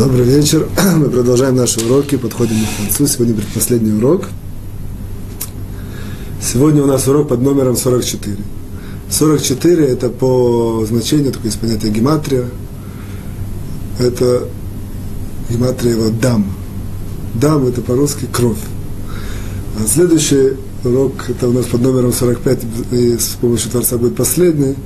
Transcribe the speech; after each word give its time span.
Добрый 0.00 0.24
вечер. 0.24 0.66
Мы 0.96 1.10
продолжаем 1.10 1.56
наши 1.56 1.78
уроки, 1.84 2.16
подходим 2.16 2.56
к 2.56 2.76
концу. 2.78 3.06
Сегодня 3.06 3.34
предпоследний 3.34 3.94
урок. 3.94 4.28
Сегодня 6.40 6.82
у 6.82 6.86
нас 6.86 7.06
урок 7.06 7.28
под 7.28 7.42
номером 7.42 7.76
44. 7.76 8.38
44 9.10 9.86
это 9.86 10.08
по 10.08 10.86
значению, 10.88 11.32
такое 11.32 11.48
есть 11.50 11.60
понятие 11.60 11.92
гематрия. 11.92 12.46
Это 13.98 14.44
гематрия 15.50 15.92
его 15.92 16.08
дам. 16.08 16.50
Дам 17.34 17.66
это 17.66 17.82
по-русски 17.82 18.26
кровь. 18.32 18.56
А 19.78 19.86
следующий 19.86 20.56
урок, 20.82 21.28
это 21.28 21.46
у 21.46 21.52
нас 21.52 21.66
под 21.66 21.82
номером 21.82 22.14
45, 22.14 22.58
и 22.92 23.18
с 23.18 23.36
помощью 23.38 23.70
Творца 23.70 23.98
будет 23.98 24.16
последний. 24.16 24.76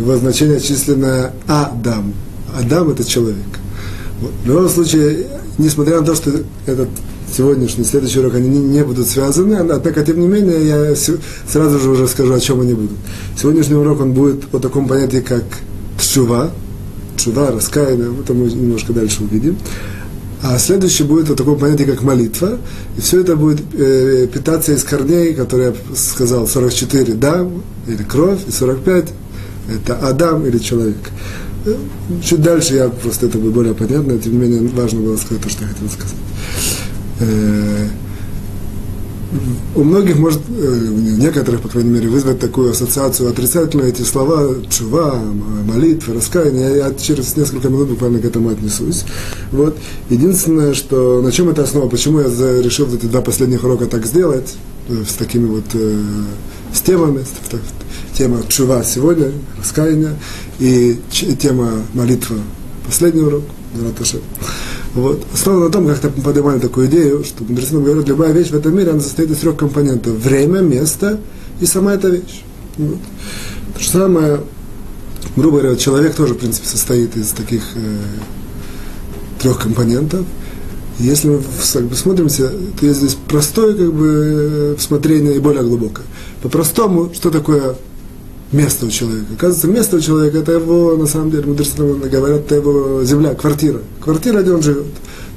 Его 0.00 0.16
значение 0.16 0.58
численное 0.58 1.32
Адам. 1.46 2.12
Адам 2.52 2.90
это 2.90 3.04
человек. 3.04 3.60
В 4.20 4.46
любом 4.46 4.68
случае, 4.68 5.26
несмотря 5.58 6.00
на 6.00 6.06
то, 6.06 6.14
что 6.14 6.30
этот 6.66 6.88
сегодняшний, 7.34 7.84
следующий 7.84 8.20
урок, 8.20 8.34
они 8.34 8.48
не, 8.48 8.60
не 8.60 8.84
будут 8.84 9.06
связаны, 9.08 9.54
однако, 9.54 10.02
тем 10.02 10.20
не 10.20 10.26
менее, 10.26 10.66
я 10.66 10.96
сразу 11.46 11.78
же 11.78 11.90
уже 11.90 12.08
скажу, 12.08 12.32
о 12.32 12.40
чем 12.40 12.60
они 12.60 12.74
будут. 12.74 12.96
Сегодняшний 13.38 13.74
урок, 13.74 14.00
он 14.00 14.12
будет 14.12 14.54
о 14.54 14.58
таком 14.58 14.88
понятии, 14.88 15.18
как 15.18 15.44
тшува, 15.98 16.50
тшува, 17.16 17.50
раскаяние, 17.50 18.10
это 18.18 18.32
мы 18.32 18.46
немножко 18.46 18.92
дальше 18.92 19.22
увидим. 19.22 19.58
А 20.42 20.58
следующий 20.58 21.02
будет 21.02 21.30
о 21.30 21.34
таком 21.34 21.58
понятии, 21.58 21.84
как 21.84 22.02
молитва. 22.02 22.58
И 22.96 23.00
все 23.00 23.20
это 23.20 23.36
будет 23.36 23.62
э, 23.74 24.28
питаться 24.32 24.72
из 24.72 24.84
корней, 24.84 25.34
которые 25.34 25.68
я 25.70 25.96
сказал, 25.96 26.46
44 26.46 27.14
дам 27.14 27.62
или 27.86 28.02
кровь, 28.02 28.40
и 28.46 28.52
45 28.52 29.06
это 29.68 29.96
Адам 29.96 30.46
или 30.46 30.58
человек. 30.58 30.96
Чуть 32.22 32.42
дальше 32.42 32.74
я 32.74 32.88
просто 32.88 33.26
это 33.26 33.38
будет 33.38 33.52
более 33.52 33.74
понятно, 33.74 34.18
тем 34.18 34.32
не 34.32 34.38
менее 34.38 34.70
важно 34.74 35.00
было 35.00 35.16
сказать 35.16 35.42
то, 35.42 35.50
что 35.50 35.64
я 35.64 35.70
хотел 35.70 35.88
сказать. 35.88 36.14
Э, 37.20 37.88
у 39.74 39.82
многих 39.82 40.16
может, 40.16 40.40
э, 40.48 40.88
у 40.88 40.96
некоторых, 40.96 41.60
по 41.60 41.68
крайней 41.68 41.90
мере, 41.90 42.08
вызвать 42.08 42.38
такую 42.38 42.70
ассоциацию 42.70 43.28
отрицательную 43.28 43.88
эти 43.88 44.02
слова 44.02 44.54
чува, 44.70 45.20
молитва, 45.64 46.14
раскаяние. 46.14 46.76
Я, 46.76 46.88
я 46.88 46.94
через 46.94 47.36
несколько 47.36 47.68
минут 47.68 47.88
буквально 47.88 48.20
к 48.20 48.24
этому 48.24 48.50
отнесусь. 48.50 49.04
Вот. 49.50 49.76
Единственное, 50.08 50.74
что 50.74 51.20
на 51.20 51.32
чем 51.32 51.48
это 51.48 51.64
основа, 51.64 51.88
почему 51.88 52.20
я 52.20 52.28
решил 52.62 52.86
эти 52.94 53.06
два 53.06 53.22
последних 53.22 53.64
урока 53.64 53.86
так 53.86 54.06
сделать, 54.06 54.54
э, 54.88 55.04
с 55.06 55.14
такими 55.14 55.46
вот 55.46 55.64
с 56.72 56.80
темами, 56.80 57.24
тема 58.16 58.42
чува 58.48 58.82
сегодня, 58.84 59.32
раскаяние, 59.58 60.16
и 60.58 60.98
тема 61.38 61.70
молитва 61.94 62.36
последний 62.86 63.22
урок, 63.22 63.42
вот. 64.94 65.22
Основано 65.34 65.66
на 65.66 65.70
том, 65.70 65.86
как-то 65.86 66.08
поднимали 66.08 66.58
такую 66.58 66.86
идею, 66.86 67.22
что 67.22 67.44
мудрецы 67.44 67.74
нам 67.74 67.84
говорят, 67.84 68.08
любая 68.08 68.32
вещь 68.32 68.48
в 68.48 68.56
этом 68.56 68.74
мире, 68.74 68.92
она 68.92 69.00
состоит 69.00 69.30
из 69.30 69.36
трех 69.38 69.56
компонентов. 69.56 70.14
Время, 70.14 70.60
место 70.60 71.20
и 71.60 71.66
сама 71.66 71.92
эта 71.94 72.08
вещь. 72.08 72.42
Вот. 72.78 72.98
То 73.74 73.80
же 73.80 73.90
самое, 73.90 74.40
грубо 75.36 75.58
говоря, 75.58 75.76
человек 75.76 76.14
тоже, 76.14 76.32
в 76.32 76.38
принципе, 76.38 76.66
состоит 76.66 77.14
из 77.14 77.28
таких 77.28 77.62
э, 77.74 77.98
трех 79.42 79.58
компонентов. 79.58 80.24
Если 80.98 81.28
мы 81.28 81.42
как 81.74 81.84
бы, 81.84 81.94
смотримся, 81.94 82.48
то 82.80 82.86
есть 82.86 83.00
здесь 83.00 83.18
простое 83.28 83.74
как 83.74 83.92
бы, 83.92 84.76
смотрение 84.78 85.36
и 85.36 85.40
более 85.40 85.62
глубокое. 85.62 86.06
По-простому, 86.42 87.12
что 87.12 87.30
такое 87.30 87.76
место 88.56 88.86
у 88.86 88.90
человека. 88.90 89.26
Оказывается, 89.34 89.68
место 89.68 89.96
у 89.96 90.00
человека, 90.00 90.38
это 90.38 90.52
его, 90.52 90.96
на 90.96 91.06
самом 91.06 91.30
деле, 91.30 91.44
мудрецы 91.46 91.76
говорят, 91.76 92.40
это 92.46 92.54
его 92.56 93.04
земля, 93.04 93.34
квартира. 93.34 93.80
Квартира, 94.00 94.42
где 94.42 94.52
он 94.52 94.62
живет. 94.62 94.86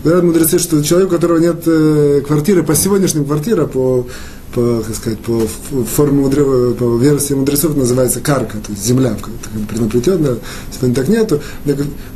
Говорят 0.04 0.24
мудрецы, 0.24 0.60
что 0.60 0.82
человек, 0.82 1.10
у 1.10 1.12
которого 1.12 1.40
нет 1.40 1.62
э, 1.66 2.22
квартиры, 2.26 2.64
по 2.64 2.74
сегодняшним 2.74 3.26
квартира, 3.26 3.66
по, 3.66 4.08
по, 4.54 4.82
как 4.86 4.96
сказать, 4.96 5.20
по 5.20 5.42
форме 5.84 6.22
мудрецов, 6.22 6.78
по 6.78 6.98
версии 6.98 7.34
мудрецов 7.34 7.76
называется 7.76 8.22
карка, 8.22 8.58
то 8.66 8.72
есть 8.72 8.86
земля, 8.86 9.18
предопределенная, 9.68 10.38
сегодня 10.72 10.96
так 10.96 11.10
нету. 11.10 11.42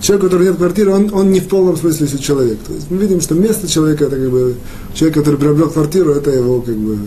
Человек, 0.01 0.23
у 0.23 0.27
которого 0.27 0.43
нет 0.43 0.55
квартиры, 0.55 0.91
он, 0.91 1.13
он 1.13 1.31
не 1.31 1.41
в 1.41 1.49
полном 1.49 1.75
смысле 1.75 2.07
человек. 2.17 2.59
То 2.65 2.73
есть 2.73 2.89
мы 2.89 2.97
видим, 2.97 3.19
что 3.19 3.35
место 3.35 3.67
человека, 3.67 4.05
это 4.05 4.15
как 4.15 4.29
бы, 4.29 4.55
человек, 4.93 5.17
который 5.17 5.35
приобрел 5.35 5.69
квартиру, 5.69 6.13
это 6.13 6.31
его 6.31 6.61
как 6.61 6.75
бы 6.75 6.99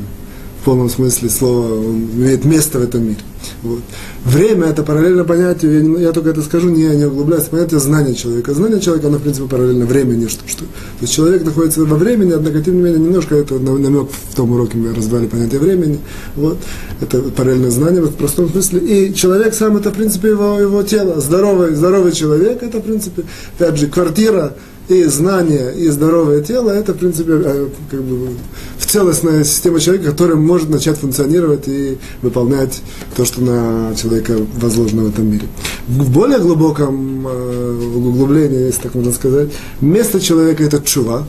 полном 0.66 0.91
смысле 0.91 1.31
слова, 1.31 1.75
он 1.78 2.10
имеет 2.16 2.44
место 2.44 2.81
в 2.81 2.82
этом 2.82 3.04
мире. 3.04 3.21
Вот. 3.62 3.78
Время 4.25 4.66
это 4.66 4.82
параллельно 4.82 5.22
понятию, 5.22 6.00
я, 6.00 6.09
я 6.09 6.12
только 6.12 6.31
это 6.31 6.43
скажу, 6.43 6.71
не, 6.71 6.88
не 6.88 7.04
углубляюсь, 7.04 7.44
понятие 7.44 7.78
знания 7.78 8.16
человека. 8.16 8.53
Знание 8.53 8.81
человека, 8.81 9.06
оно, 9.06 9.19
в 9.19 9.22
принципе, 9.22 9.47
параллельно 9.47 9.87
времени. 9.87 10.26
Что, 10.26 10.43
что, 10.49 10.65
то 10.65 11.03
есть 11.03 11.15
человек 11.15 11.44
находится 11.44 11.84
во 11.84 11.97
времени, 11.97 12.32
однако, 12.32 12.60
тем 12.60 12.78
не 12.78 12.82
менее, 12.82 12.99
немножко 12.99 13.37
это 13.37 13.60
намек 13.60 14.09
в 14.10 14.34
том 14.34 14.50
уроке 14.50 14.76
мы 14.76 14.93
разбрали 14.93 15.26
понятие 15.26 15.60
времени. 15.60 16.00
Вот. 16.34 16.59
Это 17.00 17.22
параллельное 17.22 17.71
знание 17.71 18.03
в 18.03 18.12
простом 18.15 18.49
смысле. 18.49 18.81
И 18.81 19.15
человек 19.15 19.55
сам, 19.55 19.76
это, 19.76 19.91
в 19.91 19.94
принципе, 19.94 20.31
его, 20.31 20.59
его 20.59 20.82
тело. 20.82 21.21
Здоровый, 21.21 21.76
здоровый 21.76 22.10
человек, 22.10 22.65
это, 22.65 22.78
в 22.78 22.82
принципе, 22.82 23.22
опять 23.56 23.78
же, 23.78 23.87
квартира, 23.87 24.56
и 24.88 25.04
знание, 25.04 25.74
и 25.74 25.88
здоровое 25.88 26.42
тело, 26.42 26.70
это, 26.70 26.92
в 26.92 26.98
принципе, 26.98 27.32
э, 27.44 27.69
как 27.91 28.02
бы, 28.02 28.30
целостная 28.78 29.44
система 29.44 29.80
человека, 29.80 30.10
которая 30.10 30.36
может 30.36 30.70
начать 30.70 30.97
функционировать 30.98 31.66
и 31.66 31.98
выполнять 32.22 32.80
то, 33.16 33.25
что 33.25 33.42
на 33.42 33.94
человека 33.96 34.36
возложено 34.60 35.04
в 35.04 35.08
этом 35.08 35.26
мире. 35.26 35.48
В 35.88 36.10
более 36.10 36.38
глубоком 36.38 37.26
э, 37.26 37.92
углублении, 37.96 38.66
если 38.66 38.82
так 38.82 38.94
можно 38.94 39.12
сказать, 39.12 39.50
место 39.80 40.20
человека– 40.20 40.62
это 40.64 40.80
чува, 40.80 41.26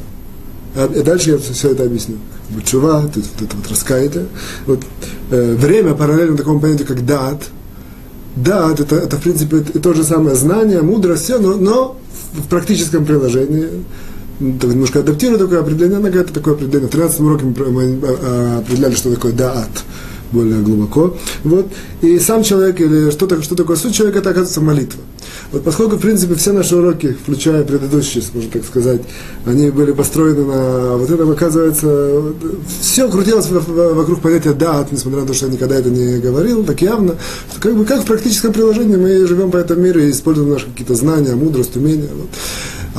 а, 0.76 0.86
и 0.86 1.02
дальше 1.02 1.32
я 1.32 1.38
все 1.40 1.72
это 1.72 1.84
объясню. 1.84 2.18
Чува, 2.64 3.02
вот 3.02 3.18
это 3.18 3.56
вот 3.58 3.70
раскаяние. 3.70 4.28
Вот, 4.68 4.80
э, 5.32 5.56
время 5.56 5.96
параллельно 5.96 6.38
такому 6.38 6.60
понятию, 6.60 6.88
как 6.88 7.06
дат. 7.06 7.42
Дат 8.36 8.80
это, 8.80 8.98
это, 8.98 9.18
в 9.18 9.22
принципе, 9.22 9.60
то 9.62 9.94
же 9.94 10.04
самое 10.04 10.36
знание, 10.36 10.82
мудрость, 10.82 11.24
все, 11.24 11.40
но, 11.40 11.56
но 11.56 11.98
в 12.38 12.48
практическом 12.48 13.06
приложении, 13.06 13.68
так, 14.40 14.70
немножко 14.70 15.00
адаптирую 15.00 15.40
такое 15.40 15.60
определение, 15.62 15.98
она 15.98 16.10
говорит, 16.10 16.32
такое 16.34 16.54
определение. 16.54 16.88
В 16.88 16.92
13 16.92 17.20
уроке 17.22 17.46
мы 17.46 18.00
а, 18.04 18.60
определяли, 18.60 18.94
что 18.96 19.14
такое 19.14 19.32
даат 19.32 19.70
более 20.32 20.62
глубоко. 20.62 21.18
Вот. 21.44 21.72
И 22.02 22.20
сам 22.20 22.44
человек, 22.44 22.80
или 22.80 23.10
что, 23.12 23.42
что 23.42 23.56
такое 23.56 23.78
суть 23.78 23.96
человека, 23.96 24.20
это 24.20 24.30
оказывается 24.30 24.62
молитва. 24.62 25.02
Вот 25.52 25.64
поскольку, 25.64 25.96
в 25.96 26.02
принципе, 26.02 26.36
все 26.36 26.52
наши 26.52 26.76
уроки, 26.76 27.16
включая 27.24 27.64
предыдущие, 27.64 28.22
можно 28.34 28.52
так 28.52 28.66
сказать, 28.66 29.02
они 29.46 29.70
были 29.70 29.94
построены 29.94 30.46
на 30.46 30.98
вот 30.98 31.10
этом, 31.10 31.32
оказывается, 31.32 32.34
все 32.82 33.10
крутилось 33.10 33.48
вокруг 33.50 34.20
понятия 34.20 34.54
«дат», 34.54 34.92
несмотря 34.92 35.22
на 35.22 35.28
то, 35.28 35.34
что 35.34 35.46
я 35.46 35.54
никогда 35.54 35.76
это 35.76 35.90
не 35.90 36.20
говорил, 36.20 36.66
так 36.66 36.82
явно, 36.82 37.16
что 37.52 37.62
как 37.62 37.78
бы 37.78 37.86
как 37.86 38.04
в 38.04 38.06
практическом 38.06 38.52
приложении 38.52 38.98
мы 38.98 39.26
живем 39.26 39.50
по 39.50 39.58
этому 39.58 39.82
миру 39.82 40.02
и 40.02 40.12
используем 40.12 40.50
наши 40.50 40.66
какие-то 40.66 40.96
знания, 40.96 41.36
мудрость, 41.36 41.78
умения. 41.78 42.10
Вот. 42.14 42.30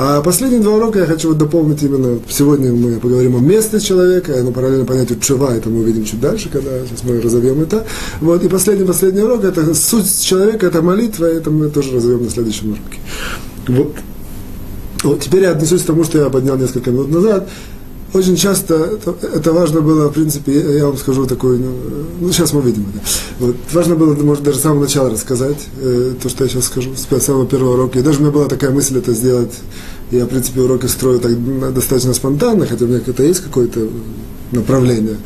А 0.00 0.22
последние 0.22 0.60
два 0.60 0.76
урока 0.76 1.00
я 1.00 1.06
хочу 1.06 1.31
вот 1.31 1.38
дополнить 1.38 1.82
именно, 1.82 2.20
сегодня 2.28 2.72
мы 2.72 3.00
поговорим 3.00 3.34
о 3.34 3.41
месте 3.41 3.81
человека, 3.81 4.32
но 4.44 4.53
параллельно 4.53 4.84
понятию 4.84 5.19
чува, 5.19 5.53
это 5.53 5.69
мы 5.70 5.81
увидим 5.81 6.04
чуть 6.04 6.20
дальше, 6.20 6.48
когда 6.48 6.70
сейчас 6.86 7.03
мы 7.03 7.20
разовьем 7.20 7.60
это. 7.62 7.84
Вот, 8.20 8.44
и 8.44 8.48
последний, 8.48 8.86
последний 8.86 9.22
урок, 9.22 9.42
это 9.42 9.75
суть 9.75 10.22
человека, 10.22 10.66
это 10.66 10.82
молитва, 10.82 11.25
это 11.25 11.50
мы 11.50 11.69
тоже 11.69 11.97
разовьем 11.97 12.22
на 12.22 12.31
следующем 12.31 12.69
уроке. 12.69 13.00
Вот. 13.66 13.97
Вот, 15.03 15.20
теперь 15.20 15.42
я 15.42 15.50
отнесусь 15.50 15.82
к 15.82 15.86
тому, 15.86 16.04
что 16.04 16.19
я 16.19 16.30
поднял 16.30 16.56
несколько 16.56 16.92
минут 16.92 17.10
назад 17.10 17.48
очень 18.15 18.37
часто 18.37 18.75
это, 18.75 19.15
это 19.27 19.53
важно 19.53 19.81
было, 19.81 20.09
в 20.09 20.13
принципе, 20.13 20.78
я, 20.78 20.87
вам 20.87 20.97
скажу 20.97 21.27
такой, 21.27 21.59
ну, 21.59 21.75
ну 22.21 22.33
сейчас 22.33 22.53
мы 22.53 22.60
увидим 22.60 22.87
это. 22.89 23.05
Вот, 23.39 23.57
важно 23.72 23.97
было, 23.97 24.15
может, 24.15 24.43
даже 24.43 24.59
с 24.59 24.63
самого 24.63 24.81
начала 24.81 25.10
рассказать 25.10 25.59
э, 25.81 26.15
то, 26.22 26.28
что 26.28 26.45
я 26.45 26.51
сейчас 26.51 26.65
скажу, 26.65 26.91
с 26.97 27.22
самого 27.22 27.47
первого 27.47 27.75
урока. 27.75 27.99
И 27.99 28.03
даже 28.03 28.19
у 28.19 28.22
меня 28.22 28.33
была 28.33 28.47
такая 28.47 28.71
мысль 28.71 28.99
это 28.99 29.13
сделать. 29.13 29.53
Я, 30.10 30.25
в 30.25 30.28
принципе, 30.28 30.60
уроки 30.60 30.87
строю 30.87 31.21
так 31.21 31.75
достаточно 31.75 32.15
спонтанно, 32.15 32.66
хотя 32.66 32.87
у 32.87 32.89
меня 32.89 33.01
это 33.07 33.22
есть 33.22 33.41
какое-то 33.41 33.89
направление. 34.53 35.19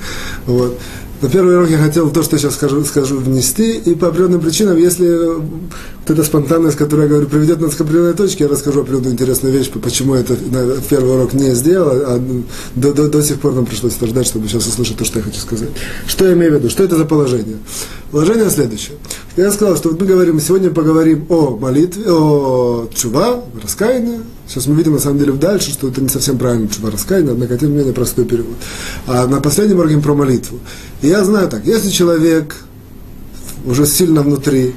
Вот. 0.46 0.76
На 1.22 1.28
первый 1.28 1.54
урок 1.56 1.70
я 1.70 1.78
хотел 1.78 2.10
то, 2.10 2.24
что 2.24 2.34
я 2.34 2.40
сейчас 2.40 2.54
скажу, 2.54 2.84
скажу 2.84 3.18
внести, 3.18 3.76
и 3.76 3.94
по 3.94 4.08
определенным 4.08 4.40
причинам, 4.40 4.76
если 4.76 5.06
вот 5.06 6.10
эта 6.10 6.24
спонтанность, 6.24 6.76
которую 6.76 7.04
я 7.04 7.08
говорю, 7.08 7.28
приведет 7.28 7.60
нас 7.60 7.76
к 7.76 7.80
определенной 7.80 8.14
точке, 8.14 8.44
я 8.44 8.50
расскажу 8.50 8.80
определенную 8.80 9.12
интересную 9.12 9.54
вещь, 9.54 9.70
почему 9.70 10.16
это 10.16 10.32
на 10.32 10.80
первый 10.90 11.14
урок 11.14 11.32
не 11.32 11.54
сделал, 11.54 11.90
а 11.92 12.20
до, 12.74 12.92
до, 12.92 13.08
до 13.08 13.22
сих 13.22 13.38
пор 13.38 13.54
нам 13.54 13.66
пришлось 13.66 13.94
ждать, 13.94 14.26
чтобы 14.26 14.48
сейчас 14.48 14.66
услышать 14.66 14.96
то, 14.96 15.04
что 15.04 15.20
я 15.20 15.24
хочу 15.24 15.38
сказать. 15.38 15.68
Что 16.08 16.26
я 16.26 16.32
имею 16.32 16.50
в 16.50 16.54
виду? 16.56 16.68
Что 16.68 16.82
это 16.82 16.96
за 16.96 17.04
положение? 17.04 17.58
Положение 18.10 18.50
следующее. 18.50 18.96
Я 19.36 19.52
сказал, 19.52 19.76
что 19.76 19.90
вот 19.90 20.00
мы 20.00 20.08
говорим, 20.08 20.40
сегодня 20.40 20.70
поговорим 20.70 21.26
о 21.28 21.56
молитве, 21.56 22.02
о 22.10 22.88
чува, 22.92 23.44
раскаянии. 23.62 24.18
Сейчас 24.52 24.66
мы 24.66 24.74
видим, 24.74 24.92
на 24.92 24.98
самом 24.98 25.18
деле, 25.18 25.32
дальше, 25.32 25.70
что 25.70 25.88
это 25.88 26.02
не 26.02 26.10
совсем 26.10 26.36
правильно 26.36 26.68
чува, 26.68 26.90
раскаяние, 26.90 27.32
однако, 27.32 27.56
тем 27.56 27.70
не 27.70 27.78
менее, 27.78 27.94
простой 27.94 28.26
перевод. 28.26 28.54
А 29.06 29.26
на 29.26 29.40
последнем 29.40 29.78
уроке 29.78 29.96
про 29.96 30.14
молитву. 30.14 30.58
И 31.00 31.08
я 31.08 31.24
знаю 31.24 31.48
так, 31.48 31.64
если 31.64 31.88
человек 31.88 32.54
уже 33.64 33.86
сильно 33.86 34.20
внутри, 34.20 34.74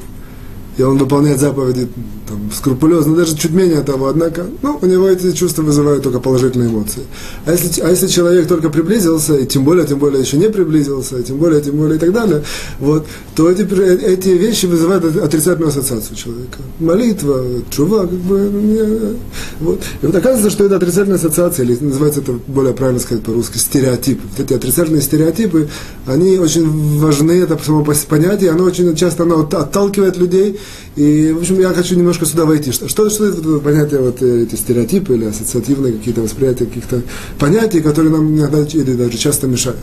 и 0.78 0.82
он 0.82 0.98
выполняет 0.98 1.42
заповеди 1.42 1.90
там, 2.28 2.52
скрупулезно, 2.54 3.16
даже 3.16 3.36
чуть 3.36 3.52
менее 3.52 3.82
того, 3.82 4.08
однако, 4.08 4.46
ну, 4.62 4.80
у 4.82 4.86
него 4.86 5.08
эти 5.08 5.32
чувства 5.32 5.62
вызывают 5.62 6.04
только 6.04 6.20
положительные 6.20 6.70
эмоции. 6.70 7.04
А 7.46 7.52
если, 7.52 7.82
а 7.82 7.90
если 7.90 8.08
человек 8.08 8.48
только 8.48 8.70
приблизился, 8.70 9.38
и 9.38 9.46
тем 9.46 9.64
более, 9.64 9.86
тем 9.86 10.00
более 10.00 10.22
еще 10.22 10.38
не 10.38 10.50
приблизился, 10.50 11.20
и 11.20 11.24
тем 11.24 11.38
более, 11.38 11.62
тем 11.62 11.76
более 11.78 11.98
и 11.98 12.00
так 12.00 12.14
далее, 12.14 12.44
вот, 12.80 13.06
то 13.36 13.50
эти, 13.50 13.62
эти 13.62 14.30
вещи 14.30 14.66
вызывают 14.66 15.06
отрицательную 15.18 15.70
ассоциацию 15.70 16.16
человека. 16.16 16.60
Молитва, 16.80 17.44
чува, 17.70 18.02
как 18.02 18.20
бы, 18.20 18.40
не, 18.40 19.18
вот. 19.60 19.82
И 20.02 20.06
вот 20.06 20.16
оказывается, 20.16 20.50
что 20.50 20.66
это 20.66 20.78
отрицательная 20.78 21.18
ассоциация, 21.18 21.66
или 21.66 21.78
называется 21.80 22.22
это 22.22 22.34
более 22.48 22.74
правильно 22.74 23.00
сказать 23.00 23.24
по-русски, 23.24 23.58
стереотип. 23.58 24.22
Вот 24.24 24.46
эти 24.46 24.54
отрицательные 24.54 25.02
стереотипы, 25.02 25.70
они 26.06 26.38
очень 26.38 27.00
важны, 27.00 27.34
это 27.34 27.60
само 27.64 27.86
понятие, 28.10 28.52
оно 28.52 28.64
очень 28.64 28.96
часто 28.96 29.24
оно 29.24 29.42
отталкивает 29.42 30.18
людей, 30.18 30.60
и, 30.96 31.34
в 31.34 31.40
общем, 31.40 31.60
я 31.60 31.74
хочу 31.74 31.96
немножко 31.96 32.15
сюда 32.24 32.46
войти. 32.46 32.72
Что, 32.72 32.88
что, 32.88 33.10
что 33.10 33.26
это 33.26 33.60
понятие, 33.60 34.00
вот 34.00 34.22
э, 34.22 34.44
эти 34.44 34.56
стереотипы 34.56 35.16
или 35.16 35.26
ассоциативные 35.26 35.94
какие-то 35.94 36.22
восприятия 36.22 36.66
каких-то 36.66 37.02
понятий, 37.40 37.82
которые 37.82 38.12
нам 38.12 38.38
иногда 38.38 38.62
или 38.62 38.94
даже 38.94 39.18
часто 39.18 39.48
мешают. 39.48 39.80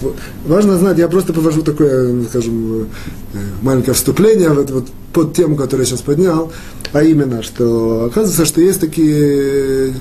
Вот. 0.00 0.16
Важно 0.46 0.78
знать, 0.78 0.98
я 0.98 1.08
просто 1.08 1.32
повожу 1.32 1.62
такое, 1.62 2.24
скажем, 2.24 2.88
э, 3.34 3.38
маленькое 3.60 3.94
вступление 3.94 4.50
вот, 4.50 4.70
вот, 4.70 4.86
под 5.12 5.34
тему, 5.34 5.56
которую 5.56 5.84
я 5.84 5.90
сейчас 5.90 6.00
поднял, 6.00 6.50
а 6.92 7.02
именно, 7.02 7.42
что 7.42 8.04
оказывается, 8.04 8.46
что 8.46 8.60
есть 8.60 8.80
такие 8.80 9.94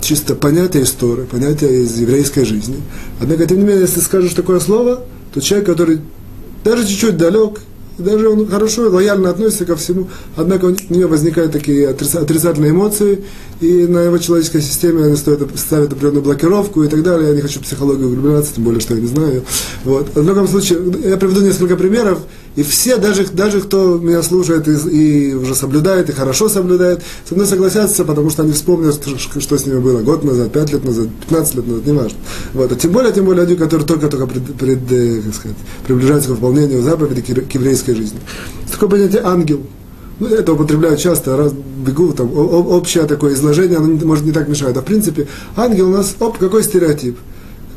чисто 0.00 0.34
понятия 0.34 0.82
истории, 0.82 1.24
понятия 1.24 1.82
из 1.82 1.98
еврейской 1.98 2.44
жизни. 2.44 2.76
Однако, 3.20 3.46
тем 3.46 3.58
не 3.58 3.64
менее, 3.64 3.82
если 3.82 4.00
скажешь 4.00 4.34
такое 4.34 4.60
слово, 4.60 5.02
то 5.32 5.40
человек, 5.40 5.66
который 5.66 6.00
даже 6.62 6.86
чуть-чуть 6.86 7.16
далек, 7.16 7.60
даже 7.98 8.28
он 8.28 8.46
хорошо, 8.48 8.90
лояльно 8.90 9.30
относится 9.30 9.64
ко 9.64 9.76
всему, 9.76 10.08
однако 10.36 10.66
у 10.66 10.94
него 10.94 11.08
возникают 11.08 11.52
такие 11.52 11.88
отрицательные 11.88 12.70
эмоции, 12.70 13.24
и 13.60 13.86
на 13.86 13.98
его 14.00 14.18
человеческой 14.18 14.62
системе 14.62 15.04
они 15.04 15.16
стоят, 15.16 15.42
ставят 15.56 15.92
определенную 15.92 16.22
блокировку 16.22 16.82
и 16.82 16.88
так 16.88 17.02
далее. 17.02 17.28
Я 17.30 17.34
не 17.34 17.40
хочу 17.40 17.60
психологию 17.60 18.08
углубляться, 18.08 18.54
тем 18.54 18.64
более, 18.64 18.80
что 18.80 18.94
я 18.94 19.00
не 19.00 19.06
знаю. 19.06 19.44
Вот. 19.84 20.14
В 20.14 20.26
любом 20.26 20.48
случае, 20.48 20.80
я 21.04 21.16
приведу 21.16 21.40
несколько 21.40 21.76
примеров, 21.76 22.20
и 22.56 22.62
все, 22.62 22.96
даже, 22.96 23.26
даже 23.26 23.60
кто 23.60 23.98
меня 23.98 24.22
слушает 24.22 24.68
и, 24.68 24.72
и 24.72 25.34
уже 25.34 25.54
соблюдает, 25.54 26.08
и 26.08 26.12
хорошо 26.12 26.48
соблюдает, 26.48 27.02
со 27.28 27.34
мной 27.34 27.46
согласятся, 27.46 28.04
потому 28.04 28.30
что 28.30 28.42
они 28.42 28.52
вспомнят, 28.52 28.94
что, 28.94 29.40
что 29.40 29.58
с 29.58 29.66
ними 29.66 29.80
было 29.80 30.02
год 30.02 30.24
назад, 30.24 30.52
пять 30.52 30.72
лет 30.72 30.84
назад, 30.84 31.08
15 31.28 31.54
лет 31.56 31.66
назад, 31.66 31.86
неважно. 31.86 32.18
Вот. 32.52 32.72
А 32.72 32.76
тем 32.76 32.92
более, 32.92 33.12
тем 33.12 33.24
более 33.24 33.44
люди, 33.44 33.56
которые 33.56 33.86
только-только 33.86 34.26
пред, 34.26 34.54
пред, 34.54 34.92
э, 34.92 35.22
как 35.22 35.34
сказать, 35.34 35.56
приближаются 35.86 36.28
к 36.28 36.32
выполнению 36.32 36.82
заповеди 36.82 37.22
к 37.22 37.54
еврейской 37.54 37.94
жизни. 37.94 38.20
Такое 38.70 38.88
понятие 38.88 39.22
ангел– 39.24 39.60
ну, 40.20 40.28
это 40.28 40.52
употребляют 40.52 41.00
часто, 41.00 41.36
раз 41.36 41.52
бегу, 41.52 42.12
там, 42.12 42.30
общее 42.32 43.04
такое 43.04 43.34
изложение, 43.34 43.78
оно 43.78 43.98
может 44.06 44.24
не 44.24 44.32
так 44.32 44.48
мешает. 44.48 44.76
А 44.76 44.80
в 44.80 44.84
принципе, 44.84 45.26
ангел 45.56 45.88
у 45.88 45.92
нас, 45.92 46.14
оп, 46.20 46.38
какой 46.38 46.62
стереотип. 46.62 47.18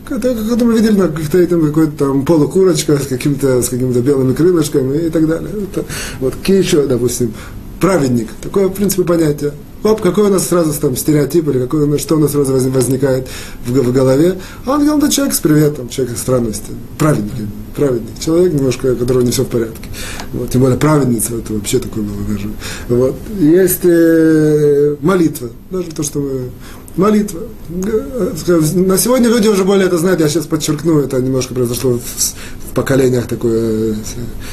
Это, 0.09 0.35
как 0.35 0.61
мы 0.61 0.73
видели 0.73 0.97
на 0.97 1.07
каких-то 1.09 1.45
там 1.47 1.61
какой-то 1.61 1.91
там 1.97 2.25
полукурочка 2.25 2.97
с 2.97 3.07
каким-то 3.07 3.61
с 3.61 3.69
какими-то 3.69 4.01
белыми 4.01 4.33
крылышками 4.33 5.07
и 5.07 5.09
так 5.09 5.27
далее. 5.27 5.49
Это, 5.71 5.85
вот 6.19 6.33
еще, 6.47 6.85
допустим, 6.87 7.33
праведник. 7.79 8.29
Такое, 8.41 8.67
в 8.67 8.73
принципе, 8.73 9.03
понятие. 9.03 9.53
Оп, 9.83 10.01
какой 10.01 10.25
у 10.25 10.29
нас 10.29 10.47
сразу 10.47 10.73
там 10.79 10.95
стереотип, 10.95 11.47
или 11.49 11.59
какой, 11.59 11.83
у 11.83 11.85
нас, 11.85 12.01
что 12.01 12.15
у 12.15 12.19
нас 12.19 12.31
сразу 12.31 12.69
возникает 12.71 13.27
в, 13.65 13.71
в 13.71 13.93
голове. 13.93 14.37
Ангел 14.65 14.97
это 14.97 15.09
человек 15.11 15.35
с 15.35 15.39
приветом, 15.39 15.87
человек 15.89 16.17
с 16.17 16.21
странностью. 16.21 16.75
Праведник, 16.97 17.47
праведник. 17.75 18.19
Человек 18.19 18.53
немножко, 18.53 18.93
у 18.93 18.95
которого 18.95 19.21
не 19.21 19.31
все 19.31 19.43
в 19.43 19.47
порядке. 19.47 19.87
Вот, 20.33 20.49
тем 20.49 20.61
более 20.61 20.79
праведница, 20.79 21.35
это 21.35 21.53
вообще 21.53 21.79
такое 21.79 22.03
было 22.03 22.23
даже. 22.27 22.49
Вот. 22.89 23.15
Есть 23.39 23.81
э, 23.83 24.95
молитва, 25.01 25.49
даже 25.69 25.91
то, 25.91 26.01
что 26.01 26.19
мы 26.19 26.49
молитва. 26.97 27.41
На 27.69 28.97
сегодня 28.97 29.29
люди 29.29 29.47
уже 29.47 29.63
более 29.63 29.87
это 29.87 29.97
знают, 29.97 30.19
я 30.19 30.29
сейчас 30.29 30.45
подчеркну, 30.45 30.99
это 30.99 31.21
немножко 31.21 31.53
произошло 31.53 31.93
в, 31.93 32.01
в 32.01 32.73
поколениях 32.73 33.27
такое, 33.27 33.93
э, 33.93 33.95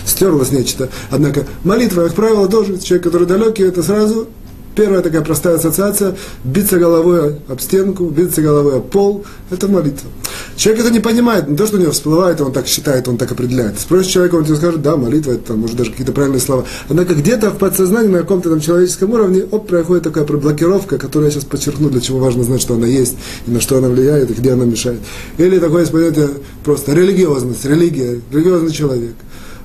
стерлось 0.07 0.53
нечто. 0.53 0.89
Однако 1.11 1.47
молитва, 1.65 2.05
как 2.05 2.15
правило, 2.15 2.49
тоже 2.49 2.79
человек, 2.79 3.05
который 3.05 3.27
далекий, 3.27 3.65
это 3.65 3.83
сразу 3.83 4.29
Первая 4.75 5.03
такая 5.03 5.23
простая 5.23 5.57
ассоциация– 5.57 6.17
биться 6.45 6.79
головой 6.79 7.37
об 7.49 7.61
стенку, 7.61 8.07
биться 8.07 8.43
головой 8.43 8.77
об 8.77 8.89
пол– 8.91 9.25
это 9.51 9.69
молитва. 9.69 10.11
Человек 10.57 10.85
это 10.85 10.93
не 10.93 11.01
понимает, 11.01 11.49
не 11.49 11.57
то, 11.57 11.67
что 11.67 11.77
у 11.77 11.81
него 11.81 11.93
всплывает, 11.93 12.41
он 12.41 12.53
так 12.53 12.67
считает, 12.67 13.07
он 13.07 13.17
так 13.17 13.31
определяет. 13.31 13.79
Спросишь 13.79 14.13
человека, 14.13 14.35
он 14.35 14.45
тебе 14.45 14.57
скажет, 14.57 14.83
да, 14.83 14.97
молитва, 14.97 15.33
это 15.33 15.55
может, 15.55 15.77
даже 15.77 15.91
какие-то 15.91 16.13
правильные 16.13 16.41
слова. 16.41 16.65
Однако 16.89 17.15
где-то 17.15 17.51
в 17.51 17.59
подсознании, 17.59 18.09
на 18.09 18.19
каком-то 18.19 18.51
там 18.51 18.61
человеческом 18.61 19.13
уровне, 19.13 19.45
оп, 19.49 19.69
происходит 19.69 20.05
такая 20.05 20.25
блокировка, 20.25 20.99
которую 20.99 21.29
я 21.29 21.33
сейчас 21.33 21.45
подчеркну, 21.45 21.89
для 21.89 22.01
чего 22.01 22.19
важно 22.19 22.43
знать, 22.43 22.61
что 22.61 22.75
она 22.75 22.89
есть, 22.89 23.17
и 23.47 23.51
на 23.53 23.61
что 23.61 23.79
она 23.79 23.89
влияет, 23.89 24.31
и 24.31 24.35
где 24.35 24.53
она 24.53 24.65
мешает. 24.65 24.99
Или 25.39 25.61
такое 25.61 25.83
есть 25.83 25.93
понятие 25.93 26.31
просто 26.65 26.95
религиозность, 26.95 27.65
религия, 27.65 28.21
религиозный 28.33 28.73
человек. 28.73 29.15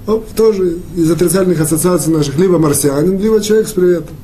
Оп, 0.05 0.27
тоже 0.35 0.77
из 0.95 1.09
отрицательных 1.11 1.59
ассоциаций 1.61 2.13
наших, 2.13 2.37
либо 2.37 2.57
марсианин, 2.57 3.19
либо 3.19 3.41
человек 3.41 3.67
с 3.67 3.71
приветом. 3.71 4.15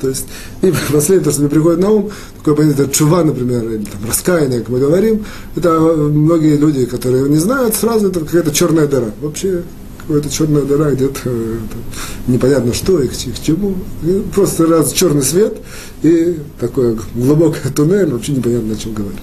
То 0.00 0.08
есть, 0.08 0.26
и 0.62 0.72
последнее, 0.92 1.24
то, 1.24 1.30
что 1.30 1.40
мне 1.40 1.50
приходит 1.50 1.80
на 1.80 1.90
ум, 1.90 2.10
такое 2.38 2.54
понятие 2.54 2.88
чува, 2.90 3.24
например, 3.24 3.64
или 3.64 3.84
там, 3.84 4.00
раскаяние, 4.06 4.60
как 4.60 4.68
мы 4.68 4.78
говорим, 4.78 5.24
это 5.56 5.78
многие 5.78 6.56
люди, 6.56 6.86
которые 6.86 7.28
не 7.28 7.38
знают, 7.38 7.74
сразу 7.74 8.08
это 8.08 8.20
какая-то 8.20 8.52
черная 8.52 8.86
дыра. 8.86 9.10
Вообще, 9.20 9.62
какая-то 10.06 10.30
черная 10.30 10.62
дыра 10.62 10.90
где-то 10.90 11.20
э, 11.24 11.56
непонятно 12.26 12.74
что 12.74 13.00
и 13.00 13.08
к, 13.08 13.12
к 13.12 13.42
чему. 13.42 13.76
И 14.02 14.22
просто 14.34 14.66
раз 14.66 14.92
черный 14.92 15.22
свет 15.22 15.56
и 16.02 16.38
такой 16.60 16.98
глубокий 17.14 17.68
туннель, 17.74 18.10
вообще 18.10 18.32
непонятно 18.32 18.74
о 18.74 18.76
чем 18.76 18.92
говорить. 18.92 19.20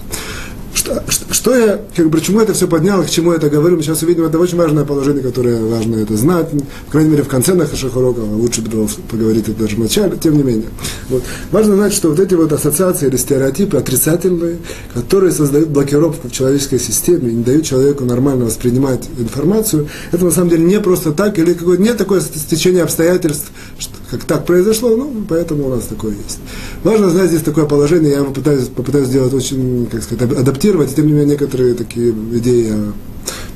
Что, 0.74 1.02
что, 1.32 1.54
я, 1.54 1.80
как 1.94 2.10
бы, 2.10 2.18
почему 2.18 2.40
это 2.40 2.52
все 2.52 2.68
поднял, 2.68 3.02
к 3.02 3.10
чему 3.10 3.32
я 3.32 3.38
это 3.38 3.48
говорю, 3.48 3.76
мы 3.76 3.82
сейчас 3.82 4.02
увидим, 4.02 4.24
это 4.24 4.38
очень 4.38 4.58
важное 4.58 4.84
положение, 4.84 5.22
которое 5.22 5.62
важно 5.62 5.96
это 5.96 6.16
знать, 6.16 6.50
по 6.86 6.92
крайней 6.92 7.10
мере, 7.10 7.22
в 7.22 7.28
конце 7.28 7.54
наших 7.54 7.96
уроков, 7.96 8.24
лучше 8.32 8.62
бы 8.62 8.86
поговорить 9.10 9.48
это 9.48 9.60
даже 9.60 9.76
в 9.76 9.78
начале, 9.78 10.16
тем 10.16 10.36
не 10.36 10.42
менее. 10.42 10.68
Вот. 11.08 11.22
Важно 11.50 11.76
знать, 11.76 11.92
что 11.92 12.10
вот 12.10 12.20
эти 12.20 12.34
вот 12.34 12.52
ассоциации 12.52 13.08
или 13.08 13.16
стереотипы 13.16 13.76
отрицательные, 13.76 14.58
которые 14.94 15.32
создают 15.32 15.68
блокировку 15.68 16.28
в 16.28 16.32
человеческой 16.32 16.78
системе 16.78 17.32
не 17.32 17.42
дают 17.42 17.64
человеку 17.64 18.04
нормально 18.04 18.44
воспринимать 18.46 19.08
информацию, 19.18 19.88
это 20.10 20.24
на 20.24 20.30
самом 20.30 20.50
деле 20.50 20.64
не 20.64 20.80
просто 20.80 21.12
так, 21.12 21.38
или 21.38 21.54
какое 21.54 21.78
нет 21.78 21.96
такое 21.96 22.20
стечение 22.20 22.82
обстоятельств, 22.82 23.50
что, 23.78 23.94
как 24.12 24.24
так 24.24 24.44
произошло, 24.44 24.94
ну, 24.94 25.24
поэтому 25.26 25.66
у 25.66 25.70
нас 25.70 25.84
такое 25.84 26.10
есть. 26.10 26.38
Важно 26.84 27.08
знать 27.08 27.30
здесь 27.30 27.40
такое 27.40 27.64
положение, 27.64 28.12
я 28.12 28.22
попытаюсь, 28.22 28.68
попытаюсь 28.68 29.08
сделать 29.08 29.32
очень, 29.32 29.88
как 29.90 30.02
сказать, 30.02 30.30
адаптировать, 30.30 30.92
и 30.92 30.94
тем 30.94 31.06
не 31.06 31.12
менее 31.12 31.30
некоторые 31.30 31.72
такие 31.72 32.10
идеи 32.10 32.66
я 32.68 32.92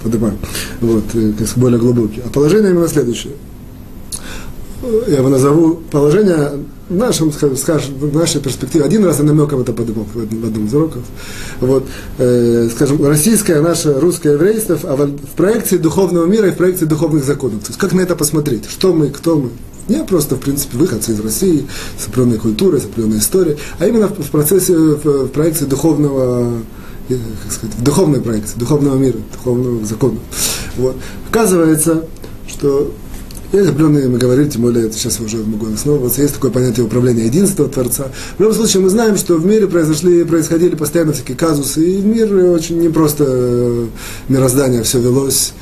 поднимаю, 0.02 0.38
вот, 0.80 1.04
э, 1.12 1.32
как 1.36 1.46
сказать, 1.46 1.58
более 1.58 1.78
глубокие. 1.78 2.22
А 2.24 2.30
положение 2.30 2.70
именно 2.70 2.88
следующее. 2.88 3.34
Я 5.08 5.18
его 5.18 5.28
назову 5.28 5.82
положение 5.90 6.52
в 6.88 6.94
нашем, 6.94 7.32
скажем, 7.32 7.94
в 7.98 8.14
нашей 8.14 8.40
перспективе. 8.40 8.84
Один 8.84 9.04
раз 9.04 9.18
я 9.18 9.24
намеком 9.24 9.60
это 9.60 9.74
поднимал 9.74 10.06
в 10.14 10.18
одном 10.18 10.66
из 10.66 10.74
уроков. 10.74 11.02
Вот, 11.60 11.84
э, 12.16 12.68
скажем, 12.74 13.04
российское, 13.04 13.60
наше 13.60 13.92
русское 14.00 14.32
еврейство 14.32 14.78
а 14.84 14.96
в 14.96 15.36
проекции 15.36 15.76
духовного 15.76 16.24
мира 16.24 16.48
и 16.48 16.52
в 16.52 16.56
проекции 16.56 16.86
духовных 16.86 17.24
законов. 17.24 17.60
То 17.60 17.68
есть 17.68 17.78
как 17.78 17.92
на 17.92 18.00
это 18.00 18.16
посмотреть? 18.16 18.64
Что 18.70 18.94
мы, 18.94 19.08
кто 19.08 19.36
мы? 19.36 19.50
Не 19.88 20.02
просто, 20.04 20.36
в 20.36 20.40
принципе, 20.40 20.78
выходцы 20.78 21.12
из 21.12 21.20
России, 21.20 21.66
с 21.98 22.08
определенной 22.08 22.38
культурой, 22.38 22.80
с 22.80 22.84
определенной 22.84 23.18
историей, 23.18 23.56
а 23.78 23.86
именно 23.86 24.08
в 24.08 24.30
процессе, 24.30 24.74
в 24.74 25.28
проекции 25.28 25.64
духовного, 25.64 26.58
э, 27.08 27.16
как 27.42 27.52
сказать, 27.52 27.76
в 27.76 27.82
духовной 27.82 28.20
проекции, 28.20 28.58
духовного 28.58 28.96
мира, 28.96 29.18
духовного 29.32 29.86
закона. 29.86 30.18
Вот. 30.76 30.96
Оказывается, 31.28 32.04
что 32.48 32.92
есть 33.52 33.68
определенные, 33.68 34.08
мы 34.08 34.18
говорили, 34.18 34.48
тем 34.48 34.62
более, 34.62 34.86
это 34.86 34.96
сейчас 34.96 35.20
уже 35.20 35.38
могу 35.38 35.72
основываться, 35.72 36.20
есть 36.20 36.34
такое 36.34 36.50
понятие 36.50 36.84
управления 36.84 37.26
единства 37.26 37.68
Творца. 37.68 38.10
В 38.36 38.40
любом 38.40 38.56
случае, 38.56 38.82
мы 38.82 38.88
знаем, 38.88 39.16
что 39.16 39.36
в 39.36 39.46
мире 39.46 39.68
произошли, 39.68 40.24
происходили 40.24 40.74
постоянно 40.74 41.12
всякие 41.12 41.36
казусы, 41.36 41.88
и 41.88 42.00
в 42.00 42.06
мире 42.06 42.50
очень 42.50 42.80
не 42.80 42.88
просто 42.88 43.24
э, 43.26 43.86
мироздание 44.28 44.82
все 44.82 44.98
велось 45.00 45.52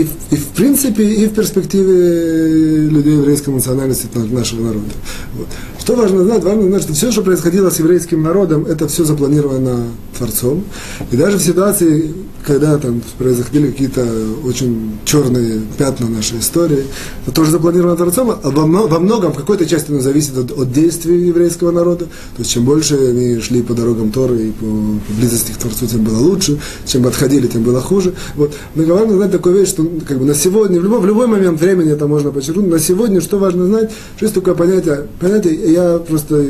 и, 0.00 0.06
и 0.30 0.36
в 0.36 0.48
принципе, 0.48 1.04
и 1.04 1.26
в 1.26 1.34
перспективе 1.34 2.88
людей 2.88 3.14
еврейской 3.14 3.50
национальности 3.50 4.08
нашего 4.14 4.66
народа. 4.66 4.90
Вот. 5.36 5.48
Что 5.84 5.96
важно 5.96 6.24
знать? 6.24 6.42
Важно 6.42 6.62
знать, 6.68 6.82
что 6.82 6.92
все, 6.94 7.12
что 7.12 7.20
происходило 7.20 7.68
с 7.68 7.78
еврейским 7.78 8.22
народом, 8.22 8.64
это 8.64 8.88
все 8.88 9.04
запланировано 9.04 9.88
Творцом. 10.16 10.64
И 11.10 11.16
даже 11.16 11.36
в 11.36 11.42
ситуации, 11.42 12.10
когда 12.46 12.78
там 12.78 13.02
происходили 13.18 13.70
какие-то 13.70 14.06
очень 14.44 14.98
черные 15.04 15.60
пятна 15.76 16.08
нашей 16.08 16.38
истории, 16.38 16.84
это 17.26 17.34
тоже 17.34 17.50
запланировано 17.50 17.96
Творцом, 17.96 18.30
а 18.30 18.50
во, 18.50 18.66
многом, 18.98 19.32
в 19.32 19.36
какой-то 19.36 19.66
части 19.66 19.90
оно 19.90 20.00
зависит 20.00 20.38
от, 20.38 20.52
от 20.52 20.72
действий 20.72 21.26
еврейского 21.26 21.70
народа. 21.70 22.06
То 22.06 22.38
есть, 22.38 22.50
чем 22.50 22.64
больше 22.64 22.96
они 22.96 23.40
шли 23.40 23.62
по 23.62 23.74
дорогам 23.74 24.10
Торы 24.10 24.48
и 24.48 24.52
по, 24.52 24.64
по 24.64 25.12
близости 25.18 25.52
к 25.52 25.58
Творцу, 25.58 25.86
тем 25.86 26.02
было 26.02 26.18
лучше, 26.18 26.58
чем 26.86 27.06
отходили, 27.06 27.46
тем 27.46 27.62
было 27.62 27.82
хуже. 27.82 28.14
Вот. 28.36 28.54
Но 28.74 28.84
главное 28.84 29.16
знать 29.16 29.32
такую 29.32 29.58
вещь, 29.58 29.68
что 29.68 29.83
как 30.06 30.18
бы 30.18 30.24
на 30.24 30.34
сегодня, 30.34 30.80
в 30.80 30.84
любой, 30.84 31.00
в 31.00 31.06
любой 31.06 31.26
момент 31.26 31.60
времени 31.60 31.92
это 31.92 32.06
можно 32.06 32.30
подчеркнуть, 32.30 32.68
на 32.68 32.78
сегодня 32.78 33.20
что 33.20 33.38
важно 33.38 33.66
знать, 33.66 33.90
что 34.16 34.24
есть 34.24 34.34
такое 34.34 34.54
понятие, 34.54 35.06
понятие, 35.20 35.72
я 35.72 35.98
просто, 35.98 36.46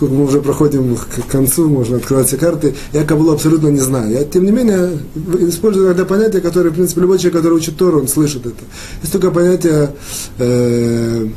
мы 0.00 0.24
уже 0.24 0.40
проходим 0.40 0.96
к 0.96 1.30
концу, 1.30 1.68
можно 1.68 1.96
открывать 1.96 2.28
все 2.28 2.36
карты, 2.36 2.74
я 2.92 3.04
Кабулу 3.04 3.32
абсолютно 3.32 3.68
не 3.68 3.80
знаю. 3.80 4.10
Я, 4.10 4.24
тем 4.24 4.44
не 4.44 4.50
менее, 4.50 4.98
использую 5.40 5.86
иногда 5.86 6.04
понятие, 6.04 6.40
которое, 6.40 6.70
в 6.70 6.74
принципе, 6.74 7.00
любой 7.00 7.18
человек, 7.18 7.36
который 7.38 7.54
учит 7.54 7.76
Тору, 7.76 8.00
он 8.00 8.08
слышит 8.08 8.46
это. 8.46 8.56
Есть 9.02 9.12
такое 9.12 9.30
понятие, 9.30 9.90
э, 10.38 11.28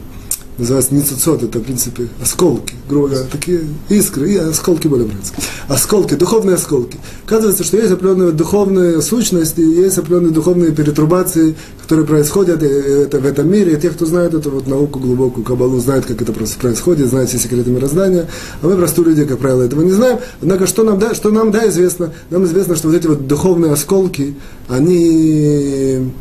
называется 0.57 0.95
ницуцот, 0.95 1.43
это, 1.43 1.59
в 1.59 1.63
принципе, 1.63 2.07
осколки, 2.21 2.73
грубо 2.89 3.09
говоря, 3.09 3.25
такие 3.31 3.61
искры, 3.89 4.31
и 4.31 4.37
осколки 4.37 4.87
более 4.87 5.07
братские. 5.07 5.43
Осколки, 5.67 6.15
духовные 6.15 6.55
осколки. 6.55 6.97
Оказывается, 7.25 7.63
что 7.63 7.77
есть 7.77 7.91
определенная 7.91 8.31
духовная 8.31 9.01
сущность, 9.01 9.59
и 9.59 9.61
есть 9.61 9.97
определенные 9.97 10.31
духовные 10.31 10.71
перетрубации, 10.71 11.55
которые 11.81 12.07
происходят 12.07 12.63
это, 12.63 13.19
в 13.19 13.25
этом 13.25 13.51
мире. 13.51 13.73
И 13.73 13.79
те, 13.79 13.89
кто 13.89 14.05
знает 14.05 14.33
эту 14.33 14.49
вот 14.49 14.67
науку 14.67 14.99
глубокую, 14.99 15.45
кабалу, 15.45 15.79
знают, 15.79 16.05
как 16.05 16.21
это 16.21 16.33
происходит, 16.33 17.07
знают 17.07 17.29
все 17.29 17.37
секреты 17.37 17.69
мироздания. 17.69 18.27
А 18.61 18.67
мы, 18.67 18.75
простые 18.75 19.05
люди, 19.05 19.25
как 19.25 19.39
правило, 19.39 19.63
этого 19.63 19.81
не 19.81 19.91
знаем. 19.91 20.19
Однако, 20.41 20.67
что 20.67 20.83
нам, 20.83 20.97
да, 20.97 21.13
что 21.13 21.29
нам 21.29 21.51
да 21.51 21.67
известно? 21.69 22.13
Нам 22.29 22.45
известно, 22.45 22.75
что 22.75 22.87
вот 22.87 22.97
эти 22.97 23.07
вот 23.07 23.27
духовные 23.27 23.73
осколки, 23.73 24.35
они, 24.69 26.11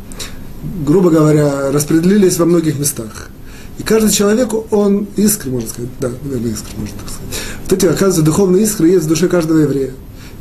грубо 0.85 1.09
говоря, 1.09 1.71
распределились 1.71 2.37
во 2.37 2.45
многих 2.45 2.77
местах. 2.77 3.29
И 3.77 3.83
каждый 3.83 4.11
человек, 4.11 4.49
он 4.71 5.07
искры, 5.15 5.51
можно 5.51 5.69
сказать, 5.69 5.89
да, 5.99 6.09
наверное, 6.23 6.51
искры, 6.51 6.71
можно 6.77 6.95
так 6.97 7.09
сказать. 7.09 7.33
Вот 7.63 7.73
эти, 7.73 7.85
оказывается, 7.85 8.21
духовные 8.23 8.63
искры 8.63 8.89
есть 8.89 9.05
в 9.05 9.07
душе 9.07 9.27
каждого 9.27 9.59
еврея. 9.59 9.91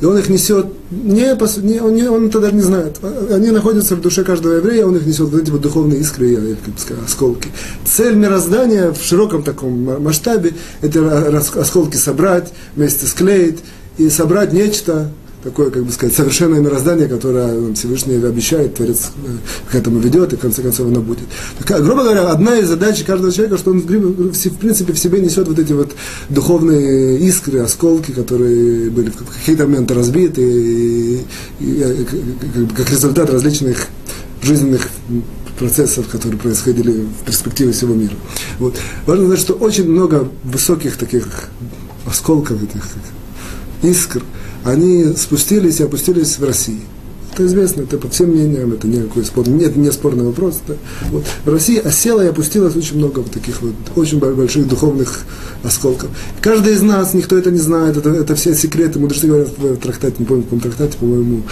И 0.01 0.05
он 0.05 0.19
их 0.19 0.29
несет, 0.29 0.67
не, 0.91 1.23
не, 1.63 1.81
он, 1.81 1.95
не, 1.95 2.09
он 2.09 2.27
это 2.27 2.41
даже 2.41 2.55
не 2.55 2.61
знает. 2.61 2.99
Они 3.31 3.51
находятся 3.51 3.97
в 3.97 4.03
душе 4.03 4.25
каждого 4.25 4.55
еврея, 4.55 4.87
он 4.87 4.97
их 4.97 5.07
несет, 5.07 5.31
вот 5.31 5.41
эти 5.41 5.51
вот 5.51 5.63
духовные 5.63 6.01
искры, 6.01 6.27
я, 6.29 6.39
как 6.65 6.79
сказать, 6.79 7.05
осколки. 7.07 7.49
Цель 7.87 8.15
мироздания 8.15 8.93
в 8.93 9.03
широком 9.03 9.43
таком 9.43 10.03
масштабе, 10.03 10.53
это 10.83 11.39
осколки 11.39 11.97
собрать, 11.97 12.53
вместе 12.75 13.07
склеить 13.07 13.61
и 13.97 14.11
собрать 14.11 14.53
нечто, 14.53 15.11
такое, 15.47 15.71
как 15.71 15.85
бы 15.85 15.93
сказать, 15.93 16.15
совершенное 16.15 16.61
мироздание, 16.61 17.07
которое 17.07 17.73
Всевышний 17.75 18.17
обещает, 18.17 18.75
Творец 18.75 19.13
э, 19.25 19.71
к 19.71 19.75
этому 19.77 20.01
ведет, 20.01 20.33
и 20.33 20.37
в 20.37 20.41
конце 20.41 20.61
концов 20.61 20.89
оно 20.89 21.01
будет. 21.01 21.27
Так, 21.65 21.85
грубо 21.85 22.03
говоря, 22.03 22.31
одна 22.31 22.59
из 22.59 22.69
задач 22.69 23.05
каждого 23.05 23.33
человека, 23.33 23.57
что 23.57 23.71
он, 23.71 23.79
в 23.81 24.59
принципе, 24.59 24.93
в 24.93 24.99
себе 24.99 25.21
несет 25.21 25.47
вот 25.47 25.59
эти 25.59 25.73
вот 25.73 25.95
духовные 26.31 27.21
искры, 27.21 27.61
осколки, 27.61 28.11
которые 28.11 28.91
были 28.91 29.11
в 29.11 29.17
какие-то 29.17 29.67
моменты 29.67 29.95
разбиты, 29.95 30.43
и, 30.43 31.25
и, 31.61 31.81
э, 31.81 32.05
как 32.77 32.91
результат 32.91 33.31
различных 33.31 33.87
жизненных 34.43 34.89
процессов, 35.57 36.09
которые 36.09 36.41
происходили 36.41 37.07
в 37.21 37.25
перспективе 37.25 37.71
всего 37.71 37.95
мира. 37.95 38.15
Вот. 38.59 38.77
Важно 39.07 39.27
знать, 39.27 39.39
что 39.39 39.55
очень 39.55 39.89
много 39.89 40.29
высоких 40.43 40.97
таких 40.97 41.25
осколков, 42.05 42.61
этих 42.65 42.85
искр, 43.83 44.23
они 44.67 45.15
спустились 45.17 45.81
и 45.81 45.85
опустились 45.85 46.39
в 46.39 46.45
России. 46.45 46.81
Это 47.33 47.45
известно, 47.45 47.83
это 47.83 47.99
по 47.99 48.09
всем 48.09 48.31
мнениям, 48.31 48.73
это 48.73 48.89
никакой 48.89 49.23
спор, 49.23 49.47
нет, 49.47 49.77
не 49.77 49.93
спорный 49.93 50.25
вопрос. 50.25 50.59
Да. 50.67 50.75
Вот. 51.11 51.25
В 51.45 51.53
России 51.53 51.79
осела 51.79 52.25
и 52.25 52.29
опустилось 52.29 52.75
очень 52.75 52.97
много 52.97 53.21
вот 53.21 53.31
таких 53.31 53.61
вот 53.61 53.75
очень 53.95 54.19
больших 54.19 54.67
духовных 54.67 55.21
осколков. 55.63 56.09
Каждый 56.41 56.73
из 56.73 56.83
нас, 56.83 57.13
никто 57.13 57.37
это 57.37 57.51
не 57.51 57.59
знает, 57.59 57.99
это, 57.99 58.09
это 58.09 58.35
все 58.35 58.55
секреты, 58.55 58.99
мудрецы 58.99 59.27
говорят 59.27 59.51
в 59.57 59.77
трактате, 59.77 60.17
не 60.19 60.25
помню, 60.25 60.43
в 60.43 60.47
каком 60.47 60.61
трактате, 60.61 60.97
по-моему, 60.99 61.43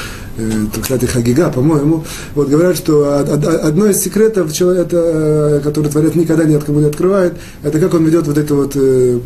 трактате 0.73 1.07
Хагига, 1.07 1.50
по-моему, 1.50 2.05
вот 2.35 2.49
говорят, 2.49 2.76
что 2.76 3.19
одно 3.19 3.87
из 3.87 4.03
секретов 4.03 4.53
человека, 4.53 4.97
э, 4.97 5.61
который 5.62 5.91
Творец 5.91 6.14
никогда 6.14 6.45
ни 6.45 6.55
от 6.55 6.64
кого 6.64 6.81
не 6.81 6.87
открывает, 6.87 7.35
это 7.62 7.79
как 7.79 7.95
он 7.95 8.05
ведет 8.05 8.26
вот 8.26 8.38
это 8.38 8.55
вот 8.55 8.73
э, 8.75 9.19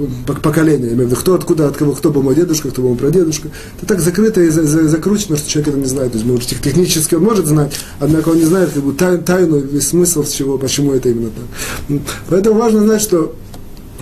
поколение, 0.43 0.93
имею 0.93 1.09
в 1.09 1.11
виду, 1.11 1.17
кто 1.17 1.35
откуда, 1.35 1.69
от 1.69 1.77
кого, 1.77 1.93
кто 1.93 2.11
был 2.11 2.23
мой 2.23 2.35
дедушка, 2.35 2.71
кто 2.71 2.83
был 2.83 2.91
мой 2.91 2.99
прадедушка. 2.99 3.49
Это 3.79 3.87
так 3.87 4.01
закрыто 4.01 4.41
и 4.41 4.49
закручено, 4.49 5.37
что 5.37 5.49
человек 5.49 5.69
это 5.69 5.79
не 5.79 5.87
знает. 5.87 6.13
То 6.13 6.19
есть, 6.19 6.31
может, 6.31 6.49
технически 6.49 7.15
он 7.15 7.23
может 7.23 7.47
знать, 7.47 7.73
однако 7.99 8.31
он 8.31 8.37
не 8.37 8.45
знает 8.45 8.71
как 8.71 8.83
бы, 8.83 8.93
тайну, 8.93 9.59
весь 9.59 9.89
смысл, 9.89 10.25
чего, 10.25 10.59
почему 10.59 10.93
это 10.93 11.09
именно 11.09 11.31
так. 11.31 12.01
Поэтому 12.29 12.59
важно 12.59 12.81
знать, 12.81 13.03
что 13.03 13.35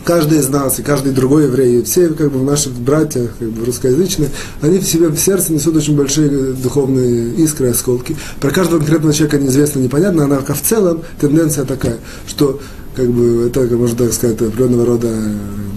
каждый 0.07 0.39
из 0.39 0.49
нас 0.49 0.79
и 0.79 0.83
каждый 0.83 1.13
другой 1.13 1.45
еврей, 1.45 1.83
все 1.83 2.09
как 2.11 2.31
бы 2.31 2.43
наши 2.43 2.71
братья 2.71 3.29
как 3.39 3.51
бы, 3.51 3.67
русскоязычные, 3.67 4.31
они 4.63 4.79
в 4.79 4.85
себе 4.85 5.09
в 5.09 5.19
сердце 5.19 5.53
несут 5.53 5.77
очень 5.77 5.97
большие 5.97 6.29
духовные 6.53 7.35
искры, 7.35 7.71
осколки. 7.71 8.17
Про 8.41 8.51
каждого 8.53 8.79
конкретного 8.79 9.13
человека 9.13 9.39
неизвестно, 9.39 9.81
непонятно, 9.81 10.25
однако 10.25 10.55
в 10.55 10.63
целом 10.63 11.03
тенденция 11.21 11.65
такая, 11.65 11.97
что 12.29 12.61
как 12.97 13.11
бы 13.11 13.47
это, 13.47 13.77
можно 13.77 13.97
так 13.97 14.13
сказать, 14.13 14.41
определенного 14.41 14.87
рода 14.87 15.09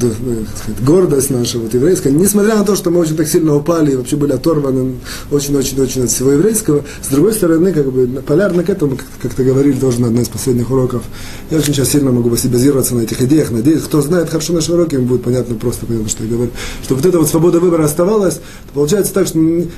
ну, 0.01 0.45
сказать, 0.55 0.83
гордость 0.83 1.29
наша 1.29 1.59
вот, 1.59 1.73
еврейская, 1.73 2.11
несмотря 2.11 2.55
на 2.55 2.63
то, 2.63 2.75
что 2.75 2.89
мы 2.89 2.99
очень 2.99 3.15
так 3.15 3.27
сильно 3.27 3.55
упали 3.55 3.91
и 3.91 3.95
вообще 3.95 4.15
были 4.15 4.31
оторваны 4.31 4.95
очень-очень-очень 5.31 6.03
от 6.03 6.09
всего 6.09 6.31
еврейского, 6.31 6.83
с 7.01 7.07
другой 7.11 7.33
стороны, 7.33 7.73
как 7.73 7.91
бы 7.91 8.07
полярно 8.21 8.63
к 8.63 8.69
этому, 8.69 8.95
как, 8.95 9.05
как 9.21 9.33
ты 9.33 9.43
говорили, 9.43 9.77
тоже 9.77 10.01
на 10.01 10.07
одной 10.07 10.23
из 10.23 10.29
последних 10.29 10.71
уроков, 10.71 11.03
я 11.51 11.57
очень 11.57 11.73
сейчас 11.73 11.89
сильно 11.89 12.11
могу 12.11 12.29
базироваться 12.29 12.95
на 12.95 13.01
этих 13.01 13.21
идеях, 13.21 13.51
надеюсь, 13.51 13.81
кто 13.83 14.01
знает 14.01 14.29
хорошо 14.29 14.53
наши 14.53 14.71
уроки, 14.71 14.95
им 14.95 15.05
будет 15.05 15.23
понятно, 15.23 15.55
просто 15.55 15.85
понятно, 15.85 16.09
что 16.09 16.23
я 16.23 16.29
говорю, 16.29 16.51
что 16.83 16.95
вот 16.95 17.05
эта 17.05 17.19
вот 17.19 17.27
свобода 17.27 17.59
выбора 17.59 17.85
оставалась, 17.85 18.35
то 18.35 18.73
получается 18.73 19.13
так, 19.13 19.27
что 19.27 19.37
не, 19.37 19.69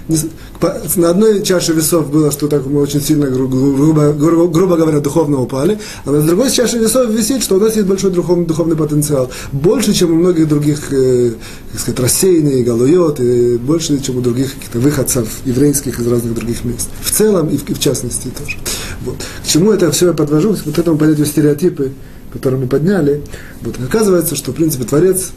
по, 0.60 0.77
на 0.95 1.10
одной 1.10 1.41
чаше 1.43 1.74
весов 1.74 2.10
было, 2.12 2.31
что 2.31 2.48
так 2.48 2.65
мы 2.65 2.81
очень 2.81 3.01
сильно, 3.01 3.27
грубо, 3.27 4.12
грубо, 4.13 4.48
грубо 4.48 4.77
говоря, 4.77 5.00
духовно 5.00 5.41
упали, 5.41 5.79
а 6.05 6.12
на 6.12 6.21
другой 6.21 6.51
чаше 6.51 6.77
весов 6.77 7.10
висит, 7.10 7.30
что 7.39 7.55
у 7.55 7.59
нас 7.59 7.75
есть 7.75 7.88
большой 7.88 8.11
духовный, 8.11 8.45
духовный 8.45 8.75
потенциал, 8.75 9.31
больше, 9.51 9.93
чем 9.93 10.11
у 10.11 10.15
многих 10.15 10.47
других, 10.47 10.91
э, 10.91 11.31
как 11.71 11.79
сказать, 11.79 12.00
рассеянные 12.00 12.63
галует, 12.63 13.19
и 13.19 13.57
больше, 13.57 14.01
чем 14.01 14.17
у 14.17 14.21
других 14.21 14.53
каких-то 14.53 14.79
выходцев 14.79 15.29
еврейских 15.45 16.00
из 16.00 16.07
разных 16.07 16.33
других 16.33 16.65
мест. 16.65 16.89
В 17.01 17.11
целом 17.11 17.50
и 17.50 17.57
в, 17.57 17.69
и 17.69 17.73
в 17.73 17.79
частности 17.79 18.27
тоже. 18.27 18.57
Вот. 19.05 19.17
К 19.43 19.47
чему 19.47 19.71
это 19.71 19.91
все 19.91 20.07
я 20.07 20.13
подвожу? 20.13 20.55
Вот 20.65 20.77
этому 20.77 20.97
понятию 20.97 21.25
стереотипы, 21.25 21.91
которые 22.33 22.59
мы 22.59 22.67
подняли. 22.67 23.21
Вот. 23.61 23.75
Оказывается, 23.79 24.35
что, 24.35 24.51
в 24.51 24.55
принципе, 24.55 24.83
Творец 24.83 25.31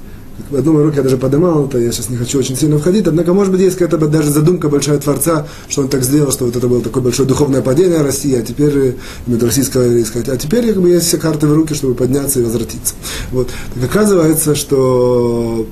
в 0.51 0.57
одном 0.57 0.77
уроке 0.77 0.99
я 0.99 1.03
даже 1.03 1.17
поднимал 1.17 1.67
это, 1.67 1.79
я 1.79 1.93
сейчас 1.93 2.11
не 2.11 2.17
хочу 2.17 2.39
очень 2.39 2.57
сильно 2.57 2.79
входить, 2.79 3.07
однако, 3.07 3.33
может 3.33 3.53
быть, 3.53 3.61
есть 3.61 3.77
какая-то 3.77 4.09
даже 4.09 4.31
задумка 4.31 4.69
большая 4.69 4.99
Творца, 4.99 5.47
что 5.69 5.83
он 5.83 5.89
так 5.89 6.03
сделал, 6.03 6.33
что 6.33 6.45
вот 6.45 6.57
это 6.57 6.67
было 6.67 6.81
такое 6.83 7.03
большое 7.03 7.29
духовное 7.29 7.63
падение 7.63 8.03
России, 8.03 8.35
а 8.35 8.43
теперь, 8.43 8.97
именно 9.27 9.47
российского 9.47 9.83
еврейского, 9.83 10.25
а 10.27 10.37
теперь 10.37 10.73
как 10.73 10.83
бы 10.83 10.91
есть 10.91 11.07
все 11.07 11.19
карты 11.19 11.47
в 11.47 11.55
руки, 11.55 11.75
чтобы 11.75 11.95
подняться 11.95 12.41
и 12.41 12.43
возвратиться. 12.43 12.95
Вот. 13.31 13.49
Так 13.75 13.85
оказывается, 13.85 14.55
что 14.55 15.67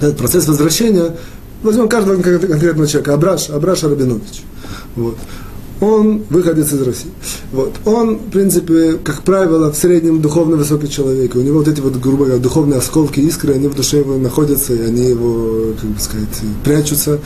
этот 0.00 0.16
процесс 0.16 0.48
возвращения, 0.48 1.14
возьмем 1.62 1.88
каждого 1.88 2.20
конкретного 2.20 2.86
человека, 2.86 3.14
Абраш, 3.14 3.50
Абраш 3.50 3.84
Рабинович. 3.84 4.42
Вот 4.96 5.16
он 5.80 6.22
выходец 6.30 6.72
из 6.72 6.82
России. 6.82 7.10
Вот. 7.52 7.74
Он, 7.84 8.16
в 8.16 8.30
принципе, 8.30 8.94
как 9.02 9.22
правило, 9.22 9.72
в 9.72 9.76
среднем 9.76 10.20
духовно 10.20 10.56
высокий 10.56 10.88
человек. 10.88 11.34
У 11.34 11.40
него 11.40 11.58
вот 11.58 11.68
эти 11.68 11.80
вот, 11.80 11.96
грубо 11.96 12.24
говоря, 12.24 12.40
духовные 12.40 12.78
осколки, 12.78 13.20
искры, 13.20 13.54
они 13.54 13.68
в 13.68 13.74
душе 13.74 13.98
его 13.98 14.16
находятся, 14.16 14.74
и 14.74 14.80
они 14.80 15.08
его, 15.08 15.74
как 15.80 15.90
бы 15.90 16.00
сказать, 16.00 16.28
прячутся. 16.64 17.18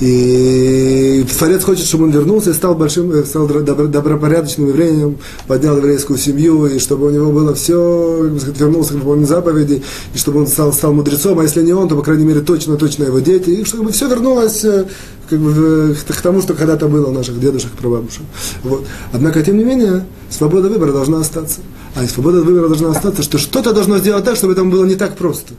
И 0.00 1.24
Творец 1.36 1.64
хочет, 1.64 1.86
чтобы 1.86 2.04
он 2.04 2.10
вернулся 2.10 2.50
и 2.50 2.54
стал 2.54 2.74
большим, 2.74 3.10
э, 3.12 3.24
стал 3.24 3.48
добропорядочным 3.48 4.68
евреем, 4.68 5.18
поднял 5.46 5.76
еврейскую 5.76 6.18
семью, 6.18 6.66
и 6.66 6.78
чтобы 6.78 7.06
у 7.08 7.10
него 7.10 7.32
было 7.32 7.54
все, 7.54 8.20
как 8.22 8.32
бы 8.32 8.40
сказать, 8.40 8.60
вернулся 8.60 8.92
к 8.92 8.96
выполнению 8.96 9.28
заповеди, 9.28 9.82
и 10.14 10.18
чтобы 10.18 10.40
он 10.40 10.46
стал, 10.46 10.72
стал 10.72 10.92
мудрецом, 10.92 11.38
а 11.38 11.42
если 11.42 11.62
не 11.62 11.72
он, 11.72 11.88
то, 11.88 11.96
по 11.96 12.02
крайней 12.02 12.24
мере, 12.24 12.40
точно-точно 12.40 13.04
его 13.04 13.18
дети, 13.18 13.50
и 13.50 13.64
чтобы 13.64 13.92
все 13.92 14.08
вернулось 14.08 14.64
э, 14.64 14.86
как 15.28 15.38
бы, 15.38 15.96
к 16.06 16.20
тому, 16.20 16.42
что 16.42 16.54
когда-то 16.54 16.88
было 16.88 17.08
у 17.08 17.12
наших 17.12 17.40
дедушек 17.40 17.70
и 17.74 17.76
прабабушек. 17.76 18.22
Вот. 18.62 18.86
Однако, 19.12 19.42
тем 19.42 19.56
не 19.58 19.64
менее, 19.64 20.04
свобода 20.30 20.68
выбора 20.68 20.92
должна 20.92 21.20
остаться. 21.20 21.60
А 21.94 22.04
и 22.04 22.06
свобода 22.06 22.42
выбора 22.42 22.68
должна 22.68 22.90
остаться, 22.90 23.22
что 23.22 23.38
что-то 23.38 23.72
должно 23.72 23.98
сделать 23.98 24.24
так, 24.24 24.36
чтобы 24.36 24.52
это 24.52 24.64
было 24.64 24.84
не 24.84 24.96
так 24.96 25.16
просто. 25.16 25.54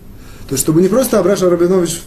То 0.48 0.54
есть, 0.54 0.64
чтобы 0.64 0.82
не 0.82 0.88
просто 0.88 1.20
Абраша 1.20 1.50
Рабинович 1.50 2.02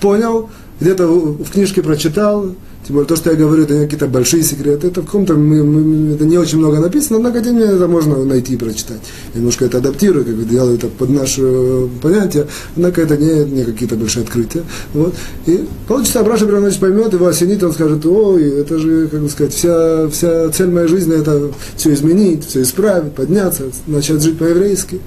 понял, 0.00 0.50
где-то 0.80 1.06
в 1.06 1.50
книжке 1.50 1.82
прочитал, 1.82 2.54
тем 2.86 2.94
более 2.94 3.08
то, 3.08 3.16
что 3.16 3.30
я 3.30 3.36
говорю, 3.36 3.64
это 3.64 3.74
не 3.74 3.84
какие-то 3.84 4.06
большие 4.06 4.42
секреты, 4.42 4.86
это 4.86 5.02
в 5.02 5.04
каком-то, 5.04 5.34
это 5.34 6.24
не 6.24 6.38
очень 6.38 6.58
много 6.58 6.80
написано, 6.80 7.18
однако 7.18 7.42
тем 7.42 7.54
не 7.54 7.60
менее 7.60 7.76
это 7.76 7.88
можно 7.88 8.24
найти 8.24 8.54
и 8.54 8.56
прочитать. 8.56 9.00
Я 9.34 9.40
немножко 9.40 9.66
это 9.66 9.78
адаптирую, 9.78 10.24
как 10.24 10.34
бы 10.34 10.44
делаю 10.44 10.76
это 10.76 10.88
под 10.88 11.10
наше 11.10 11.88
понятие, 12.02 12.46
однако 12.76 13.02
это 13.02 13.16
не, 13.18 13.44
не 13.44 13.64
какие-то 13.64 13.96
большие 13.96 14.24
открытия. 14.24 14.62
Вот. 14.94 15.14
И 15.46 15.66
получится, 15.86 16.20
Абраша 16.20 16.46
Бранович 16.46 16.78
поймет, 16.78 17.12
его 17.12 17.26
осенит, 17.26 17.62
он 17.62 17.72
скажет, 17.72 18.04
ой, 18.06 18.48
это 18.60 18.78
же, 18.78 19.08
как 19.08 19.20
бы 19.20 19.28
сказать, 19.28 19.52
вся, 19.52 20.08
вся 20.08 20.48
цель 20.50 20.70
моей 20.70 20.88
жизни 20.88 21.18
это 21.18 21.50
все 21.76 21.92
изменить, 21.92 22.46
все 22.46 22.62
исправить, 22.62 23.12
подняться, 23.12 23.64
начать 23.86 24.22
жить 24.22 24.38
по-еврейски. 24.38 25.00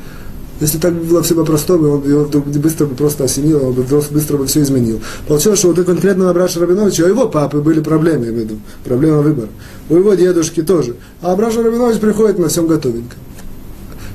Если 0.64 0.78
так 0.78 0.94
было 0.94 1.22
все 1.22 1.36
по-простому, 1.36 1.90
он 1.90 2.10
его 2.10 2.24
вдруг 2.24 2.46
быстро 2.46 2.86
бы 2.86 2.96
просто 2.96 3.26
осенило, 3.26 3.68
он 3.68 3.74
бы 3.74 3.84
быстро 3.84 4.38
бы 4.38 4.46
все 4.46 4.62
изменил. 4.62 5.02
Получилось, 5.28 5.60
что 5.60 5.68
вот 5.68 5.80
у 5.80 5.84
конкретного 5.84 6.30
Абраша 6.30 6.62
Рабиновича, 6.62 7.04
у 7.04 7.08
его 7.10 7.28
папы 7.28 7.60
были 7.60 7.82
проблемы, 7.82 8.24
я 8.24 8.32
имею 8.32 8.48
в 8.48 8.50
виду, 8.50 8.60
проблема 8.86 9.18
выбора. 9.18 9.50
У 9.90 9.98
его 9.98 10.14
дедушки 10.14 10.64
тоже. 10.64 10.96
А 11.22 11.34
Абраша 11.34 11.64
Рабинович 11.64 12.00
приходит 12.00 12.40
на 12.40 12.48
всем 12.48 12.68
готовенько. 12.68 13.14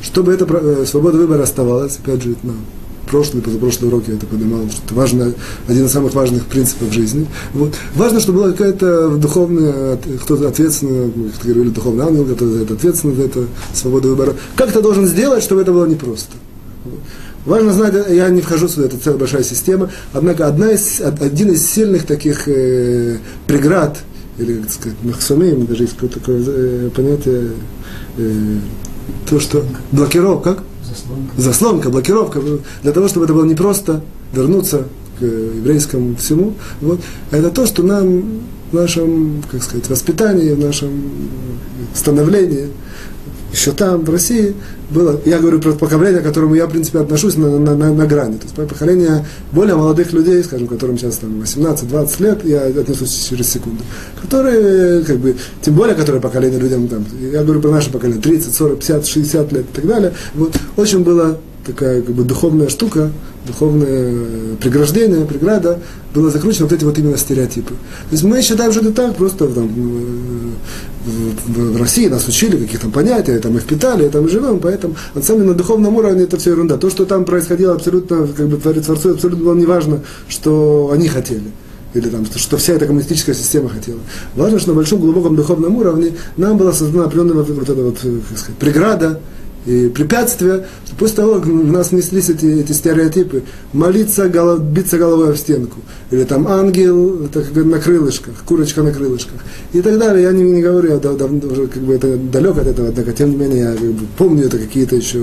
Чтобы 0.01 0.33
эта 0.33 0.47
э, 0.51 0.87
свобода 0.87 1.19
выбора 1.19 1.43
оставалась, 1.43 1.99
опять 2.03 2.23
же, 2.23 2.35
на 2.43 2.55
прошлый, 3.09 3.43
позапрошлый 3.43 3.91
урок 3.91 4.05
я 4.09 4.15
это 4.15 4.27
поднимал, 4.27 4.69
что 4.71 4.83
это 4.85 4.95
важно, 4.95 5.33
один 5.67 5.87
из 5.87 5.93
самых 5.93 6.15
важных 6.15 6.47
принципов 6.47 6.93
жизни. 6.93 7.27
Вот. 7.55 7.75
Важно, 7.95 8.21
чтобы 8.21 8.41
была 8.41 8.53
какая-то 8.53 9.17
духовная, 9.17 9.99
кто-то 10.23 10.49
ответственный, 10.49 11.13
как 11.37 11.45
говорили, 11.45 11.71
духовный 11.71 12.05
ангел, 12.05 12.25
который 12.25 12.55
за 12.55 12.63
это 12.63 12.75
ответственный, 12.75 13.15
за 13.17 13.23
это 13.23 13.45
свободу 13.75 14.09
выбора. 14.11 14.35
Как 14.57 14.71
это 14.71 14.83
должен 14.83 15.07
сделать, 15.07 15.43
чтобы 15.43 15.63
это 15.63 15.73
было 15.73 15.87
непросто? 15.87 16.33
Важно 17.45 17.73
знать, 17.73 17.95
я 18.11 18.29
не 18.29 18.41
вхожу 18.41 18.69
сюда, 18.69 18.87
это 18.87 18.99
целая 18.99 19.19
большая 19.19 19.43
система, 19.43 19.91
однако 20.13 20.47
одна 20.47 20.73
из, 20.73 21.01
один 21.01 21.51
из 21.51 21.67
сильных 21.67 22.05
таких 22.05 22.47
э, 22.47 23.19
преград, 23.47 23.99
или, 24.39 24.61
как 24.61 24.71
сказать, 24.71 24.99
махсумим, 25.03 25.67
даже 25.67 25.85
есть 25.85 25.97
такое 25.97 26.43
э, 26.47 26.91
понятие, 26.95 27.53
э, 28.19 28.59
то, 29.29 29.41
что 29.41 29.65
блокировка? 29.93 30.59
Заслонка. 30.99 31.33
Заслонка, 31.37 31.91
блокировка. 31.91 32.41
Для 32.83 32.93
того, 32.93 33.09
чтобы 33.09 33.25
это 33.25 33.35
было 33.35 33.45
непросто 33.45 34.03
вернуться 34.33 34.85
к 35.19 35.23
еврейскому 35.23 36.17
всему, 36.17 36.55
вот, 36.81 37.01
это 37.31 37.51
то, 37.51 37.67
что 37.67 37.83
нам 37.83 38.41
в 38.71 38.75
нашем, 38.75 39.43
как 39.51 39.63
сказать, 39.63 39.89
воспитании, 39.89 40.53
в 40.53 40.61
нашем 40.61 40.91
становлении, 41.95 42.69
еще 43.53 43.73
там, 43.73 44.05
в 44.05 44.11
России, 44.11 44.55
было, 44.91 45.21
я 45.25 45.39
говорю 45.39 45.61
про 45.61 45.73
поколение, 45.73 46.21
к 46.21 46.25
которому 46.25 46.55
я, 46.55 46.67
в 46.67 46.71
принципе, 46.71 46.99
отношусь 46.99 47.37
на, 47.37 47.59
на, 47.59 47.75
на, 47.75 47.93
на 47.93 48.07
грани. 48.07 48.37
То 48.37 48.45
есть 48.45 48.55
поколение 48.55 49.27
более 49.53 49.75
молодых 49.75 50.13
людей, 50.13 50.43
скажем, 50.43 50.67
которым 50.67 50.99
сейчас 50.99 51.17
там 51.17 51.41
18-20 51.41 52.23
лет, 52.23 52.45
я 52.45 52.63
отнесусь 52.63 53.29
через 53.29 53.49
секунду, 53.49 53.83
которые, 54.21 55.03
как 55.03 55.19
бы, 55.19 55.37
тем 55.63 55.75
более, 55.75 55.95
которые 55.95 56.21
поколение 56.21 56.59
людям, 56.59 56.89
там, 56.89 57.05
я 57.21 57.43
говорю 57.43 57.61
про 57.61 57.71
наше 57.71 57.91
поколение, 57.91 58.23
30, 58.23 58.55
40, 58.55 58.79
50, 58.79 59.07
60 59.07 59.53
лет 59.53 59.65
и 59.73 59.77
так 59.77 59.87
далее, 59.87 60.13
вот, 60.35 60.55
очень 60.77 61.03
было 61.03 61.39
такая 61.69 62.01
как 62.03 62.15
бы 62.15 62.25
духовная 62.25 62.69
штука, 62.69 63.11
духовное 63.47 64.57
преграждение, 64.57 65.25
преграда, 65.27 65.81
было 66.15 66.31
закручено 66.31 66.65
вот 66.65 66.73
эти 66.73 66.85
вот 66.85 66.99
именно 66.99 67.17
стереотипы. 67.17 67.75
То 67.75 68.13
есть 68.13 68.25
мы 68.25 68.41
считаем, 68.43 68.73
что 68.73 68.81
это 68.81 68.93
так, 68.93 69.17
просто 69.17 69.47
там, 69.49 69.71
в, 71.09 71.77
России 71.79 72.09
нас 72.09 72.27
учили 72.29 72.57
каких-то 72.57 72.89
понятий, 72.89 73.39
там 73.39 73.57
их 73.57 73.63
впитали, 73.63 74.09
там 74.09 74.27
и 74.27 74.31
живем, 74.31 74.59
поэтому 74.61 74.97
на 75.15 75.23
самом 75.23 75.41
деле 75.41 75.53
на 75.53 75.59
духовном 75.59 75.97
уровне 75.97 76.25
это 76.25 76.37
все 76.37 76.51
ерунда. 76.51 76.77
То, 76.77 76.91
что 76.91 77.05
там 77.05 77.25
происходило 77.25 77.75
абсолютно, 77.75 78.27
как 78.27 78.49
бы 78.49 78.57
творец 78.57 78.87
Творцу, 78.87 79.11
абсолютно 79.11 79.45
было 79.45 79.55
неважно, 79.55 80.03
что 80.29 80.91
они 80.93 81.09
хотели 81.09 81.51
или 81.95 82.09
там, 82.11 82.27
что 82.27 82.59
вся 82.59 82.75
эта 82.75 82.87
коммунистическая 82.87 83.35
система 83.35 83.69
хотела. 83.69 83.99
Важно, 84.37 84.59
что 84.59 84.71
на 84.71 84.77
большом 84.77 85.01
глубоком 85.01 85.37
духовном 85.37 85.77
уровне 85.77 86.13
нам 86.37 86.59
была 86.59 86.73
создана 86.73 87.05
определенная 87.05 87.35
вот, 87.35 87.49
вот 87.49 87.69
эта 87.69 87.83
вот, 87.83 87.99
как 87.99 88.39
сказать, 88.39 88.57
преграда, 88.59 89.21
и 89.67 89.89
препятствия, 89.89 90.67
что 90.87 90.97
после 90.97 91.17
того, 91.17 91.35
как 91.35 91.47
у 91.47 91.51
нас 91.51 91.93
неслись 91.93 92.31
эти, 92.31 92.47
эти 92.47 92.73
стереотипы, 92.73 93.43
молиться, 93.73 94.29
голов, 94.29 94.63
биться 94.63 94.97
головой 94.97 95.33
в 95.33 95.37
стенку, 95.37 95.81
или 96.11 96.25
там 96.25 96.49
ангел 96.49 97.25
это 97.25 97.43
как 97.43 97.65
на 97.65 97.79
крылышках, 97.79 98.35
курочка 98.47 98.83
на 98.83 98.93
крылышках, 98.93 99.41
и 99.73 99.83
так 99.83 99.99
далее. 99.99 100.23
Я 100.23 100.33
не, 100.33 100.43
не 100.43 100.63
говорю, 100.63 100.93
я 100.93 100.97
давно 100.97 101.41
уже 101.51 101.67
как 101.67 101.83
бы 101.83 101.95
это 101.95 102.17
далек 102.17 102.57
от 102.57 102.67
этого, 102.67 102.89
однако 102.89 103.13
тем 103.13 103.31
не 103.31 103.37
менее 103.37 103.59
я 103.59 103.73
как 103.73 103.83
бы, 103.83 104.07
помню 104.17 104.47
это 104.47 104.59
какие-то 104.59 104.97
еще 104.97 105.23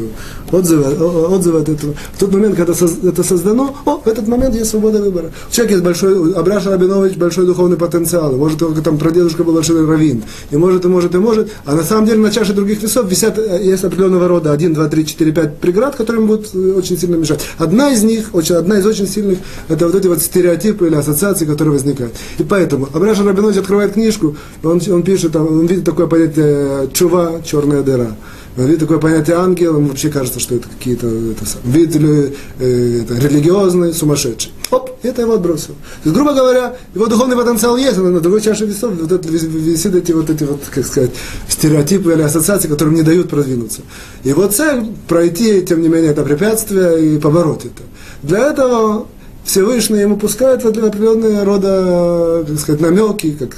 отзывы, 0.51 0.83
отзывы 0.83 1.59
от 1.59 1.69
этого. 1.69 1.95
В 2.13 2.19
тот 2.19 2.31
момент, 2.31 2.55
когда 2.55 2.73
это 2.73 3.23
создано, 3.23 3.75
о, 3.85 3.97
в 3.97 4.07
этот 4.07 4.27
момент 4.27 4.55
есть 4.55 4.69
свобода 4.69 5.01
выбора. 5.01 5.31
У 5.49 5.51
человека 5.51 5.73
есть 5.73 5.83
большой, 5.83 6.33
Абраша 6.33 6.71
Рабинович 6.71 7.17
большой 7.17 7.47
духовный 7.47 7.77
потенциал, 7.77 8.35
может, 8.35 8.59
только 8.59 8.81
там 8.81 8.97
прадедушка 8.97 9.43
был 9.43 9.53
большой 9.53 9.85
раввин, 9.85 10.23
и 10.51 10.57
может, 10.57 10.85
и 10.85 10.87
может, 10.87 11.15
и 11.15 11.17
может, 11.17 11.49
а 11.65 11.73
на 11.73 11.83
самом 11.83 12.05
деле 12.05 12.19
на 12.19 12.31
чаше 12.31 12.53
других 12.53 12.83
весов 12.83 13.09
висят, 13.09 13.39
э, 13.39 13.59
есть 13.63 13.83
определенного 13.83 14.27
рода 14.27 14.51
1, 14.51 14.73
2, 14.73 14.87
3, 14.87 15.05
4, 15.05 15.31
5 15.31 15.57
преград, 15.57 15.95
которые 15.95 16.25
будут 16.25 16.53
э, 16.53 16.73
очень 16.77 16.97
сильно 16.97 17.15
мешать. 17.15 17.41
Одна 17.57 17.91
из 17.91 18.03
них, 18.03 18.29
очень, 18.33 18.55
одна 18.55 18.77
из 18.77 18.85
очень 18.85 19.07
сильных, 19.07 19.39
это 19.67 19.87
вот 19.87 19.95
эти 19.95 20.07
вот 20.07 20.21
стереотипы 20.21 20.74
или 20.83 20.95
ассоциации, 20.95 21.45
которые 21.45 21.73
возникают. 21.73 22.13
И 22.37 22.43
поэтому 22.43 22.89
Абраша 22.93 23.23
Рабинович 23.23 23.57
открывает 23.57 23.93
книжку, 23.93 24.35
он, 24.63 24.81
он 24.91 25.03
пишет, 25.03 25.35
он 25.35 25.65
видит 25.65 25.85
такое 25.85 26.07
понятие 26.07 26.89
чува, 26.93 27.41
черная 27.43 27.81
дыра. 27.81 28.15
Он 28.57 28.65
видит 28.65 28.79
такое 28.79 28.99
понятие 28.99 29.35
ангел, 29.35 29.75
ему 29.75 29.89
вообще 29.89 30.09
кажется, 30.09 30.39
что 30.39 30.55
это 30.55 30.69
какие-то 30.69 31.07
это, 31.07 31.45
видели 31.65 32.33
э, 32.59 33.01
это, 33.01 33.15
религиозные, 33.15 33.91
сумасшедшие. 33.91 34.53
Оп, 34.71 34.91
это 35.03 35.23
его 35.23 35.33
отбросил. 35.33 35.73
То 36.03 36.05
есть, 36.09 36.15
грубо 36.15 36.33
говоря, 36.33 36.77
его 36.93 37.07
духовный 37.07 37.35
потенциал 37.35 37.75
есть, 37.75 37.97
но 37.97 38.09
на 38.09 38.21
другой 38.21 38.39
чаше 38.39 38.65
весов 38.65 38.93
вот 38.93 39.11
это, 39.11 39.27
висит 39.27 39.93
эти 39.93 40.13
вот 40.13 40.29
эти 40.29 40.45
вот, 40.45 40.61
как 40.73 40.85
сказать, 40.85 41.11
стереотипы 41.49 42.13
или 42.13 42.21
ассоциации, 42.21 42.69
которые 42.69 42.95
не 42.95 43.03
дают 43.03 43.29
продвинуться. 43.29 43.81
Его 44.23 44.47
цель 44.47 44.85
пройти, 45.09 45.61
тем 45.61 45.81
не 45.81 45.89
менее, 45.89 46.11
это 46.11 46.23
препятствие 46.23 47.15
и 47.15 47.19
побороть 47.19 47.65
это. 47.65 47.83
Для 48.23 48.51
этого 48.51 49.07
Всевышний 49.45 49.99
ему 49.99 50.17
пускает 50.17 50.63
в 50.63 50.67
определенные 50.67 51.43
рода, 51.43 52.43
как 52.47 52.59
сказать, 52.59 52.81
намеки, 52.81 53.31
как 53.31 53.57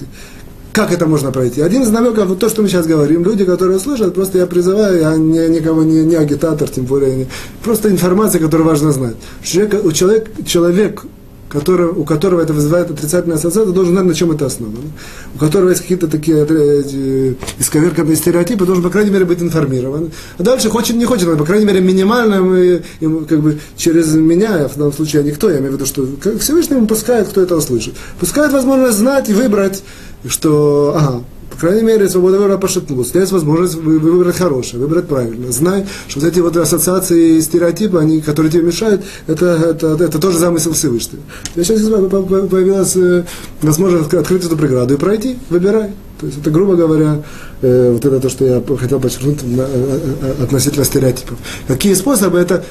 как 0.77 0.91
это 0.91 1.07
можно 1.07 1.31
пройти? 1.31 1.61
Один 1.61 1.81
из 1.81 1.89
намеков, 1.89 2.27
вот 2.27 2.39
то, 2.39 2.49
что 2.49 2.61
мы 2.61 2.67
сейчас 2.67 2.85
говорим, 2.85 3.23
люди, 3.23 3.43
которые 3.45 3.79
слышат, 3.79 4.13
просто 4.13 4.37
я 4.37 4.45
призываю, 4.45 4.99
я 4.99 5.17
не, 5.17 5.47
никого 5.47 5.81
не, 5.81 6.03
не 6.03 6.15
агитатор, 6.15 6.69
тем 6.69 6.85
более, 6.85 7.15
не, 7.15 7.27
просто 7.63 7.89
информация, 7.89 8.39
которую 8.39 8.67
важно 8.67 8.91
знать. 8.91 9.15
Человек, 9.43 9.83
у 9.83 9.91
человек, 9.91 10.29
человек 10.45 11.03
который, 11.49 11.87
у 11.87 12.03
которого 12.03 12.41
это 12.41 12.53
вызывает 12.53 12.91
отрицательная 12.91 13.37
ассоциация, 13.37 13.73
должен 13.73 13.93
знать, 13.93 14.05
на 14.05 14.13
чем 14.13 14.31
это 14.31 14.45
основано. 14.45 14.89
У 15.35 15.37
которого 15.37 15.69
есть 15.69 15.81
какие-то 15.81 16.07
такие 16.07 16.45
э, 16.47 17.33
исковерканные 17.59 18.15
стереотипы, 18.15 18.65
должен, 18.65 18.83
по 18.83 18.89
крайней 18.89 19.11
мере, 19.11 19.25
быть 19.25 19.41
информирован. 19.41 20.11
А 20.37 20.43
дальше, 20.43 20.69
хочет, 20.69 20.95
не 20.95 21.05
хочет, 21.05 21.27
но, 21.27 21.37
по 21.37 21.45
крайней 21.45 21.65
мере, 21.65 21.81
минимально, 21.81 22.41
мы, 22.41 22.81
как 23.27 23.39
бы, 23.39 23.59
через 23.75 24.13
меня, 24.13 24.67
в 24.67 24.77
данном 24.77 24.93
случае, 24.93 25.21
а 25.21 25.23
никто, 25.23 25.49
я 25.49 25.59
имею 25.59 25.71
в 25.71 25.75
виду, 25.75 25.85
что 25.85 26.07
Всевышний 26.39 26.77
ему 26.77 26.87
пускает, 26.87 27.27
кто 27.29 27.41
это 27.41 27.55
услышит. 27.55 27.95
Пускает 28.19 28.51
возможность 28.51 28.97
знать 28.97 29.29
и 29.29 29.33
выбрать 29.33 29.83
что, 30.25 30.93
ага, 30.95 31.23
крайней 31.59 31.83
мере, 31.83 32.09
свобода 32.09 32.37
выбора 32.37 32.57
пошатнулась. 32.57 33.13
Есть 33.13 33.31
возможность 33.31 33.75
выбрать 33.75 34.35
хорошее, 34.35 34.81
выбрать 34.81 35.07
правильно. 35.07 35.51
Знай, 35.51 35.85
что 36.07 36.19
вот 36.19 36.29
эти 36.29 36.39
вот 36.39 36.57
ассоциации 36.57 37.37
и 37.37 37.41
стереотипы, 37.41 37.97
они, 37.97 38.21
которые 38.21 38.51
тебе 38.51 38.63
мешают, 38.63 39.03
это, 39.27 39.45
это, 39.45 39.97
это 40.03 40.19
тоже 40.19 40.37
замысел 40.37 40.73
Всевышнего. 40.73 41.21
Я 41.55 41.63
сейчас 41.63 41.81
появилась 41.81 42.95
э, 42.95 43.23
возможность 43.61 44.13
открыть 44.13 44.45
эту 44.45 44.57
преграду 44.57 44.93
и 44.93 44.97
пройти, 44.97 45.37
выбирай. 45.49 45.91
То 46.19 46.25
есть 46.25 46.39
это, 46.39 46.49
грубо 46.49 46.75
говоря, 46.75 47.21
э, 47.61 47.91
вот 47.91 48.03
это 48.03 48.19
то, 48.19 48.29
что 48.29 48.45
я 48.45 48.63
хотел 48.77 48.99
подчеркнуть 48.99 49.39
э, 49.43 50.07
э, 50.21 50.43
относительно 50.43 50.83
стереотипов. 50.83 51.37
Какие 51.67 51.93
способы? 51.93 52.39
Это 52.39 52.63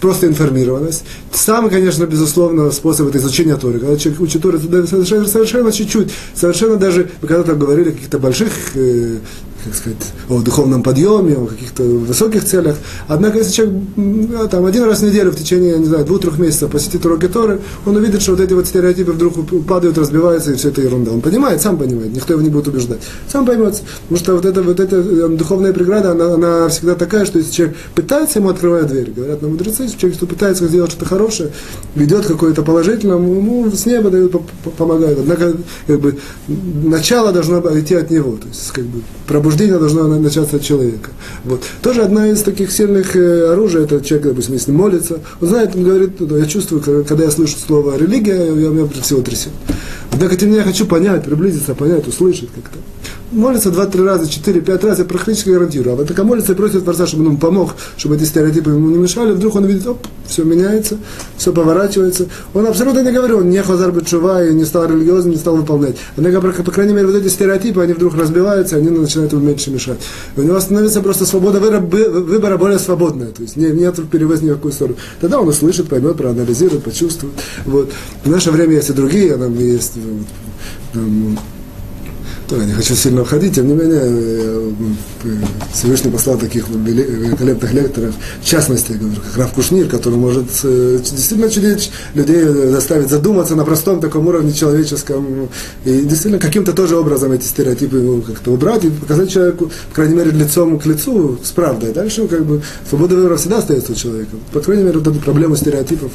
просто 0.00 0.26
информированность. 0.26 1.04
Самый, 1.32 1.70
конечно, 1.70 2.04
безусловно, 2.04 2.70
способ 2.70 3.08
это 3.08 3.18
изучение 3.18 3.56
Торы. 3.56 3.80
Когда 3.80 3.96
человек 3.96 4.20
учит 4.20 4.42
Торы, 4.42 4.58
совершенно, 4.58 5.26
совершенно 5.26 5.72
чуть-чуть, 5.72 6.12
совершенно 6.34 6.76
даже, 6.76 7.10
мы 7.20 7.28
когда-то 7.28 7.54
говорили 7.54 7.90
о 7.90 7.92
каких-то 7.92 8.18
больших 8.18 8.52
э, 8.74 9.18
как 9.64 9.74
сказать, 9.74 10.12
о 10.28 10.40
духовном 10.40 10.82
подъеме, 10.82 11.34
о 11.34 11.46
каких-то 11.46 11.82
высоких 11.82 12.44
целях. 12.44 12.76
Однако, 13.08 13.38
если 13.38 13.52
человек 13.52 14.50
там, 14.50 14.64
один 14.64 14.84
раз 14.84 15.00
в 15.00 15.02
неделю 15.04 15.30
в 15.30 15.36
течение, 15.36 15.78
не 15.78 15.86
знаю, 15.86 16.04
двух-трех 16.04 16.38
месяцев 16.38 16.70
посетит 16.70 17.04
уроки 17.04 17.28
Торы, 17.28 17.60
он 17.84 17.96
увидит, 17.96 18.22
что 18.22 18.32
вот 18.32 18.40
эти 18.40 18.52
вот 18.52 18.66
стереотипы 18.66 19.12
вдруг 19.12 19.34
падают, 19.66 19.98
разбиваются, 19.98 20.52
и 20.52 20.54
все 20.54 20.68
это 20.68 20.80
ерунда. 20.80 21.12
Он 21.12 21.20
понимает, 21.20 21.60
сам 21.60 21.76
понимает, 21.76 22.14
никто 22.14 22.34
его 22.34 22.42
не 22.42 22.50
будет 22.50 22.68
убеждать. 22.68 23.00
Сам 23.30 23.46
поймет, 23.46 23.82
потому 24.02 24.18
что 24.18 24.34
вот 24.34 24.44
эта, 24.44 24.62
вот 24.62 24.80
эта 24.80 24.96
э, 24.96 25.28
духовная 25.28 25.72
преграда, 25.72 26.12
она, 26.12 26.34
она 26.34 26.68
всегда 26.68 26.94
такая, 26.94 27.24
что 27.24 27.38
если 27.38 27.52
человек 27.52 27.76
пытается, 27.94 28.38
ему 28.38 28.50
открывают 28.50 28.88
дверь. 28.88 29.10
Говорят 29.10 29.42
нам 29.42 29.52
мудрецы, 29.52 29.84
если 29.84 29.98
человек 29.98 30.18
пытается 30.20 30.66
сделать 30.68 30.92
что-то 30.92 31.06
хорошее, 31.06 31.50
ведет 31.94 32.26
какое-то 32.26 32.62
положительное, 32.62 33.16
ему 33.16 33.70
с 33.70 33.86
неба 33.86 34.10
дают, 34.10 34.34
помогают. 34.76 35.18
Однако, 35.18 35.54
как 35.86 36.00
бы, 36.00 36.18
начало 36.46 37.32
должно 37.32 37.58
идти 37.78 37.94
от 37.94 38.10
него. 38.10 38.36
То 38.36 38.48
есть, 38.48 38.70
как 38.70 38.84
бы, 38.84 39.00
пробуждение 39.48 39.78
должно 39.78 40.06
начаться 40.08 40.56
от 40.56 40.62
человека. 40.62 41.10
Вот. 41.44 41.62
Тоже 41.82 42.02
одна 42.02 42.28
из 42.28 42.42
таких 42.42 42.70
сильных 42.70 43.16
э, 43.16 43.52
оружий, 43.52 43.84
это 43.84 44.00
человек, 44.04 44.28
допустим, 44.28 44.54
если 44.54 44.72
молится, 44.72 45.20
он 45.40 45.48
знает, 45.48 45.74
он 45.74 45.84
говорит, 45.84 46.20
я 46.20 46.46
чувствую, 46.46 46.82
когда 46.82 47.24
я 47.24 47.30
слышу 47.30 47.56
слово 47.56 47.96
религия, 47.96 48.46
я, 48.46 48.68
меня 48.68 48.86
всего 49.02 49.22
трясет. 49.22 49.52
Однако 50.12 50.36
тем 50.36 50.48
не 50.48 50.56
менее 50.56 50.66
я 50.66 50.72
хочу 50.72 50.86
понять, 50.86 51.24
приблизиться, 51.24 51.74
понять, 51.74 52.06
услышать 52.06 52.50
как-то. 52.54 52.78
Молится 53.32 53.70
два-три 53.70 54.02
раза, 54.02 54.28
четыре-пять 54.28 54.84
раз, 54.84 54.98
я 54.98 55.04
практически 55.04 55.50
гарантирую. 55.50 55.94
А 55.94 55.96
вот 55.96 56.08
такая 56.08 56.24
молится 56.24 56.52
и 56.52 56.54
просит 56.54 56.84
Творца, 56.84 57.06
чтобы 57.06 57.24
он 57.24 57.30
ему 57.30 57.38
помог, 57.38 57.74
чтобы 57.96 58.16
эти 58.16 58.24
стереотипы 58.24 58.70
ему 58.70 58.90
не 58.90 58.98
мешали. 58.98 59.32
Вдруг 59.32 59.56
он 59.56 59.66
видит, 59.66 59.86
оп, 59.86 60.06
все 60.26 60.44
меняется, 60.44 60.98
все 61.36 61.52
поворачивается. 61.52 62.26
Он 62.54 62.66
абсолютно 62.66 63.00
не 63.00 63.12
говорил, 63.12 63.38
он 63.38 63.50
не 63.50 63.62
хазар 63.62 63.92
чува 64.04 64.44
и 64.44 64.54
не 64.54 64.64
стал 64.64 64.86
религиозным, 64.86 65.32
не 65.32 65.38
стал 65.38 65.56
выполнять. 65.56 65.96
Однако, 66.16 66.40
по, 66.40 66.62
по 66.62 66.70
крайней 66.70 66.94
мере, 66.94 67.06
вот 67.06 67.16
эти 67.16 67.28
стереотипы, 67.28 67.80
они 67.80 67.92
вдруг 67.92 68.14
разбиваются, 68.14 68.76
они 68.76 68.90
начинают 68.90 69.32
ему 69.32 69.42
меньше 69.42 69.70
мешать. 69.70 69.98
И 70.36 70.40
у 70.40 70.44
него 70.44 70.58
становится 70.60 71.00
просто 71.00 71.26
свобода 71.26 71.60
выбора 71.60 72.56
более 72.56 72.78
свободная, 72.78 73.28
то 73.28 73.42
есть 73.42 73.56
нет 73.56 73.98
перевес 74.10 74.42
ни 74.42 74.50
в 74.50 74.54
какую 74.54 74.72
сторону. 74.72 74.96
Тогда 75.20 75.40
он 75.40 75.48
услышит, 75.48 75.88
поймет, 75.88 76.16
проанализирует, 76.16 76.84
почувствует. 76.84 77.34
Вот. 77.64 77.90
В 78.24 78.30
наше 78.30 78.50
время 78.50 78.74
есть 78.74 78.90
и 78.90 78.92
другие, 78.92 79.36
нам 79.36 79.58
есть 79.58 79.94
там, 80.92 81.38
я 82.56 82.64
не 82.64 82.72
хочу 82.72 82.94
сильно 82.94 83.22
уходить, 83.22 83.54
тем 83.54 83.68
не 83.68 83.74
менее, 83.74 84.00
э, 84.02 84.70
Всевышний 85.72 86.10
послал 86.10 86.38
таких 86.38 86.68
великолепных 86.68 87.72
лекторов, 87.72 88.14
в 88.40 88.44
частности, 88.44 88.92
говорю, 88.92 89.20
как 89.20 89.36
Рав 89.36 89.52
Кушнир, 89.52 89.88
который 89.88 90.14
может 90.14 90.46
э, 90.64 90.98
действительно 90.98 91.50
чудить 91.50 91.90
людей, 92.14 92.44
заставить 92.44 93.10
задуматься 93.10 93.56
на 93.56 93.64
простом 93.64 94.00
таком 94.00 94.26
уровне 94.26 94.52
человеческом, 94.52 95.48
и 95.84 96.00
действительно 96.02 96.38
каким-то 96.38 96.72
тоже 96.72 96.96
образом 96.96 97.32
эти 97.32 97.44
стереотипы 97.44 98.22
как-то 98.26 98.52
убрать 98.52 98.84
и 98.84 98.90
показать 98.90 99.30
человеку, 99.30 99.70
по 99.90 99.94
крайней 99.96 100.14
мере, 100.14 100.30
лицом 100.30 100.78
к 100.78 100.86
лицу 100.86 101.38
с 101.42 101.50
правдой. 101.50 101.92
Дальше 101.92 102.26
как 102.28 102.44
бы 102.44 102.62
свобода 102.88 103.14
выбора 103.14 103.36
всегда 103.36 103.58
остается 103.58 103.92
у 103.92 103.94
человека. 103.94 104.36
По 104.52 104.60
крайней 104.60 104.84
мере, 104.84 104.98
вот 104.98 105.06
эту 105.06 105.20
проблему 105.20 105.56
стереотипов 105.56 106.12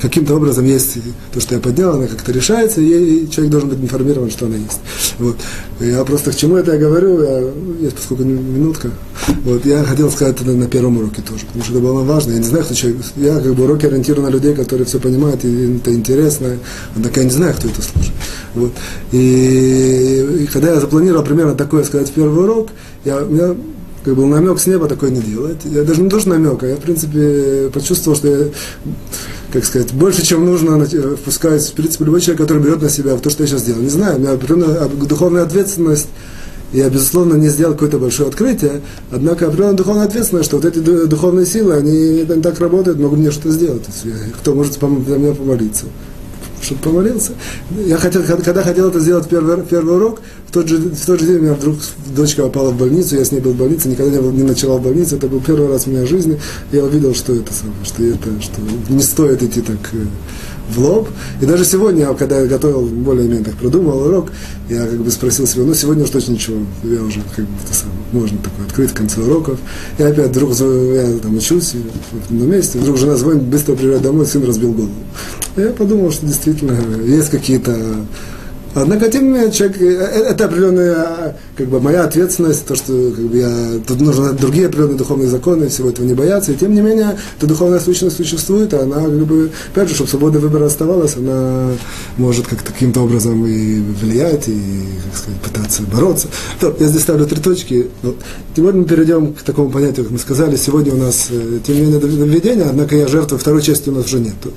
каким-то 0.00 0.34
образом 0.34 0.64
есть 0.64 0.98
то, 1.32 1.40
что 1.40 1.54
я 1.54 1.60
поднял, 1.60 1.94
она 1.94 2.06
как-то 2.06 2.32
решается, 2.32 2.80
и 2.80 3.28
человек 3.30 3.52
должен 3.52 3.68
быть 3.68 3.80
информирован, 3.80 4.30
что 4.30 4.46
она 4.46 4.56
есть. 4.56 4.80
Вот. 5.18 5.36
Я 5.80 6.04
просто 6.04 6.30
к 6.30 6.36
чему 6.36 6.56
это 6.56 6.72
я 6.72 6.78
говорю, 6.78 7.22
я, 7.22 7.50
есть 7.80 7.96
поскольку 7.96 8.24
минутка, 8.24 8.90
вот, 9.44 9.64
я 9.64 9.82
хотел 9.82 10.10
сказать 10.10 10.38
это 10.38 10.50
на 10.50 10.68
первом 10.68 10.98
уроке 10.98 11.22
тоже, 11.22 11.46
потому 11.46 11.64
что 11.64 11.72
это 11.72 11.82
было 11.82 12.02
важно. 12.02 12.32
Я 12.32 12.38
не 12.38 12.44
знаю, 12.44 12.64
кто 12.64 12.74
человек, 12.74 13.00
я 13.16 13.40
как 13.40 13.54
бы 13.54 13.64
уроки 13.64 13.86
ориентирован 13.86 14.26
на 14.26 14.30
людей, 14.30 14.54
которые 14.54 14.84
все 14.86 15.00
понимают, 15.00 15.42
и 15.44 15.76
это 15.76 15.94
интересно, 15.94 16.58
однако 16.94 17.20
я 17.20 17.24
не 17.24 17.32
знаю, 17.32 17.54
кто 17.54 17.68
это 17.68 17.80
слушает. 17.80 18.14
Вот. 18.54 18.72
И, 19.12 20.42
и 20.42 20.46
когда 20.52 20.74
я 20.74 20.80
запланировал 20.80 21.24
примерно 21.24 21.54
такое 21.54 21.82
сказать 21.84 22.10
в 22.10 22.12
первый 22.12 22.44
урок, 22.44 22.68
я, 23.06 23.22
у 23.22 23.30
меня 23.30 23.56
как 24.04 24.14
был 24.14 24.26
намек 24.26 24.58
с 24.58 24.66
неба 24.66 24.86
такой 24.86 25.10
не 25.10 25.20
делать. 25.20 25.58
Я 25.64 25.82
даже 25.84 26.02
не 26.02 26.08
то, 26.08 26.20
что 26.20 26.30
намек, 26.30 26.62
а 26.62 26.66
я, 26.66 26.76
в 26.76 26.80
принципе, 26.80 27.70
почувствовал, 27.72 28.16
что 28.16 28.28
я, 28.28 28.48
как 29.52 29.64
сказать, 29.64 29.92
больше, 29.92 30.22
чем 30.24 30.46
нужно, 30.46 30.84
впускаюсь, 31.16 31.66
в 31.66 31.72
принципе, 31.74 32.04
любой 32.04 32.20
человек, 32.20 32.40
который 32.40 32.62
берет 32.62 32.82
на 32.82 32.88
себя 32.88 33.16
то, 33.16 33.30
что 33.30 33.42
я 33.42 33.48
сейчас 33.48 33.62
делаю. 33.62 33.82
Не 33.82 33.90
знаю, 33.90 34.16
у 34.16 34.20
меня 34.20 34.32
определенная 34.32 34.88
духовная 34.88 35.42
ответственность, 35.42 36.08
я, 36.72 36.88
безусловно, 36.88 37.34
не 37.34 37.48
сделал 37.48 37.72
какое-то 37.72 37.98
большое 37.98 38.28
открытие, 38.28 38.80
однако 39.10 39.46
определенная 39.46 39.76
духовная 39.76 40.06
ответственность, 40.06 40.46
что 40.46 40.58
вот 40.58 40.64
эти 40.64 40.78
духовные 40.78 41.46
силы, 41.46 41.74
они, 41.74 42.26
они 42.28 42.42
так 42.42 42.60
работают, 42.60 42.98
могут 42.98 43.18
мне 43.18 43.30
что-то 43.30 43.50
сделать. 43.50 43.82
Кто 44.40 44.54
может 44.54 44.74
за 44.74 44.86
меня 44.86 45.34
помолиться 45.34 45.86
чтобы 46.70 46.82
помолился. 46.82 47.32
Я 47.84 47.96
хотел, 47.96 48.22
когда 48.22 48.62
хотел 48.62 48.88
это 48.88 49.00
сделать 49.00 49.28
первый, 49.28 49.62
первый 49.62 49.96
урок, 49.96 50.20
в 50.46 50.52
тот, 50.52 50.68
же, 50.68 50.78
в 50.78 51.06
тот 51.06 51.20
же 51.20 51.26
день 51.26 51.36
у 51.36 51.42
меня 51.42 51.54
вдруг 51.54 51.76
дочка 52.14 52.42
попала 52.42 52.70
в 52.70 52.78
больницу, 52.78 53.16
я 53.16 53.24
с 53.24 53.32
ней 53.32 53.40
был 53.40 53.52
в 53.52 53.56
больнице, 53.56 53.88
никогда 53.88 54.12
не, 54.12 54.20
был, 54.20 54.30
не 54.30 54.42
ночевал 54.42 54.78
в 54.78 54.82
больнице, 54.82 55.16
это 55.16 55.26
был 55.26 55.40
первый 55.40 55.68
раз 55.68 55.84
в 55.84 55.92
моей 55.92 56.06
жизни, 56.06 56.40
я 56.72 56.84
увидел, 56.84 57.14
что 57.14 57.34
это 57.34 57.52
самое, 57.52 57.84
что 57.84 58.02
это, 58.04 58.42
что 58.42 58.60
не 58.88 59.02
стоит 59.02 59.42
идти 59.42 59.60
так 59.60 59.78
э, 59.92 60.06
в 60.70 60.78
лоб. 60.78 61.08
И 61.40 61.46
даже 61.46 61.64
сегодня, 61.64 62.12
когда 62.14 62.40
я 62.40 62.46
готовил, 62.46 62.86
более-менее 62.86 63.44
так 63.44 63.54
продумал 63.54 64.02
урок, 64.02 64.32
я 64.68 64.86
как 64.86 65.00
бы 65.00 65.10
спросил 65.10 65.46
себя, 65.46 65.64
ну 65.64 65.74
сегодня 65.74 66.04
уж 66.04 66.10
точно 66.10 66.32
ничего, 66.32 66.58
я 66.84 67.02
уже 67.02 67.20
как 67.34 67.44
бы 67.44 67.50
это 67.64 67.74
самое, 67.74 67.98
можно 68.12 68.38
такое 68.38 68.66
открыть 68.66 68.90
в 68.90 68.94
конце 68.94 69.20
уроков. 69.20 69.58
И 69.98 70.02
опять 70.02 70.30
вдруг 70.30 70.50
я 70.58 71.18
там 71.18 71.36
учусь 71.36 71.74
на 72.30 72.44
месте, 72.44 72.78
вдруг 72.78 72.98
жена 72.98 73.16
звонит, 73.16 73.42
быстро 73.42 73.74
приезжает 73.74 74.02
домой, 74.02 74.26
сын 74.26 74.44
разбил 74.44 74.72
голову. 74.72 74.92
И 75.56 75.60
я 75.60 75.70
подумал, 75.70 76.10
что 76.10 76.26
действительно 76.26 76.76
есть 77.04 77.30
какие-то 77.30 77.76
Однако, 78.74 79.10
тем 79.10 79.24
не 79.24 79.30
менее, 79.30 79.52
человек, 79.52 79.80
э, 79.80 79.84
э, 79.84 80.22
это 80.30 80.44
определенная, 80.44 81.36
как 81.56 81.66
бы, 81.66 81.80
моя 81.80 82.04
ответственность, 82.04 82.66
то, 82.66 82.76
что 82.76 82.92
как 83.10 83.24
бы, 83.24 83.36
я, 83.36 83.80
тут 83.86 84.00
нужны 84.00 84.32
другие 84.32 84.66
определенные 84.66 84.96
духовные 84.96 85.28
законы, 85.28 85.68
всего 85.68 85.90
этого 85.90 86.06
не 86.06 86.14
бояться. 86.14 86.52
И 86.52 86.56
тем 86.56 86.74
не 86.74 86.80
менее, 86.80 87.16
эта 87.36 87.46
духовная 87.46 87.80
сущность 87.80 88.16
существует, 88.16 88.72
и 88.72 88.76
она, 88.76 88.96
как 89.02 89.26
бы, 89.26 89.50
опять 89.72 89.88
же, 89.88 89.94
чтобы 89.94 90.10
свобода 90.10 90.38
выбора 90.38 90.66
оставалась, 90.66 91.16
она 91.16 91.70
может 92.16 92.46
как-то 92.46 92.72
каким-то 92.72 93.00
образом 93.00 93.44
и 93.44 93.80
влиять, 93.80 94.48
и, 94.48 94.60
как 95.04 95.20
сказать, 95.20 95.40
пытаться 95.40 95.82
бороться. 95.82 96.28
То, 96.60 96.74
я 96.78 96.86
здесь 96.86 97.02
ставлю 97.02 97.26
три 97.26 97.40
точки. 97.40 97.88
Вот. 98.02 98.16
Теперь 98.54 98.72
мы 98.72 98.84
перейдем 98.84 99.34
к 99.34 99.42
такому 99.42 99.70
понятию, 99.70 100.04
как 100.04 100.12
мы 100.12 100.18
сказали, 100.18 100.54
сегодня 100.54 100.94
у 100.94 100.96
нас, 100.96 101.26
э, 101.30 101.58
тем 101.66 101.74
не 101.74 101.82
менее, 101.82 102.00
введение, 102.00 102.66
однако 102.66 102.94
я 102.94 103.08
жертва, 103.08 103.36
второй 103.36 103.62
части 103.62 103.88
у 103.88 103.92
нас 103.92 104.06
уже 104.06 104.20
нету. 104.20 104.52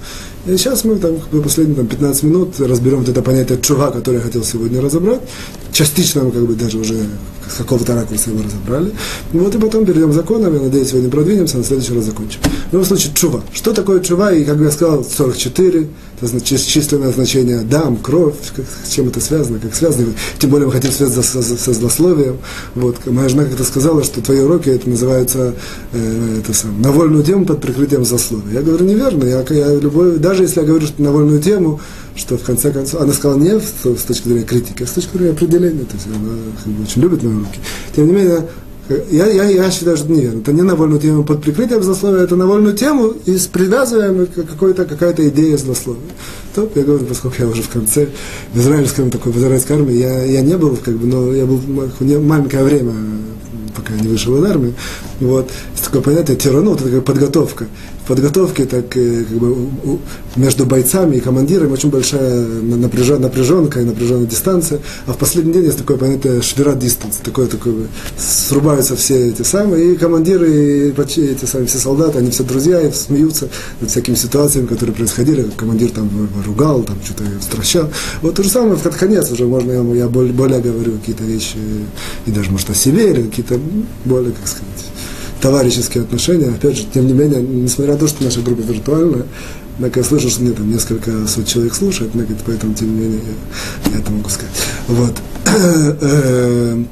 И 0.46 0.58
сейчас 0.58 0.84
мы 0.84 0.98
там, 0.98 1.16
последние 1.42 1.78
там, 1.78 1.88
15 1.88 2.24
минут 2.24 2.60
разберем 2.60 3.00
вот 3.00 3.10
это 3.10 3.22
понятие 3.22 3.60
чува, 3.62 3.92
которое 4.04 4.18
я 4.18 4.24
хотел 4.24 4.44
сегодня 4.44 4.82
разобрать. 4.82 5.22
Частично 5.72 6.24
мы 6.24 6.32
как 6.32 6.46
бы 6.46 6.56
даже 6.56 6.78
уже 6.78 6.96
с 7.50 7.56
какого-то 7.56 7.96
ракурса 7.96 8.32
его 8.32 8.44
разобрали. 8.44 8.92
Вот 9.32 9.56
и 9.56 9.58
потом 9.58 9.86
перейдем 9.86 10.12
к 10.12 10.14
законам, 10.14 10.54
я 10.54 10.62
надеюсь, 10.62 10.90
сегодня 10.90 11.10
продвинемся, 11.10 11.58
на 11.58 11.64
следующий 11.64 11.94
раз 11.94 12.04
закончим. 12.06 12.40
В 12.70 12.74
любом 12.74 12.86
случае, 12.86 13.14
чува. 13.14 13.44
Что 13.54 13.74
такое 13.74 14.02
чува? 14.02 14.34
И, 14.34 14.44
как 14.44 14.60
я 14.60 14.72
сказал, 14.72 15.06
44, 15.06 15.88
это 16.22 16.42
численное 16.42 17.12
значение 17.12 17.62
дам, 17.62 17.98
кровь, 17.98 18.36
как, 18.56 18.66
с 18.86 18.94
чем 18.94 19.08
это 19.08 19.20
связано, 19.22 19.60
как 19.60 19.74
связано. 19.74 20.14
Тем 20.40 20.50
более 20.50 20.68
мы 20.68 20.74
хотим 20.74 20.92
связать 20.92 21.26
со, 21.26 21.42
со, 21.42 21.58
со 21.58 21.74
злословием. 21.74 22.38
Вот. 22.76 23.06
Моя 23.06 23.30
жена 23.30 23.46
как-то 23.46 23.64
сказала, 23.64 24.04
что 24.04 24.22
твои 24.22 24.40
уроки, 24.40 24.70
это 24.70 24.90
называется 24.90 25.54
э, 25.94 26.40
это 26.40 26.54
сам, 26.54 26.82
на 26.82 26.92
вольную 26.92 27.24
тему 27.24 27.46
под 27.46 27.62
прикрытием 27.62 28.06
злословия. 28.06 28.54
Я 28.54 28.62
говорю, 28.62 28.86
неверно. 28.86 29.26
Я, 29.26 29.46
я 29.50 29.76
любой, 29.76 30.18
даже 30.18 30.44
если 30.44 30.62
я 30.62 30.66
говорю, 30.66 30.86
что 30.88 31.02
на 31.02 31.12
вольную 31.12 31.42
тему, 31.42 31.80
что 32.16 32.38
в 32.38 32.44
конце 32.44 32.72
концов, 32.72 33.02
она 33.02 33.14
сказала 33.14 33.40
не 33.40 33.60
с, 33.60 34.04
точки 34.04 34.28
зрения 34.28 34.44
критики, 34.44 34.84
а 34.84 34.88
с 34.88 34.92
точки 34.92 35.18
зрения 35.18 35.32
определения. 35.32 35.84
То 35.84 35.96
есть 35.96 36.08
она 36.08 36.18
как 36.64 36.74
бы, 36.74 36.84
очень 36.84 37.02
любит 37.02 37.24
мои 37.24 37.34
руки. 37.34 37.60
Тем 37.96 38.08
не 38.08 38.14
менее, 38.14 38.48
я, 39.10 39.28
я, 39.28 39.46
я 39.46 39.72
считаю, 39.72 39.96
что 39.96 40.12
неверно. 40.12 40.42
Это 40.42 40.52
не 40.52 40.62
на 40.62 40.76
вольную 40.76 41.00
тему 41.00 41.24
под 41.24 41.42
прикрытием 41.42 41.82
злословия, 41.82 42.24
это 42.24 42.36
на 42.36 42.46
вольную 42.46 42.76
тему 42.76 43.14
и 43.26 43.38
с 43.38 43.48
привязываем 43.48 44.28
какой-то, 44.28 44.86
какая-то 44.86 45.28
идея 45.30 45.58
злословия. 45.58 46.02
То, 46.54 46.70
я 46.76 46.84
говорю, 46.84 47.06
поскольку 47.06 47.38
я 47.40 47.48
уже 47.48 47.64
в 47.64 47.70
конце, 47.70 48.10
в 48.54 48.60
израильском 48.60 49.10
такой, 49.10 49.32
в 49.32 49.38
израильской 49.38 49.78
армии, 49.78 49.96
я, 49.96 50.24
я 50.26 50.42
не 50.42 50.58
был, 50.58 50.76
как 50.76 50.96
бы, 50.96 51.08
но 51.08 51.34
я 51.34 51.46
был 51.46 51.62
маленькое 52.20 52.64
время, 52.64 52.94
пока 53.76 53.94
не 53.94 54.08
вышел 54.08 54.38
из 54.38 54.50
армии. 54.50 54.74
Вот. 55.22 55.50
Такое 55.84 56.02
понятие 56.02 56.38
тиранут, 56.38 56.78
это 56.78 56.86
такая 56.86 57.02
подготовка 57.02 57.68
подготовке, 58.08 58.66
так 58.66 58.90
как 58.90 59.02
бы, 59.02 59.70
между 60.36 60.66
бойцами 60.66 61.18
и 61.18 61.20
командирами 61.20 61.72
очень 61.72 61.90
большая 61.90 62.46
напряжен, 62.46 63.22
напряженка 63.22 63.82
и 63.82 63.84
напряженная 63.84 64.26
дистанция. 64.26 64.80
А 65.06 65.14
в 65.14 65.18
последний 65.18 65.54
день 65.54 65.66
есть 65.66 65.78
такое 65.78 65.98
понятие 65.98 66.42
швера 66.42 66.74
дистанс, 66.74 67.18
такое, 67.24 67.48
такое, 67.48 67.88
срубаются 68.18 68.96
все 68.96 69.30
эти 69.30 69.42
самые, 69.44 69.94
и 69.94 69.96
командиры, 69.96 70.52
и 70.52 70.92
эти 70.92 71.46
самые 71.46 71.68
все 71.68 71.78
солдаты, 71.78 72.20
они 72.20 72.32
все 72.32 72.44
друзья, 72.44 72.82
и 72.82 72.92
смеются 72.92 73.50
над 73.82 73.90
всякими 73.90 74.16
ситуациями, 74.16 74.68
которые 74.68 74.96
происходили, 74.96 75.50
командир 75.56 75.92
там 75.92 76.10
ругал, 76.46 76.84
там 76.84 76.98
что-то 77.04 77.24
стращал. 77.42 77.90
Вот 78.22 78.36
то 78.36 78.44
же 78.44 78.50
самое 78.50 78.76
в 78.76 78.84
конец 78.98 79.32
уже 79.32 79.46
можно, 79.46 79.72
я, 79.72 79.82
я 79.96 80.08
более, 80.08 80.34
более 80.34 80.60
говорю 80.60 80.94
какие-то 80.94 81.24
вещи, 81.24 81.58
и 82.26 82.32
даже, 82.32 82.52
может, 82.52 82.70
о 82.70 82.74
себе, 82.74 83.12
или 83.12 83.24
какие-то 83.24 83.60
более, 84.06 84.32
как 84.32 84.48
сказать, 84.48 84.93
товарищеские 85.44 86.04
отношения. 86.04 86.48
Опять 86.48 86.78
же, 86.78 86.86
тем 86.86 87.06
не 87.06 87.12
менее, 87.12 87.42
несмотря 87.42 87.94
на 87.94 88.00
то, 88.00 88.08
что 88.08 88.24
наша 88.24 88.40
группа 88.40 88.62
виртуальная, 88.62 89.26
однако 89.76 90.00
я 90.00 90.06
слышу, 90.06 90.30
что 90.30 90.42
мне 90.42 90.52
там 90.52 90.72
несколько 90.72 91.28
сот 91.28 91.46
человек 91.46 91.74
слушает, 91.74 92.12
поэтому, 92.46 92.74
тем 92.74 92.96
не 92.96 93.02
менее, 93.02 93.20
я, 93.86 93.92
я 93.92 94.00
это 94.00 94.10
могу 94.10 94.30
сказать. 94.30 94.54
Вот. 94.88 95.14
Э, 96.02 96.84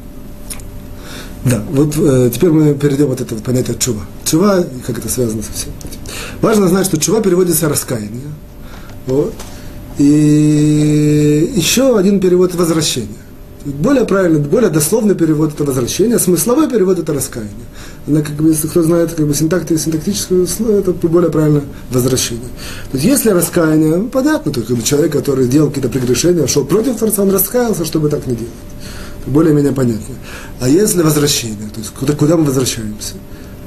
да, 1.46 1.64
вот 1.72 1.96
э, 1.98 2.30
теперь 2.34 2.50
мы 2.50 2.74
перейдем 2.76 3.08
вот 3.08 3.22
это 3.22 3.36
понятие 3.36 3.78
чува. 3.80 4.02
Чува, 4.26 4.66
как 4.86 4.98
это 4.98 5.08
связано 5.08 5.42
со 5.44 5.54
всем 5.54 5.72
этим. 5.86 6.00
Важно 6.42 6.68
знать, 6.68 6.88
что 6.88 7.00
чува 7.00 7.22
переводится 7.22 7.70
раскаяние. 7.70 8.34
Вот. 9.08 9.34
И 9.98 11.54
еще 11.56 11.98
один 11.98 12.20
перевод 12.20 12.54
возвращение. 12.54 13.22
Более 13.64 14.06
правильный, 14.06 14.40
более 14.40 14.72
дословный 14.72 15.14
перевод 15.14 15.54
это 15.54 15.64
возвращение, 15.64 16.18
смысловой 16.18 16.68
перевод 16.68 16.98
это 16.98 17.14
раскаяние. 17.14 17.54
Она, 18.08 18.22
как 18.22 18.36
бы, 18.36 18.50
если 18.50 18.68
кто 18.68 18.82
знает 18.82 19.14
как 19.14 19.28
бы, 19.28 19.34
синтакти, 19.34 19.78
синтактическое 19.78 20.48
слово, 20.48 20.80
это 20.80 20.92
более 20.92 21.30
правильно 21.30 21.62
возвращение. 21.92 22.48
То 22.92 22.98
есть, 22.98 23.06
если 23.06 23.30
раскаяние, 23.30 23.96
ну, 23.98 24.08
понятно, 24.08 24.52
то 24.52 24.62
как 24.62 24.76
бы, 24.76 24.82
человек, 24.82 25.12
который 25.12 25.48
делал 25.48 25.70
какие-то 25.70 25.90
прегрешения, 25.90 26.48
шел 26.48 26.66
против 26.66 26.98
Творца, 26.98 27.22
он 27.22 27.32
раскаялся, 27.32 27.86
чтобы 27.86 28.10
так 28.10 28.26
не 28.26 28.36
делать. 28.36 28.54
Более-менее 29.28 29.72
понятно. 29.72 30.16
А 30.60 30.68
если 30.68 31.04
возвращение, 31.04 31.70
то 31.74 31.80
есть 31.80 31.92
куда, 31.92 32.14
куда 32.14 32.38
мы 32.38 32.46
возвращаемся? 32.46 33.14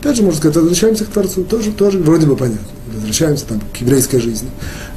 Опять 0.00 0.16
же, 0.16 0.22
можно 0.22 0.38
сказать, 0.38 0.56
возвращаемся 0.56 1.04
к 1.04 1.08
Творцу, 1.08 1.44
тоже, 1.44 1.70
тоже 1.72 1.98
вроде 1.98 2.26
бы 2.26 2.36
понятно. 2.36 2.66
Возвращаемся 2.92 3.46
там, 3.46 3.60
к 3.72 3.76
еврейской 3.78 4.18
жизни. 4.18 4.48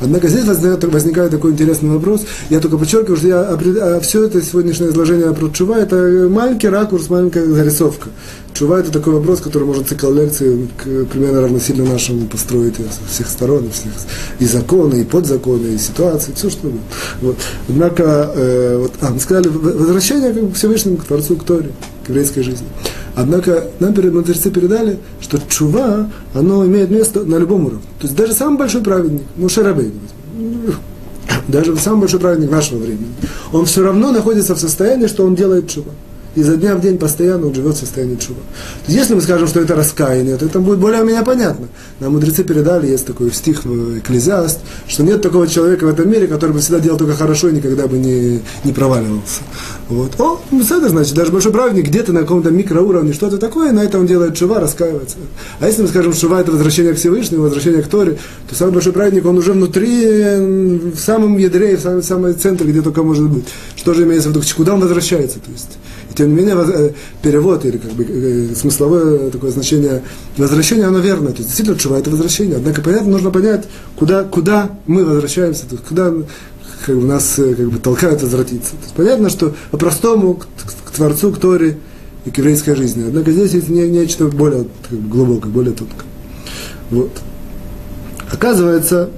Однако 0.01 0.27
здесь 0.27 0.45
возникает, 0.45 0.83
возникает 0.83 1.31
такой 1.31 1.51
интересный 1.51 1.89
вопрос. 1.89 2.25
Я 2.49 2.59
только 2.59 2.77
подчеркиваю, 2.77 3.17
что 3.17 3.27
я, 3.27 3.41
а 3.41 3.99
все 4.01 4.25
это 4.25 4.41
сегодняшнее 4.41 4.89
изложение 4.89 5.33
про 5.33 5.49
Чува, 5.49 5.77
это 5.77 6.27
маленький 6.29 6.67
ракурс, 6.67 7.09
маленькая 7.09 7.45
зарисовка. 7.45 8.09
Чува 8.57 8.79
это 8.79 8.91
такой 8.91 9.13
вопрос, 9.13 9.39
который 9.39 9.65
может 9.65 9.87
цикл 9.87 10.11
лекции 10.11 10.67
примерно 11.11 11.41
равносильно 11.41 11.85
нашему 11.85 12.25
построить 12.25 12.73
со 12.77 13.07
всех 13.07 13.27
сторон, 13.27 13.69
всех, 13.69 13.91
и 14.39 14.45
законы, 14.45 15.01
и 15.01 15.03
подзаконы, 15.03 15.75
и 15.75 15.77
ситуации, 15.77 16.31
все 16.31 16.49
что 16.49 16.69
угодно. 16.69 16.81
Вот. 17.21 17.37
Однако, 17.69 18.31
э, 18.35 18.77
вот, 18.79 18.93
а, 19.01 19.11
мы 19.11 19.19
сказали, 19.19 19.47
возвращение 19.47 20.33
как 20.33 20.43
бы, 20.43 20.51
к 20.53 20.55
Всевышнему, 20.55 20.97
к 20.97 21.03
Творцу, 21.03 21.35
к 21.35 21.43
Торе, 21.43 21.69
к 22.03 22.09
еврейской 22.09 22.41
жизни. 22.41 22.65
Однако 23.13 23.67
нам 23.79 23.93
мудрецы 23.93 24.49
передали, 24.49 24.97
что 25.21 25.37
чува, 25.47 26.09
оно 26.33 26.65
имеет 26.65 26.89
место 26.89 27.25
на 27.25 27.35
любом 27.35 27.65
уровне. 27.67 27.83
То 27.99 28.07
есть 28.07 28.15
даже 28.15 28.33
самый 28.33 28.57
большой 28.57 28.81
праведник, 28.81 29.21
ну 29.35 29.49
Шарабей, 29.49 29.93
даже 31.47 31.77
самый 31.77 31.99
большой 31.99 32.19
праведник 32.19 32.49
нашего 32.49 32.79
времени, 32.79 33.13
он 33.53 33.67
все 33.67 33.83
равно 33.83 34.11
находится 34.11 34.55
в 34.55 34.59
состоянии, 34.59 35.05
что 35.05 35.27
он 35.27 35.35
делает 35.35 35.69
чува 35.69 35.91
изо 36.37 36.55
дня 36.55 36.75
в 36.75 36.81
день 36.81 36.99
постоянно 36.99 37.47
он 37.47 37.53
живет 37.53 37.75
в 37.75 37.79
состоянии 37.79 38.15
чува. 38.15 38.39
Если 38.87 39.15
мы 39.15 39.21
скажем, 39.21 39.47
что 39.47 39.59
это 39.59 39.75
раскаяние, 39.75 40.37
то 40.37 40.45
это 40.45 40.59
будет 40.59 40.77
более-менее 40.77 41.23
понятно. 41.23 41.67
Нам 41.99 42.13
мудрецы 42.13 42.43
передали, 42.43 42.87
есть 42.87 43.07
такой 43.07 43.31
стих 43.31 43.65
в 43.65 43.97
Экклезиаст, 43.97 44.59
что 44.87 45.03
нет 45.03 45.23
такого 45.23 45.47
человека 45.47 45.85
в 45.85 45.89
этом 45.89 46.09
мире, 46.09 46.27
который 46.27 46.51
бы 46.51 46.59
всегда 46.59 46.79
делал 46.79 46.99
только 46.99 47.15
хорошо 47.15 47.49
и 47.49 47.53
никогда 47.53 47.87
бы 47.87 47.97
не, 47.97 48.41
не 48.63 48.71
проваливался. 48.71 49.41
Вот. 49.89 50.19
О, 50.19 50.39
ну, 50.51 50.61
это 50.61 50.89
значит, 50.89 51.15
даже 51.15 51.31
большой 51.31 51.51
праведник 51.51 51.87
где-то 51.87 52.13
на 52.13 52.21
каком-то 52.21 52.51
микроуровне 52.51 53.13
что-то 53.13 53.39
такое, 53.39 53.71
на 53.71 53.83
этом 53.83 54.01
он 54.01 54.07
делает 54.07 54.35
чува, 54.35 54.59
раскаивается. 54.59 55.17
А 55.59 55.65
если 55.65 55.81
мы 55.81 55.87
скажем, 55.87 56.13
что 56.13 56.21
чува 56.21 56.41
это 56.41 56.51
возвращение 56.51 56.93
к 56.93 56.97
Всевышнему, 56.97 57.43
возвращение 57.43 57.81
к 57.81 57.87
Торе, 57.87 58.19
то 58.47 58.55
самый 58.55 58.73
большой 58.73 58.93
праведник, 58.93 59.25
он 59.25 59.37
уже 59.37 59.53
внутри, 59.53 60.05
в 60.91 60.99
самом 60.99 61.37
ядре, 61.37 61.77
в 61.77 61.81
самом, 61.81 62.03
самом 62.03 62.37
центре, 62.37 62.69
где 62.69 62.81
только 62.81 63.01
может 63.01 63.27
быть. 63.27 63.45
Что 63.75 63.93
же 63.93 64.03
имеется 64.03 64.29
в 64.29 64.35
виду, 64.35 64.45
куда 64.55 64.75
он 64.75 64.81
возвращается? 64.81 65.39
То 65.39 65.51
есть, 65.51 65.77
тем 66.17 66.29
не 66.29 66.35
менее, 66.35 66.55
э, 66.57 66.91
перевод 67.21 67.63
или 67.63 67.77
как 67.77 67.91
бы 67.91 68.03
э, 68.03 68.55
смысловое 68.55 69.29
такое 69.29 69.51
значение 69.51 70.01
возвращения, 70.35 70.85
оно 70.85 70.97
верно. 70.97 71.29
То 71.29 71.37
есть 71.37 71.49
действительно 71.49 71.77
чува 71.77 71.99
это 71.99 72.09
возвращение. 72.09 72.57
Однако, 72.57 72.81
понятно, 72.81 73.11
нужно 73.11 73.29
понять, 73.29 73.65
куда, 73.95 74.23
куда 74.23 74.71
мы 74.87 75.05
возвращаемся, 75.05 75.67
то 75.67 75.75
есть, 75.75 75.85
куда 75.87 76.11
как 76.85 76.95
бы, 76.97 77.05
нас 77.05 77.37
э, 77.37 77.53
как 77.53 77.69
бы, 77.69 77.77
толкают 77.77 78.23
возвратиться. 78.23 78.71
То 78.71 78.83
есть, 78.83 78.95
понятно, 78.95 79.29
что 79.29 79.55
по-простому 79.69 80.33
к, 80.33 80.47
к, 80.85 80.91
Творцу, 80.91 81.31
к 81.31 81.37
Торе 81.37 81.77
и 82.25 82.31
к 82.31 82.37
еврейской 82.39 82.75
жизни. 82.75 83.05
Однако 83.07 83.31
здесь 83.31 83.51
есть 83.51 83.69
не, 83.69 83.87
нечто 83.87 84.25
более 84.25 84.65
как 84.89 84.97
бы, 84.97 85.09
глубокое, 85.09 85.51
более 85.51 85.73
тонкое. 85.73 86.07
Вот. 86.89 87.11
Оказывается, 88.31 89.11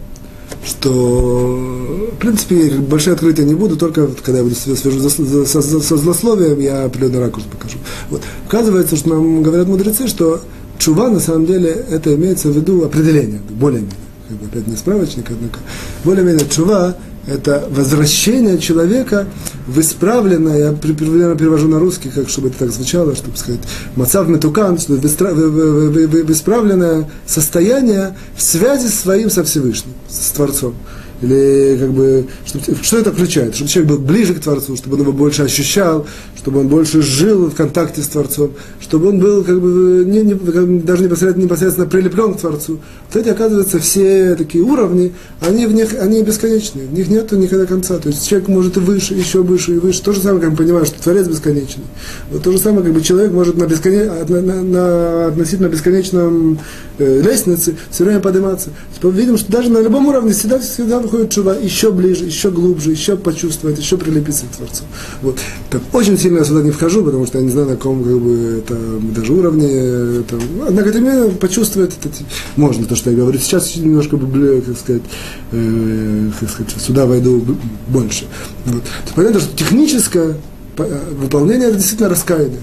что, 0.66 2.10
в 2.14 2.18
принципе, 2.18 2.72
большие 2.78 3.14
открытия 3.14 3.44
не 3.44 3.56
буду, 3.56 3.78
только 3.78 4.08
когда 4.08 4.40
я 4.40 4.44
буду 4.44 4.56
свяжу 4.56 5.10
со, 5.10 5.62
со, 5.62 5.82
со 5.82 5.98
злословием, 5.98 6.60
я 6.60 6.86
определенный 6.86 7.20
ракурс 7.20 7.46
покажу. 7.46 7.78
Вот. 8.10 8.22
Оказывается, 8.48 8.96
что 8.96 9.10
нам 9.10 9.42
говорят 9.44 9.68
мудрецы, 9.68 10.08
что 10.08 10.42
чува, 10.78 11.10
на 11.10 11.20
самом 11.20 11.46
деле, 11.46 11.86
это 11.90 12.14
имеется 12.16 12.50
в 12.50 12.56
виду 12.56 12.84
определение, 12.84 13.40
более-менее, 13.50 13.96
как 14.28 14.38
бы 14.38 14.46
опять 14.48 14.68
не 14.68 14.76
справочник, 14.76 15.26
однако, 15.30 15.60
более-менее 16.04 16.48
чува 16.50 16.96
это 17.30 17.68
возвращение 17.70 18.58
человека 18.58 19.28
в 19.68 19.80
исправленное, 19.80 20.58
я 20.58 20.72
примерно 20.74 21.36
перевожу 21.36 21.68
на 21.68 21.80
русский, 21.80 22.10
как 22.10 22.30
чтобы 22.30 22.50
это 22.50 22.60
так 22.60 22.72
звучало, 22.72 23.16
чтобы 23.16 23.38
сказать, 23.38 23.62
мацав 23.96 24.28
метукан, 24.28 24.78
в 24.78 26.32
исправленное 26.32 27.10
состояние 27.26 28.16
в 28.36 28.42
связи 28.42 28.88
с 28.88 29.00
своим 29.00 29.30
со 29.30 29.44
Всевышним, 29.44 29.94
с 30.10 30.32
Творцом. 30.32 30.76
Или 31.22 31.78
как 31.78 31.92
бы, 31.92 32.26
что, 32.46 32.60
что 32.82 32.98
это 32.98 33.12
включает? 33.12 33.56
Чтобы 33.56 33.70
человек 33.70 33.92
был 33.92 34.00
ближе 34.00 34.34
к 34.34 34.40
Творцу, 34.40 34.78
чтобы 34.78 34.96
он 34.96 35.02
его 35.02 35.12
больше 35.12 35.44
ощущал, 35.44 36.06
чтобы 36.38 36.62
он 36.62 36.70
больше 36.70 37.02
жил 37.02 37.48
в 37.48 37.56
контакте 37.56 38.02
с 38.02 38.08
Творцом, 38.08 38.52
чтобы 38.80 39.10
он 39.10 39.20
был 39.20 39.44
как 39.44 39.60
бы 39.60 40.06
не, 40.06 40.22
не, 40.22 40.34
даже 40.34 41.04
непосредственно, 41.04 41.44
непосредственно 41.44 41.88
прилеплен 41.88 42.34
к 42.34 42.40
Творцу. 42.40 42.80
Вот 43.08 43.22
эти, 43.22 43.30
оказывается, 43.30 43.80
все 43.80 44.36
такие 44.36 44.64
уровни, 44.64 45.14
они 45.42 45.66
в 45.66 45.74
них, 45.74 45.94
они 46.00 46.24
бесконечные, 46.24 46.88
в 46.88 46.94
них 46.94 47.10
нет 47.10 47.30
никогда 47.34 47.66
конца. 47.66 47.98
То 47.98 48.10
есть 48.10 48.28
человек 48.28 48.48
может 48.48 48.78
и 48.78 48.80
выше, 48.80 49.14
еще 49.14 49.44
выше, 49.44 49.76
и 49.76 49.80
выше. 49.80 50.02
То 50.02 50.14
же 50.14 50.22
самое, 50.22 50.42
как 50.42 50.52
мы 50.52 50.58
понимаем, 50.58 50.86
что 50.86 51.02
Творец 51.02 51.28
бесконечный. 51.28 51.84
Вот 52.32 52.44
то 52.44 52.52
же 52.52 52.58
самое, 52.58 52.84
как 52.84 52.94
бы 52.94 53.02
человек 53.02 53.34
может 53.34 53.58
на, 53.58 53.66
бесконе, 53.66 54.06
на, 54.06 54.42
на, 54.42 54.64
на 54.64 55.28
относительно 55.28 55.68
бесконечном 55.68 56.60
э, 56.98 57.22
лестнице 57.22 57.76
все 57.92 58.06
время 58.06 58.22
подниматься. 58.22 58.70
Мы 59.04 59.12
видим, 59.12 59.38
что 59.38 59.52
даже 59.52 59.70
на 59.70 59.80
любом 59.80 60.08
уровне 60.08 60.32
всегда, 60.32 60.60
всегда 60.60 61.00
выходит 61.10 61.32
чува 61.32 61.56
еще 61.56 61.92
ближе, 61.92 62.26
еще 62.26 62.52
глубже, 62.52 62.92
еще 62.92 63.16
почувствовать, 63.16 63.80
еще 63.80 63.98
прилепиться 63.98 64.46
к 64.46 64.56
Творцу. 64.56 64.84
Вот. 65.22 65.38
Так, 65.70 65.82
очень 65.94 66.18
сильно 66.18 66.40
я 66.40 66.44
сюда 66.46 66.62
не 66.62 66.72
вхожу, 66.72 67.04
потому 67.04 67.26
что 67.26 67.40
я 67.40 67.44
не 67.44 67.50
знаю, 67.50 67.68
на 67.68 67.76
каком 67.76 68.04
как 68.04 68.20
бы, 68.20 68.64
это, 68.64 68.78
даже 69.16 69.34
уровне. 69.34 70.24
Там, 70.30 70.40
однако 70.68 70.90
это 70.90 71.00
меня 71.00 71.30
почувствовать 71.40 71.94
это, 72.04 72.10
можно, 72.56 72.86
то, 72.86 72.96
что 72.96 73.10
я 73.10 73.18
говорю. 73.18 73.40
Сейчас 73.40 73.76
немножко, 73.76 74.18
как 74.18 74.78
сказать, 74.78 75.04
э, 75.52 76.30
как 76.40 76.50
сказать, 76.50 76.76
сюда 76.80 77.06
войду 77.06 77.44
больше. 77.88 78.26
Вот. 78.66 78.84
Понятно, 79.16 79.40
что 79.40 79.58
техническое 79.58 80.36
э, 80.78 81.00
выполнение 81.20 81.70
это 81.70 81.78
действительно 81.78 82.10
раскаяние. 82.10 82.62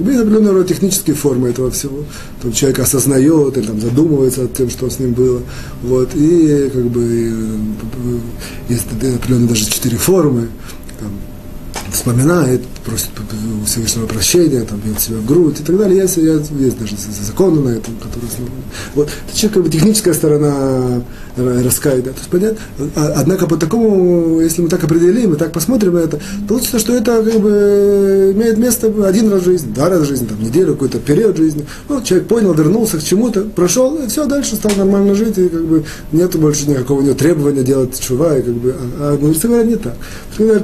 Есть 0.00 0.20
определенная 0.20 0.64
технические 0.64 1.14
формы 1.14 1.48
этого 1.48 1.70
всего. 1.70 2.04
Там 2.42 2.52
человек 2.52 2.78
осознает 2.80 3.56
или 3.56 3.66
там, 3.66 3.80
задумывается 3.80 4.42
над 4.42 4.54
тем, 4.54 4.70
что 4.70 4.88
с 4.88 4.98
ним 4.98 5.12
было. 5.12 5.42
Вот, 5.82 6.14
и 6.14 6.70
как 6.72 6.84
бы 6.86 7.02
э, 7.02 8.18
есть 8.68 8.86
определенные 8.92 9.48
даже 9.48 9.66
четыре 9.66 9.96
формы. 9.96 10.48
Вспоминает, 11.92 12.62
просит 12.84 13.10
Всевышнего 13.66 14.06
прощения, 14.06 14.62
там, 14.62 14.78
бьет 14.80 15.00
себя 15.00 15.16
в 15.16 15.26
грудь 15.26 15.60
и 15.60 15.62
так 15.62 15.76
далее. 15.76 15.98
Есть, 15.98 16.16
есть 16.16 16.78
даже 16.78 16.96
законы 17.22 17.60
на 17.60 17.68
этом, 17.70 17.94
которые. 17.96 18.30
Вот. 18.94 19.08
Это 19.32 19.48
как 19.48 19.62
бы 19.62 19.68
техническая 19.68 20.14
сторона 20.14 21.02
раскаида. 21.36 22.10
То 22.10 22.18
есть, 22.18 22.30
понятно? 22.30 22.58
А, 22.96 23.14
однако 23.16 23.46
по 23.46 23.56
такому, 23.56 24.40
если 24.40 24.62
мы 24.62 24.68
так 24.68 24.82
определим 24.84 25.34
и 25.34 25.36
так 25.36 25.52
посмотрим 25.52 25.94
на 25.94 25.98
это, 25.98 26.20
получится, 26.48 26.78
что 26.78 26.94
это 26.94 27.22
как 27.22 27.40
бы 27.40 28.32
имеет 28.34 28.58
место 28.58 28.92
один 29.06 29.30
раз 29.30 29.42
в 29.42 29.44
жизни, 29.44 29.72
два 29.72 29.88
раза 29.88 30.04
в 30.04 30.08
жизни, 30.08 30.26
там, 30.26 30.40
неделю, 30.40 30.74
какой-то 30.74 30.98
период 30.98 31.36
жизни. 31.36 31.66
Вот 31.88 32.04
человек 32.04 32.28
понял, 32.28 32.52
вернулся 32.52 32.98
к 32.98 33.04
чему-то, 33.04 33.42
прошел, 33.42 33.96
и 33.96 34.08
все, 34.08 34.26
дальше 34.26 34.56
стал 34.56 34.72
нормально 34.76 35.14
жить, 35.14 35.38
и 35.38 35.48
как 35.48 35.64
бы 35.64 35.84
нет 36.12 36.36
больше 36.36 36.68
никакого 36.68 37.00
у 37.00 37.02
него 37.02 37.14
требования 37.14 37.62
делать 37.62 37.98
чува, 38.00 38.38
и 38.38 38.42
как 38.42 38.54
бы, 38.54 38.74
а, 38.98 39.16
а 39.16 39.18
мудрецы 39.20 39.48
говорят 39.48 39.66
не 39.66 39.76
так. 39.76 39.96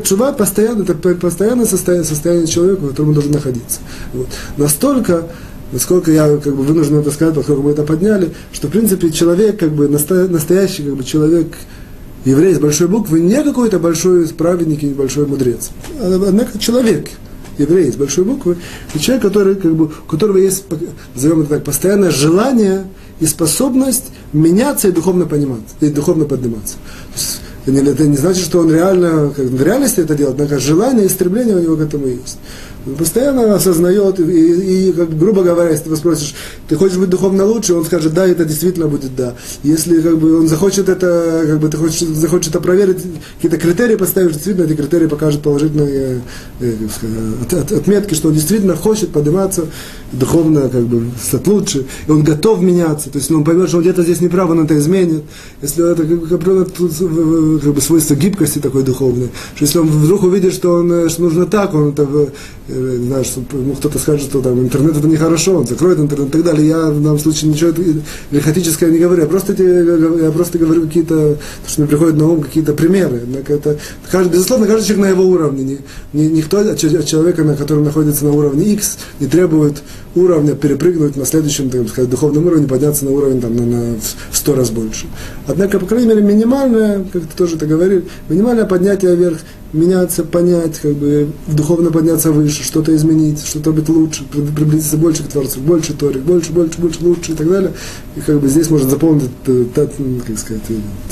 Чува 0.05 0.33
постоянно, 0.33 0.83
это 0.83 0.95
постоянное 1.21 1.67
состояние, 1.67 2.07
состояние 2.07 2.47
человека, 2.47 2.83
в 2.83 2.89
котором 2.91 3.09
он 3.09 3.15
должен 3.15 3.33
находиться. 3.33 3.81
Вот. 4.13 4.29
Настолько, 4.57 5.29
насколько 5.73 6.13
я 6.13 6.37
как 6.37 6.55
бы 6.55 6.63
вынужден 6.63 6.99
это 6.99 7.11
сказать, 7.11 7.35
поскольку 7.35 7.63
мы 7.63 7.73
это 7.73 7.83
подняли, 7.83 8.33
что 8.53 8.69
в 8.69 8.71
принципе 8.71 9.11
человек, 9.11 9.59
как 9.59 9.73
бы 9.73 9.89
настоящий 9.89 10.83
как 10.85 10.97
бы, 10.97 11.05
человек, 11.05 11.57
еврей 12.25 12.55
с 12.55 12.59
большой 12.59 12.89
буквы, 12.89 13.21
не 13.21 13.43
какой-то 13.43 13.79
большой 13.79 14.29
праведник 14.29 14.83
и 14.83 14.89
большой 14.89 15.27
мудрец. 15.27 15.71
Однако 16.01 16.59
человек, 16.59 17.09
еврей 17.59 17.91
с 17.91 17.97
большой 17.97 18.25
буквы, 18.25 18.57
и 18.95 18.99
человек, 18.99 19.23
который, 19.23 19.55
как 19.55 19.75
бы, 19.75 19.87
у 19.87 20.11
которого 20.11 20.37
есть, 20.37 20.65
назовем 21.15 21.43
это 21.43 21.51
так, 21.51 21.65
постоянное 21.65 22.11
желание 22.11 22.85
и 23.21 23.27
способность 23.27 24.07
меняться 24.33 24.89
и 24.89 24.93
духовно 24.93 25.27
пониматься, 25.27 25.75
и 25.81 25.89
духовно 25.89 26.25
подниматься. 26.25 26.77
Это 27.67 28.07
не, 28.07 28.17
значит, 28.17 28.45
что 28.45 28.61
он 28.61 28.73
реально, 28.73 29.33
как, 29.35 29.45
в 29.45 29.63
реальности 29.63 30.01
это 30.01 30.15
делает, 30.15 30.41
однако 30.41 30.61
желание 30.61 31.07
и 31.07 31.09
стремление 31.09 31.57
у 31.57 31.61
него 31.61 31.77
к 31.77 31.81
этому 31.81 32.07
есть 32.07 32.39
постоянно 32.99 33.55
осознает, 33.55 34.21
и, 34.21 34.89
и, 34.89 34.93
как, 34.93 35.17
грубо 35.19 35.43
говоря, 35.43 35.71
если 35.71 35.85
ты 35.85 35.89
его 35.91 35.97
спросишь, 35.97 36.35
ты 36.69 36.77
хочешь 36.77 36.97
быть 36.97 37.11
духовно 37.11 37.45
лучше, 37.45 37.75
он 37.75 37.85
скажет, 37.85 38.15
да, 38.15 38.27
это 38.27 38.45
действительно 38.45 38.87
будет 38.87 39.17
да. 39.17 39.35
Если 39.63 40.01
как 40.01 40.19
бы, 40.19 40.41
он 40.41 40.49
захочет 40.49 40.89
это, 40.89 41.45
как 41.47 41.59
бы, 41.59 41.69
ты 41.69 41.77
хочешь, 41.77 42.01
захочет 42.01 42.51
это 42.51 42.61
проверить, 42.61 42.99
какие-то 43.37 43.59
критерии 43.59 43.97
поставишь, 43.97 44.35
действительно 44.35 44.67
эти 44.67 44.75
критерии 44.75 45.07
покажут 45.07 45.43
положительные 45.43 46.21
э, 46.61 46.75
от, 47.43 47.53
от, 47.53 47.73
отметки, 47.73 48.15
что 48.15 48.29
он 48.29 48.35
действительно 48.35 48.77
хочет 48.77 49.11
подниматься 49.11 49.67
духовно, 50.13 50.69
как 50.69 50.85
бы, 50.85 51.11
стать 51.21 51.47
лучше, 51.47 51.87
и 52.07 52.11
он 52.11 52.23
готов 52.23 52.63
меняться, 52.63 53.11
то 53.11 53.19
есть 53.19 53.31
он 53.31 53.45
поймет, 53.45 53.69
что 53.69 53.79
он 53.79 53.83
где-то 53.83 54.03
здесь 54.03 54.21
неправ, 54.21 54.51
он 54.51 54.61
это 54.61 54.79
изменит. 54.79 55.25
Если 55.61 55.93
это 55.93 56.05
как, 56.05 56.29
как, 56.29 57.63
как 57.63 57.75
бы 57.75 57.81
свойство 57.81 58.15
гибкости 58.15 58.61
такой 58.61 58.85
духовной, 58.85 59.31
что 59.57 59.65
если 59.65 59.79
он 59.79 59.89
вдруг 59.89 60.23
увидит, 60.23 60.53
что, 60.53 60.75
он, 60.75 60.93
э, 60.93 61.09
что 61.09 61.23
нужно 61.23 61.47
так, 61.47 61.75
он 61.75 61.89
это 61.91 62.07
Э, 62.69 62.76
знаю, 62.77 63.25
что 63.25 63.43
ну, 63.53 63.75
кто-то 63.75 63.99
скажет, 63.99 64.23
что 64.23 64.41
там 64.41 64.61
интернет 64.61 64.97
это 64.97 65.07
нехорошо, 65.07 65.59
он 65.59 65.67
закроет 65.67 65.99
интернет 65.99 66.29
и 66.29 66.33
так 66.33 66.45
далее. 66.45 66.69
Я 66.69 66.91
в 66.91 67.03
данном 67.03 67.19
случае 67.19 67.51
ничего 67.51 67.73
лихотическое 68.31 68.91
не 68.91 68.99
говорю. 68.99 69.23
Я 69.23 69.29
просто, 69.29 69.55
я 69.63 70.31
просто 70.31 70.59
говорю 70.59 70.83
какие-то, 70.87 71.37
что 71.67 71.81
мне 71.81 71.89
приходят 71.89 72.17
на 72.17 72.29
ум 72.29 72.43
какие-то 72.43 72.73
примеры. 72.73 73.23
Это, 73.49 73.79
безусловно, 74.31 74.67
каждый 74.67 74.87
человек 74.87 75.07
на 75.07 75.11
его 75.11 75.25
уровне. 75.25 75.65
Не, 75.65 75.79
не, 76.13 76.29
никто 76.29 76.59
от 76.59 76.79
человека, 76.79 77.45
на 77.45 77.57
котором 77.57 77.85
находится 77.85 78.25
на 78.25 78.33
уровне 78.33 78.73
X, 78.75 78.99
не 79.21 79.27
требует 79.27 79.83
уровня 80.17 80.55
перепрыгнуть 80.55 81.17
на 81.17 81.25
следующем, 81.25 81.71
так 81.71 81.89
сказать, 81.89 82.11
духовном 82.11 82.47
уровне, 82.47 82.67
подняться 82.67 83.05
на 83.05 83.13
уровень 83.13 83.41
там, 83.41 83.55
на, 83.55 83.67
на, 83.67 83.97
в 84.31 84.37
сто 84.37 84.55
раз 84.55 84.71
больше. 84.71 85.07
Однако, 85.47 85.79
по 85.79 85.87
крайней 85.87 86.09
мере, 86.09 86.23
минимальное, 86.23 87.05
как 87.13 87.23
ты 87.23 87.37
тоже 87.37 87.57
это 87.57 87.67
говорил, 87.67 88.03
минимальное 88.29 88.65
поднятие 88.65 89.15
вверх, 89.15 89.39
меняться, 89.73 90.25
понять, 90.25 90.79
как 90.79 90.95
бы 90.95 91.29
духовно 91.47 91.91
подняться 91.91 92.33
выше, 92.33 92.63
что-то 92.65 92.95
изменить, 92.95 93.45
что-то 93.45 93.73
быть 93.73 93.89
лучше, 93.89 94.25
приблизиться 94.25 94.97
больше 94.97 95.25
к 95.25 95.29
Творцу, 95.29 95.61
больше 95.61 95.93
Торик, 95.93 96.23
больше, 96.23 96.53
больше, 96.53 96.81
больше, 96.81 96.99
лучше 97.03 97.33
и 97.33 97.35
так 97.35 97.49
далее. 97.49 97.73
И 98.17 98.21
как 98.21 98.41
бы 98.41 98.49
здесь 98.49 98.71
можно 98.71 98.89
заполнить 98.89 99.31
как 99.45 100.39
сказать, 100.39 100.63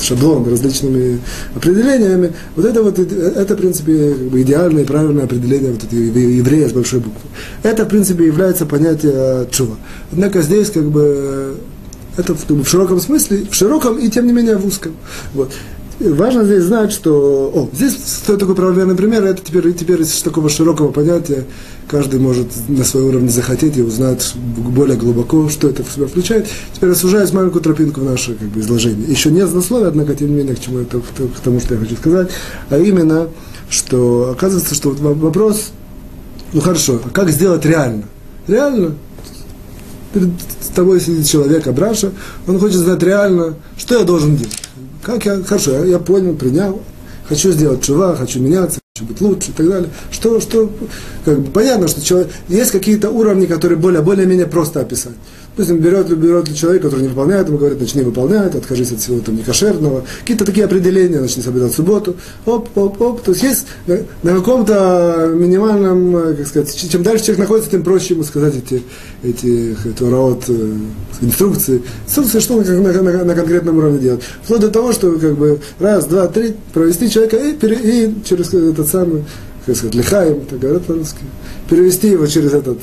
шаблон 0.01 0.49
различными 0.49 1.21
определениями. 1.55 2.33
Вот 2.57 2.65
это 2.65 2.83
вот, 2.83 2.99
это, 2.99 3.55
в 3.55 3.59
принципе, 3.59 4.15
как 4.15 4.29
бы 4.29 4.43
идеальное 4.43 4.83
и 4.83 4.87
правильное 4.87 5.25
определение 5.25 5.73
вот 5.73 5.85
этого 5.85 6.01
еврея 6.01 6.69
с 6.69 6.73
большой 6.73 7.01
буквы. 7.01 7.29
Это, 7.63 7.85
в 7.85 7.89
принципе, 7.89 8.27
является 8.27 8.67
понятие 8.95 9.49
чува. 9.51 9.77
Однако 10.13 10.43
здесь, 10.43 10.71
как 10.71 10.85
бы, 10.85 11.57
это 12.17 12.35
в 12.35 12.67
широком 12.67 13.01
смысле, 13.01 13.47
в 13.51 13.55
широком 13.55 13.99
и 13.99 14.09
тем 14.09 14.27
не 14.27 14.33
менее 14.33 14.57
в 14.57 14.67
узком. 14.67 14.93
Вот 15.35 15.53
важно 16.01 16.45
здесь 16.45 16.65
знать, 16.65 16.93
что... 16.93 17.51
О, 17.55 17.69
здесь 17.73 17.97
стоит 18.05 18.41
такой 18.41 18.55
правильный 18.55 18.95
пример, 18.95 19.25
это 19.25 19.43
теперь, 19.43 19.73
теперь 19.75 20.03
из 20.03 20.23
такого 20.23 20.49
широкого 20.49 20.91
понятия 20.91 21.45
каждый 21.89 22.19
может 22.19 22.49
на 22.69 22.85
своем 22.85 23.09
уровне 23.09 23.29
захотеть 23.29 23.77
и 23.77 23.83
узнать 23.83 24.35
более 24.35 24.97
глубоко, 24.97 25.49
что 25.49 25.69
это 25.69 25.85
в 25.85 25.93
себя 25.93 26.07
включает. 26.07 26.49
Теперь 26.73 26.91
рассуждаюсь 26.91 27.33
маленькую 27.33 27.63
тропинку 27.63 28.01
в 28.01 28.05
наше 28.05 28.35
как 28.35 28.49
бы, 28.49 28.61
изложение. 28.61 29.09
Еще 29.09 29.31
не 29.31 29.47
злословие, 29.47 29.89
однако, 29.89 30.15
тем 30.15 30.29
не 30.29 30.35
менее, 30.35 30.57
к 30.57 30.61
чему 30.61 30.79
это, 30.79 31.01
к 31.01 31.41
тому, 31.43 31.61
что 31.61 31.75
я 31.75 31.81
хочу 31.81 31.97
сказать, 31.97 32.31
а 32.71 32.79
именно, 32.79 33.29
что 33.69 34.31
оказывается, 34.33 34.75
что 34.75 34.91
вот 34.91 35.01
вопрос, 35.01 35.73
ну 36.53 36.61
хорошо, 36.61 37.01
а 37.05 37.11
как 37.11 37.31
сделать 37.31 37.65
реально? 37.65 38.05
Реально, 38.47 38.95
перед 40.13 40.31
тобой 40.75 41.01
сидит 41.01 41.27
человек, 41.27 41.67
Абраша, 41.67 42.13
он 42.47 42.59
хочет 42.59 42.79
знать 42.79 43.03
реально, 43.03 43.55
что 43.77 43.99
я 43.99 44.05
должен 44.05 44.37
делать. 44.37 44.63
Как 45.03 45.25
я, 45.25 45.43
хорошо, 45.43 45.73
я, 45.73 45.85
я 45.85 45.99
понял, 45.99 46.35
принял, 46.35 46.83
хочу 47.29 47.53
сделать 47.53 47.83
чува, 47.83 48.17
хочу 48.17 48.41
меняться, 48.41 48.81
хочу 48.95 49.09
быть 49.09 49.21
лучше 49.21 49.51
и 49.51 49.53
так 49.53 49.69
далее. 49.69 49.91
Что, 50.11 50.41
что, 50.41 50.71
как 51.25 51.41
бы, 51.41 51.51
понятно, 51.51 51.89
что 51.89 52.03
человек, 52.03 52.33
есть 52.49 52.71
какие-то 52.71 53.11
уровни, 53.11 53.47
которые 53.47 53.79
более, 53.79 54.03
более-менее 54.03 54.47
просто 54.47 54.81
описать. 54.81 55.15
Допустим, 55.57 55.79
берет, 55.79 56.09
берет 56.19 56.53
человек, 56.53 56.83
который 56.83 57.03
не 57.03 57.09
выполняет, 57.09 57.47
ему 57.47 57.59
говорит, 57.59 57.81
начни 57.81 58.03
выполнять, 58.03 58.57
откажись 58.57 58.91
от 58.91 58.99
всего 58.99 59.21
там 59.21 59.37
некошерного. 59.37 60.05
Какие-то 60.21 60.45
такие 60.45 60.65
определения, 60.65 61.21
начни 61.21 61.45
соблюдать 61.45 61.73
субботу. 61.73 62.17
Оп, 62.45 62.77
оп, 62.77 63.01
оп. 63.01 63.23
То 63.23 63.31
есть 63.31 63.45
есть 63.45 63.67
на 63.87 64.35
каком-то 64.35 65.31
минимальном, 65.33 66.35
как 66.37 66.47
сказать, 66.49 66.91
чем 66.91 67.05
дальше 67.05 67.27
человек 67.27 67.39
находится, 67.39 67.71
тем 67.71 67.85
проще 67.85 68.15
ему 68.15 68.25
сказать 68.25 68.55
эти, 68.57 68.83
эти, 69.23 69.77
урод, 70.03 70.43
э, 70.49 70.73
инструкции. 71.21 71.83
Инструкции, 72.05 72.41
что 72.41 72.57
он 72.57 72.65
на, 72.65 72.93
на, 72.93 73.25
на 73.25 73.35
конкретном 73.37 73.79
уровне 73.79 74.01
делать. 74.01 74.23
Вплоть 74.43 74.61
до 74.61 74.71
того, 74.71 74.93
что 74.93 75.13
как 75.13 75.37
бы 75.37 75.61
раз, 75.79 76.07
два, 76.07 76.27
три, 76.27 76.57
провести 76.73 77.09
человека 77.09 77.37
и, 77.37 77.53
пере, 77.53 77.77
и 77.77 78.15
через 78.25 78.53
этот 78.53 78.89
самый, 78.89 79.25
как 79.67 79.77
сказать, 79.77 79.95
лихаем, 79.95 80.41
так 80.47 80.59
говорят 80.59 80.85
по-русски, 80.85 81.21
перевести 81.71 82.09
его 82.09 82.27
через 82.27 82.55
этот 82.55 82.79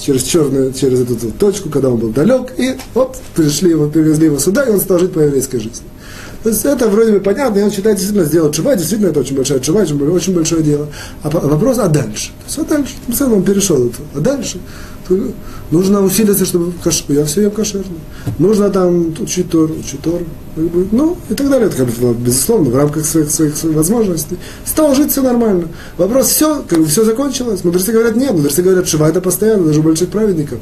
через 0.00 0.22
черную, 0.24 0.72
через 0.72 1.00
эту, 1.02 1.30
точку, 1.32 1.68
когда 1.68 1.90
он 1.90 1.98
был 1.98 2.10
далек, 2.10 2.52
и 2.58 2.76
оп, 2.94 3.16
пришли 3.34 3.70
его, 3.70 3.88
привезли 3.88 4.26
его 4.26 4.38
сюда, 4.38 4.64
и 4.64 4.70
он 4.70 4.80
стал 4.80 4.98
жить 4.98 5.12
по 5.12 5.20
еврейской 5.20 5.58
жизни. 5.58 5.86
То 6.42 6.48
есть 6.48 6.64
это 6.64 6.88
вроде 6.88 7.12
бы 7.12 7.20
понятно, 7.20 7.58
и 7.58 7.62
он 7.62 7.70
считает, 7.70 7.96
действительно 7.96 8.26
сделать 8.26 8.54
чува, 8.54 8.74
действительно 8.74 9.10
это 9.10 9.20
очень 9.20 9.36
большая 9.36 9.60
чува, 9.60 9.82
очень 9.82 10.34
большое 10.34 10.62
дело. 10.62 10.88
А 11.22 11.28
вопрос, 11.28 11.78
а 11.78 11.88
дальше? 11.88 12.30
То 12.38 12.44
есть, 12.46 12.58
а 12.58 12.64
дальше? 12.64 12.94
Он 13.34 13.42
перешел 13.42 13.86
это. 13.86 13.96
А 14.14 14.20
дальше? 14.20 14.58
Нужно 15.70 16.02
усилиться, 16.02 16.44
чтобы 16.44 16.72
каш... 16.82 17.04
я 17.08 17.24
все 17.24 17.42
ем 17.42 17.50
кошерно. 17.50 17.84
Нужно 18.38 18.70
там 18.70 19.14
учить 19.20 19.50
Тору, 19.50 19.74
учить 19.74 20.00
Тору. 20.02 20.24
Ну, 20.56 21.16
и 21.28 21.34
так 21.34 21.48
далее. 21.48 21.68
Это, 21.68 21.76
как 21.76 21.88
бы, 21.88 22.12
безусловно, 22.14 22.70
в 22.70 22.76
рамках 22.76 23.04
своих, 23.06 23.30
своих, 23.30 23.56
своих 23.56 23.76
возможностей. 23.76 24.36
Стало 24.64 24.94
жить 24.94 25.12
все 25.12 25.22
нормально. 25.22 25.68
Вопрос, 25.96 26.28
все, 26.28 26.62
как 26.66 26.80
бы, 26.80 26.86
все 26.86 27.04
закончилось. 27.04 27.62
Мудрецы 27.62 27.92
говорят, 27.92 28.16
нет, 28.16 28.32
мудрецы 28.32 28.62
говорят, 28.62 28.88
шива 28.88 29.08
это 29.08 29.20
постоянно, 29.20 29.66
даже 29.66 29.80
больших 29.80 30.08
праведников. 30.08 30.58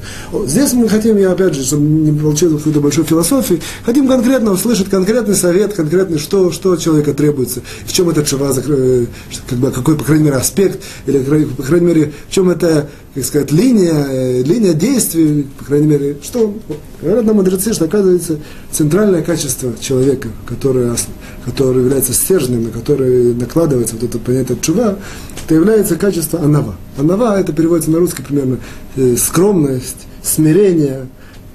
Здесь 0.47 0.75
мы 0.75 0.89
хотим, 0.89 1.17
я 1.17 1.33
опять 1.33 1.55
же, 1.55 1.65
чтобы 1.65 1.83
не 1.83 2.19
получилось 2.19 2.59
какую-то 2.59 2.81
большую 2.81 3.07
философию, 3.07 3.61
хотим 3.85 4.09
конкретно 4.09 4.53
услышать 4.53 4.91
конкретный 4.91 5.35
совет, 5.35 5.73
конкретный, 5.73 6.19
что, 6.19 6.53
что 6.53 6.73
от 6.73 6.81
человека 6.81 7.15
требуется, 7.15 7.63
в 7.87 7.93
чем 7.93 8.11
это 8.11 8.25
шива, 8.27 8.53
э, 8.55 9.07
как 9.49 9.59
бы, 9.59 9.71
какой, 9.71 9.97
по 9.97 10.05
крайней 10.05 10.25
мере, 10.25 10.37
аспект, 10.37 10.81
или, 11.07 11.45
по 11.45 11.63
крайней 11.63 11.87
мере, 11.87 12.13
в 12.29 12.33
чем 12.33 12.51
это 12.51 12.89
как 13.15 13.25
сказать, 13.25 13.51
линия, 13.51 14.07
э, 14.09 14.38
линия 14.43 14.73
действий, 14.73 15.47
по 15.59 15.65
крайней 15.65 15.87
мере, 15.87 16.17
что 16.23 16.55
говорят 17.01 17.25
нам 17.25 17.37
мудрецы, 17.37 17.73
что 17.73 17.85
оказывается 17.85 18.39
центральное 18.71 19.23
качество 19.23 19.73
человека, 19.81 20.29
которое, 20.47 20.97
которое 21.45 21.81
является 21.81 22.13
стержнем, 22.13 22.65
на 22.65 22.71
которое 22.71 23.35
накладывается 23.35 23.97
вот 23.97 24.05
это 24.05 24.19
понятие 24.19 24.59
чува, 24.61 24.99
это 25.45 25.55
является 25.55 25.97
качество 25.97 26.41
анава. 26.41 26.77
Анава, 26.97 27.39
это 27.39 27.53
переводится 27.53 27.91
на 27.91 27.99
русский 27.99 28.23
примерно, 28.23 28.59
э, 28.97 29.17
скромность, 29.17 30.07
смирение, 30.23 31.07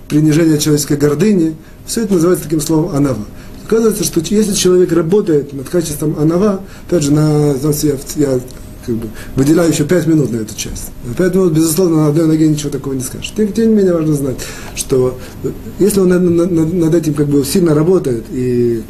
принижение 0.08 0.58
человеческой 0.58 0.98
гордыни, 0.98 1.56
все 1.86 2.04
это 2.04 2.14
называется 2.14 2.46
таким 2.46 2.62
словом 2.62 2.96
анава. 2.96 3.26
Оказывается, 3.66 4.04
что 4.04 4.20
если 4.20 4.54
человек 4.54 4.92
работает 4.92 5.54
над 5.54 5.70
качеством 5.70 6.18
анава, 6.20 6.62
опять 6.88 7.04
же, 7.04 7.12
на, 7.12 7.54
я, 7.54 7.98
я 8.16 8.40
как 8.86 8.96
бы, 8.96 9.08
выделяю 9.36 9.72
еще 9.72 9.86
пять 9.86 10.08
минут 10.08 10.32
на 10.32 10.38
эту 10.38 10.56
часть. 10.56 10.92
Пять 11.18 11.34
минут, 11.34 11.54
безусловно, 11.54 11.98
на 11.98 12.08
одной 12.08 12.28
ноге 12.28 12.48
ничего 12.48 12.70
такого 12.70 12.94
не 12.94 13.02
скажешь. 13.02 13.34
Тем, 13.36 13.52
тем 13.52 13.70
не 13.70 13.76
менее, 13.76 13.94
важно 13.94 14.14
знать, 14.14 14.38
что 14.76 15.18
если 15.80 16.00
он 16.00 16.10
над, 16.10 16.22
над, 16.22 16.74
над 16.74 16.96
этим 16.96 17.14
как 17.14 17.28
бы 17.28 17.44
сильно 17.44 17.74
работает 17.74 18.26
и 18.32 18.84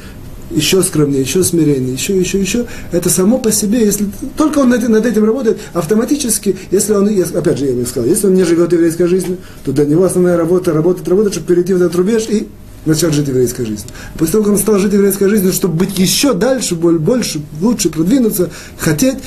еще 0.51 0.83
скромнее, 0.83 1.21
еще 1.21 1.43
смирение, 1.43 1.93
еще, 1.93 2.17
еще, 2.17 2.39
еще, 2.39 2.65
это 2.91 3.09
само 3.09 3.39
по 3.39 3.51
себе, 3.51 3.83
если 3.85 4.07
только 4.37 4.59
он 4.59 4.69
над, 4.69 4.87
над 4.87 5.05
этим 5.05 5.25
работает, 5.25 5.59
автоматически, 5.73 6.55
если 6.71 6.93
он, 6.93 7.07
опять 7.07 7.57
же, 7.57 7.65
я 7.65 7.73
бы 7.73 7.85
сказал, 7.85 8.07
если 8.07 8.27
он 8.27 8.35
не 8.35 8.43
живет 8.43 8.71
еврейской 8.71 9.07
жизнью, 9.07 9.37
то 9.65 9.71
для 9.71 9.85
него 9.85 10.03
основная 10.03 10.37
работа, 10.37 10.73
работать, 10.73 11.07
работать, 11.07 11.33
чтобы 11.33 11.47
перейти 11.47 11.73
в 11.73 11.77
этот 11.77 11.95
рубеж 11.95 12.27
и 12.29 12.47
начать 12.85 13.13
жить 13.13 13.27
еврейской 13.27 13.65
жизнью. 13.65 13.89
После 14.17 14.33
того, 14.33 14.43
как 14.43 14.53
он 14.53 14.59
стал 14.59 14.77
жить 14.79 14.93
еврейской 14.93 15.29
жизнью, 15.29 15.53
чтобы 15.53 15.75
быть 15.75 15.97
еще 15.97 16.33
дальше, 16.33 16.75
больше, 16.75 17.41
лучше 17.61 17.89
продвинуться, 17.89 18.49
хотеть, 18.77 19.17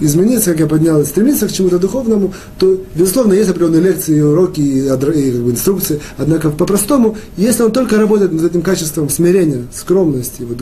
измениться, 0.00 0.52
как 0.52 0.60
я 0.60 0.66
поднял, 0.66 1.04
стремиться 1.04 1.48
к 1.48 1.52
чему-то 1.52 1.78
духовному, 1.78 2.32
то, 2.58 2.78
безусловно, 2.94 3.32
есть 3.32 3.50
определенные 3.50 3.82
лекции, 3.82 4.20
уроки 4.20 4.60
и, 4.60 4.86
и 4.86 4.88
как 4.88 4.98
бы, 5.00 5.50
инструкции. 5.50 6.00
Однако, 6.16 6.50
по-простому, 6.50 7.16
если 7.36 7.62
он 7.62 7.72
только 7.72 7.96
работает 7.96 8.32
над 8.32 8.44
этим 8.44 8.62
качеством 8.62 9.08
смирения, 9.08 9.66
скромности, 9.74 10.42
вот, 10.42 10.58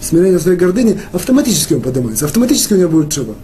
смирения 0.00 0.38
своей 0.38 0.58
гордыни, 0.58 1.00
автоматически 1.12 1.74
он 1.74 1.80
поднимается, 1.80 2.24
автоматически 2.24 2.74
у 2.74 2.76
него 2.76 2.90
будет 2.90 3.12
чува. 3.12 3.34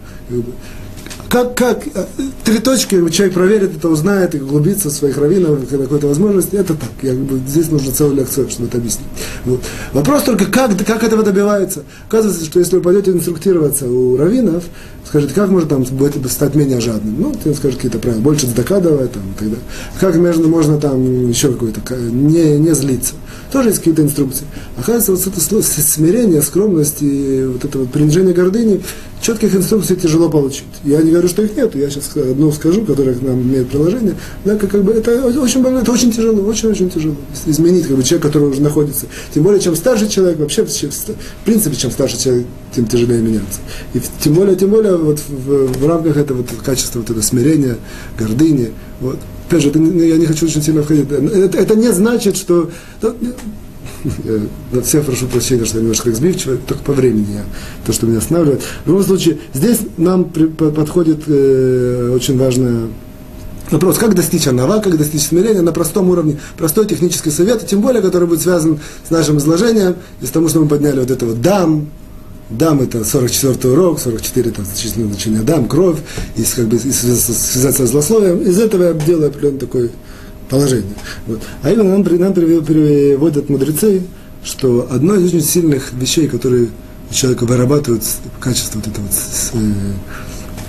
Как, 1.30 1.54
как 1.54 1.86
э, 1.86 2.06
три 2.44 2.58
точки 2.58 3.08
человек 3.10 3.34
проверит 3.34 3.76
это, 3.76 3.88
узнает 3.88 4.34
и 4.34 4.40
углубится 4.40 4.88
в 4.88 4.92
своих 4.92 5.16
раввинов, 5.16 5.60
какой-то 5.70 6.08
возможности, 6.08 6.56
это 6.56 6.74
так. 6.74 6.90
Я, 7.02 7.14
здесь 7.46 7.70
нужно 7.70 7.92
целую 7.92 8.16
лекцию, 8.16 8.50
чтобы 8.50 8.68
это 8.68 8.78
объяснить. 8.78 9.06
Вот. 9.44 9.60
Вопрос 9.92 10.24
только, 10.24 10.46
как, 10.46 10.76
как 10.84 11.04
этого 11.04 11.22
добивается. 11.22 11.84
Оказывается, 12.08 12.44
что 12.44 12.58
если 12.58 12.76
вы 12.76 12.82
пойдете 12.82 13.12
инструктироваться 13.12 13.88
у 13.88 14.16
раввинов, 14.16 14.64
скажете, 15.06 15.32
как 15.32 15.50
можно 15.50 15.68
там 15.68 15.86
стать 16.28 16.56
менее 16.56 16.80
жадным? 16.80 17.20
Ну, 17.20 17.34
ты 17.42 17.54
скажешь 17.54 17.76
какие-то 17.76 18.00
правила, 18.00 18.20
больше 18.20 18.48
докадывать 18.48 19.12
там, 19.12 19.22
и 19.22 19.38
так 19.38 19.48
далее. 19.48 19.64
Как 20.00 20.16
между, 20.16 20.48
можно 20.48 20.80
там 20.80 21.28
еще 21.28 21.52
какой-то, 21.52 21.80
не, 21.96 22.58
не 22.58 22.74
злиться. 22.74 23.14
Тоже 23.52 23.68
есть 23.68 23.78
какие-то 23.78 24.02
инструкции. 24.02 24.46
Оказывается, 24.76 25.30
вот 25.30 25.36
это 25.36 25.62
смирение, 25.82 26.42
скромность 26.42 27.02
и 27.02 27.44
вот 27.44 27.64
это 27.64 27.78
вот 27.78 27.90
принижение 27.90 28.34
гордыни, 28.34 28.80
четких 29.20 29.54
инструкций 29.54 29.96
тяжело 29.96 30.28
получить. 30.28 30.64
Я 30.84 31.02
не 31.02 31.10
говорю, 31.10 31.28
что 31.28 31.42
их 31.42 31.56
нет, 31.56 31.74
я 31.74 31.90
сейчас 31.90 32.16
одну 32.16 32.50
скажу, 32.52 32.84
которая 32.84 33.16
нам 33.20 33.42
имеет 33.42 33.68
приложение, 33.68 34.14
да, 34.44 34.56
как, 34.56 34.70
как 34.70 34.82
бы 34.82 34.92
это 34.92 35.26
очень, 35.26 35.64
это 35.64 35.92
очень 35.92 36.12
тяжело, 36.12 36.42
очень-очень 36.42 36.90
тяжело 36.90 37.14
изменить 37.46 37.86
как 37.86 37.96
бы, 37.96 38.02
человека, 38.02 38.28
который 38.28 38.48
уже 38.48 38.62
находится. 38.62 39.06
Тем 39.34 39.42
более, 39.42 39.60
чем 39.60 39.76
старше 39.76 40.08
человек, 40.08 40.38
вообще, 40.38 40.64
в 40.64 41.44
принципе, 41.44 41.76
чем 41.76 41.90
старше 41.90 42.18
человек, 42.18 42.46
тем 42.74 42.86
тяжелее 42.86 43.20
меняться. 43.20 43.60
И 43.94 44.00
тем 44.20 44.34
более, 44.34 44.56
тем 44.56 44.70
более, 44.70 44.96
вот 44.96 45.20
в, 45.28 45.72
в 45.78 45.86
рамках 45.86 46.16
этого 46.16 46.38
вот, 46.38 46.48
качества 46.64 47.00
вот 47.00 47.10
этого 47.10 47.22
смирения, 47.22 47.76
гордыни, 48.18 48.70
вот. 49.00 49.18
Опять 49.48 49.62
же, 49.62 49.70
это, 49.70 49.80
я 49.80 50.16
не 50.16 50.26
хочу 50.26 50.46
очень 50.46 50.62
сильно 50.62 50.84
входить. 50.84 51.10
Это, 51.10 51.58
это 51.58 51.74
не 51.74 51.92
значит, 51.92 52.36
что 52.36 52.70
я 54.72 54.80
всех 54.82 55.04
прошу 55.04 55.26
прощения, 55.26 55.64
что 55.64 55.78
я 55.78 55.82
немножко 55.82 56.10
разбивчивый, 56.10 56.58
только 56.66 56.82
по 56.82 56.92
времени 56.92 57.34
я, 57.34 57.44
то, 57.84 57.92
что 57.92 58.06
меня 58.06 58.18
останавливает. 58.18 58.62
В 58.84 58.88
любом 58.88 59.04
случае, 59.04 59.38
здесь 59.54 59.78
нам 59.96 60.24
при, 60.24 60.46
подходит 60.46 61.24
э, 61.26 62.12
очень 62.14 62.38
важная 62.38 62.88
вопрос, 63.70 63.98
как 63.98 64.14
достичь 64.14 64.46
анава, 64.46 64.80
как 64.80 64.96
достичь 64.96 65.22
смирения 65.22 65.62
на 65.62 65.72
простом 65.72 66.10
уровне, 66.10 66.38
простой 66.56 66.86
технический 66.86 67.30
совет, 67.30 67.66
тем 67.66 67.80
более, 67.80 68.02
который 68.02 68.26
будет 68.26 68.42
связан 68.42 68.80
с 69.06 69.10
нашим 69.10 69.38
изложением, 69.38 69.96
и 70.20 70.26
с 70.26 70.30
тому, 70.30 70.48
что 70.48 70.60
мы 70.60 70.68
подняли 70.68 71.00
вот 71.00 71.10
это 71.10 71.26
вот 71.26 71.40
дам, 71.40 71.88
Дам 72.50 72.80
это 72.80 73.04
44 73.04 73.72
урок, 73.72 74.00
44 74.00 74.50
там 74.50 74.66
численное 74.76 75.08
значение 75.08 75.42
дам, 75.42 75.68
кровь, 75.68 75.98
и 76.36 76.42
как 76.42 76.66
бы 76.66 76.80
связаться 76.80 77.86
с 77.86 77.90
злословием. 77.90 78.40
Из 78.40 78.58
этого 78.58 78.88
я 78.88 78.92
делаю 78.92 79.28
определенное 79.28 79.60
такое 79.60 79.90
положение. 80.50 80.94
Вот. 81.26 81.40
А 81.62 81.70
именно 81.70 81.96
нам, 81.96 82.02
нам 82.02 82.34
переводят 82.34 83.48
мудрецы, 83.48 84.02
что 84.44 84.88
одно 84.90 85.14
из 85.14 85.28
очень 85.28 85.42
сильных 85.42 85.92
вещей, 85.92 86.28
которые 86.28 86.68
человека 87.10 87.44
вырабатывают 87.44 88.02
качество 88.40 88.78
вот 88.78 88.88
этого 88.88 89.04
вот, 89.04 89.14
э, 89.54 89.72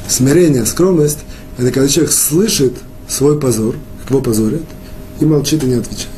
смирения, 0.07 0.65
скромность, 0.65 1.19
это 1.57 1.71
когда 1.71 1.87
человек 1.87 2.13
слышит 2.13 2.73
свой 3.07 3.39
позор, 3.39 3.75
как 4.01 4.11
его 4.11 4.21
позорят, 4.21 4.63
и 5.19 5.25
молчит 5.25 5.63
и 5.63 5.67
не 5.67 5.75
отвечает. 5.75 6.09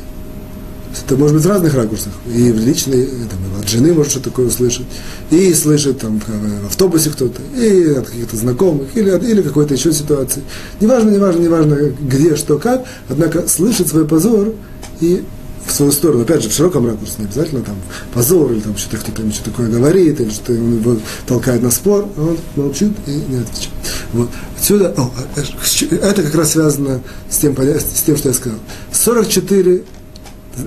Это 1.02 1.16
может 1.16 1.36
быть 1.36 1.44
в 1.44 1.48
разных 1.48 1.74
ракурсах. 1.74 2.12
И 2.26 2.52
в 2.52 2.58
личной, 2.58 3.06
там, 3.06 3.60
от 3.60 3.68
жены 3.68 3.92
может 3.92 4.12
что-то 4.12 4.30
такое 4.30 4.46
услышать, 4.46 4.86
и 5.30 5.52
слышит 5.54 5.98
там 5.98 6.20
в 6.20 6.66
автобусе 6.66 7.10
кто-то, 7.10 7.40
и 7.56 7.94
от 7.94 8.08
каких-то 8.08 8.36
знакомых, 8.36 8.88
или, 8.94 9.10
от, 9.10 9.24
или 9.24 9.42
какой-то 9.42 9.74
еще 9.74 9.92
ситуации. 9.92 10.42
Неважно, 10.80 11.10
неважно, 11.10 11.40
неважно, 11.40 11.76
где, 12.00 12.36
что, 12.36 12.58
как, 12.58 12.84
однако 13.08 13.48
слышит 13.48 13.88
свой 13.88 14.06
позор 14.06 14.52
и 15.00 15.24
в 15.66 15.72
свою 15.72 15.92
сторону, 15.92 16.22
опять 16.22 16.42
же, 16.42 16.48
в 16.48 16.52
широком 16.52 16.86
ракурсе, 16.86 17.14
не 17.18 17.24
обязательно 17.24 17.62
там 17.62 17.76
позор, 18.12 18.52
или 18.52 18.60
там 18.60 18.76
что-то 18.76 18.98
кто-то 18.98 19.30
что 19.32 19.44
такое 19.50 19.68
говорит, 19.68 20.20
или 20.20 20.30
что 20.30 20.52
его 20.52 20.98
толкает 21.26 21.62
на 21.62 21.70
спор, 21.70 22.08
а 22.16 22.20
он 22.20 22.38
молчит 22.56 22.92
и 23.06 23.10
не 23.10 23.38
отвечает. 23.38 23.72
Вот. 24.12 24.28
Отсюда, 24.58 24.94
о, 24.96 25.10
а, 25.16 25.40
э, 25.40 25.96
это 25.96 26.22
как 26.22 26.34
раз 26.34 26.52
связано 26.52 27.00
с 27.30 27.38
тем, 27.38 27.56
с 27.56 28.02
тем, 28.02 28.16
что 28.16 28.28
я 28.28 28.34
сказал. 28.34 28.58
44 28.92 29.82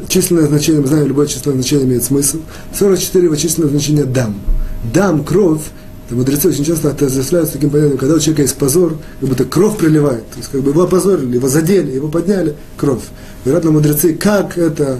численное 0.07 0.47
значение, 0.47 0.81
мы 0.81 0.87
знаем, 0.87 1.07
любое 1.07 1.27
численное 1.27 1.55
значение 1.55 1.85
имеет 1.85 2.03
смысл. 2.03 2.37
44 2.77 3.25
его 3.25 3.35
численное 3.35 3.69
значение 3.69 4.05
дам. 4.05 4.35
Дам, 4.93 5.23
кровь, 5.23 5.61
мудрецы 6.09 6.49
очень 6.49 6.63
часто 6.63 6.91
отождествляют 6.91 7.49
с 7.49 7.53
таким 7.53 7.69
понятием, 7.69 7.97
когда 7.97 8.15
у 8.15 8.19
человека 8.19 8.43
есть 8.43 8.55
позор, 8.55 8.97
как 9.19 9.29
будто 9.29 9.45
кровь 9.45 9.77
приливает. 9.77 10.29
То 10.31 10.37
есть 10.37 10.49
как 10.49 10.61
бы 10.61 10.71
его 10.71 10.83
опозорили, 10.83 11.35
его 11.35 11.47
задели, 11.47 11.91
его 11.91 12.07
подняли, 12.07 12.55
кровь. 12.77 13.03
Вероятно, 13.45 13.71
мудрецы, 13.71 14.13
как 14.13 14.57
это 14.57 14.99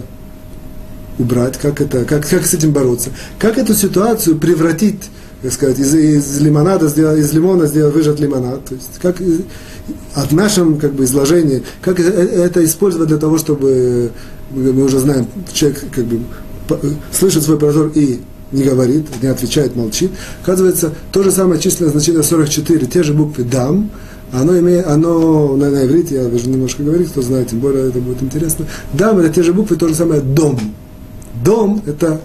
убрать, 1.19 1.57
как, 1.57 1.81
это, 1.81 2.05
как, 2.05 2.27
как 2.27 2.45
с 2.45 2.53
этим 2.53 2.71
бороться, 2.71 3.09
как 3.39 3.57
эту 3.57 3.73
ситуацию 3.73 4.37
превратить, 4.37 5.01
так 5.41 5.51
сказать, 5.51 5.79
из, 5.79 5.93
из 5.93 6.39
лимонада 6.41 6.87
сделать, 6.87 7.19
из 7.19 7.33
лимона 7.33 7.65
сделать, 7.65 7.93
выжать 7.93 8.19
лимонад. 8.19 8.65
То 8.65 8.75
есть 8.75 8.89
как 9.01 9.17
от 10.13 10.31
нашем 10.31 10.77
как 10.77 10.93
бы, 10.93 11.05
изложении, 11.05 11.63
как 11.81 11.99
это 11.99 12.63
использовать 12.63 13.07
для 13.07 13.17
того, 13.17 13.37
чтобы 13.37 14.11
мы 14.51 14.83
уже 14.83 14.99
знаем, 14.99 15.27
человек 15.53 15.83
как 15.91 16.05
бы 16.05 16.19
слышит 17.11 17.43
свой 17.43 17.57
прозор 17.57 17.91
и 17.93 18.19
не 18.51 18.63
говорит, 18.63 19.07
не 19.21 19.27
отвечает, 19.27 19.75
молчит. 19.75 20.11
Оказывается, 20.43 20.93
то 21.11 21.23
же 21.23 21.31
самое 21.31 21.59
численное 21.59 21.91
значение 21.91 22.23
44, 22.23 22.85
те 22.87 23.03
же 23.03 23.13
буквы 23.13 23.43
«дам», 23.43 23.89
оно 24.31 24.57
имеет, 24.59 24.85
оно 24.87 25.55
на, 25.55 25.69
на 25.69 25.85
иврите, 25.85 26.15
я 26.15 26.25
даже 26.25 26.49
немножко 26.49 26.83
говорить, 26.83 27.09
кто 27.09 27.21
знает, 27.21 27.49
тем 27.49 27.59
более 27.59 27.87
это 27.87 27.99
будет 27.99 28.21
интересно. 28.21 28.65
«Дам»– 28.93 29.17
это 29.19 29.29
те 29.29 29.43
же 29.43 29.53
буквы, 29.53 29.77
то 29.77 29.87
же 29.87 29.95
самое 29.95 30.21
«дом». 30.21 30.59
«Дом»– 31.43 31.81
это 31.85 32.21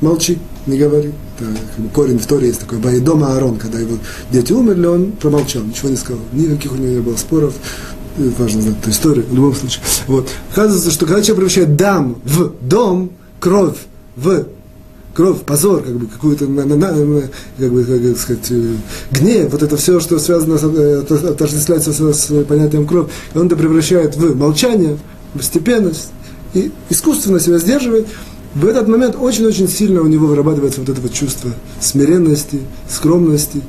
молчи, 0.00 0.38
не 0.66 0.78
говори. 0.78 1.12
Это 1.38 1.50
как 1.76 1.84
бы, 1.84 1.90
корень 1.90 2.18
в 2.18 2.26
Торе 2.26 2.48
есть 2.48 2.60
такой 2.60 2.78
«Баидома 2.78 3.34
Аарон», 3.34 3.58
когда 3.58 3.78
его 3.78 3.96
дети 4.32 4.52
умерли, 4.52 4.86
он 4.86 5.12
промолчал, 5.12 5.62
ничего 5.62 5.88
не 5.88 5.96
сказал. 5.96 6.22
Никаких 6.32 6.72
у 6.72 6.76
него 6.76 6.92
не 6.94 7.00
было 7.00 7.16
споров, 7.16 7.54
важно 8.38 8.62
знать 8.62 8.76
эту 8.80 8.90
историю, 8.90 9.26
в 9.28 9.34
любом 9.34 9.54
случае. 9.54 9.82
Вот. 10.06 10.28
Оказывается, 10.52 10.90
что 10.90 11.06
когда 11.06 11.22
человек 11.22 11.36
превращает 11.36 11.76
дам 11.76 12.20
в 12.24 12.52
дом, 12.60 13.10
кровь 13.40 13.76
в 14.16 14.46
кровь, 15.18 15.40
позор, 15.40 15.82
как 15.82 15.96
бы 15.96 16.06
какую-то, 16.06 16.46
как 16.46 17.72
бы, 17.72 17.84
как 17.84 18.18
сказать, 18.18 18.46
э, 18.50 18.74
гнев, 19.10 19.50
вот 19.50 19.64
это 19.64 19.76
все, 19.76 19.98
что 19.98 20.20
связано, 20.20 20.58
с, 20.58 20.62
э, 20.62 21.00
отождествляется 21.28 21.92
с, 21.92 22.14
с 22.14 22.44
понятием 22.44 22.86
кровь, 22.86 23.08
он 23.34 23.48
это 23.48 23.56
превращает 23.56 24.16
в 24.16 24.36
молчание, 24.36 24.96
в 25.34 25.42
степенность, 25.42 26.10
и 26.54 26.70
искусственно 26.88 27.40
себя 27.40 27.58
сдерживает, 27.58 28.06
в 28.54 28.64
этот 28.64 28.86
момент 28.86 29.16
очень-очень 29.18 29.66
сильно 29.68 30.02
у 30.02 30.06
него 30.06 30.28
вырабатывается 30.28 30.80
вот 30.80 30.88
это 30.88 31.00
вот 31.00 31.12
чувство 31.12 31.50
смиренности, 31.80 32.60
скромности, 32.88 33.60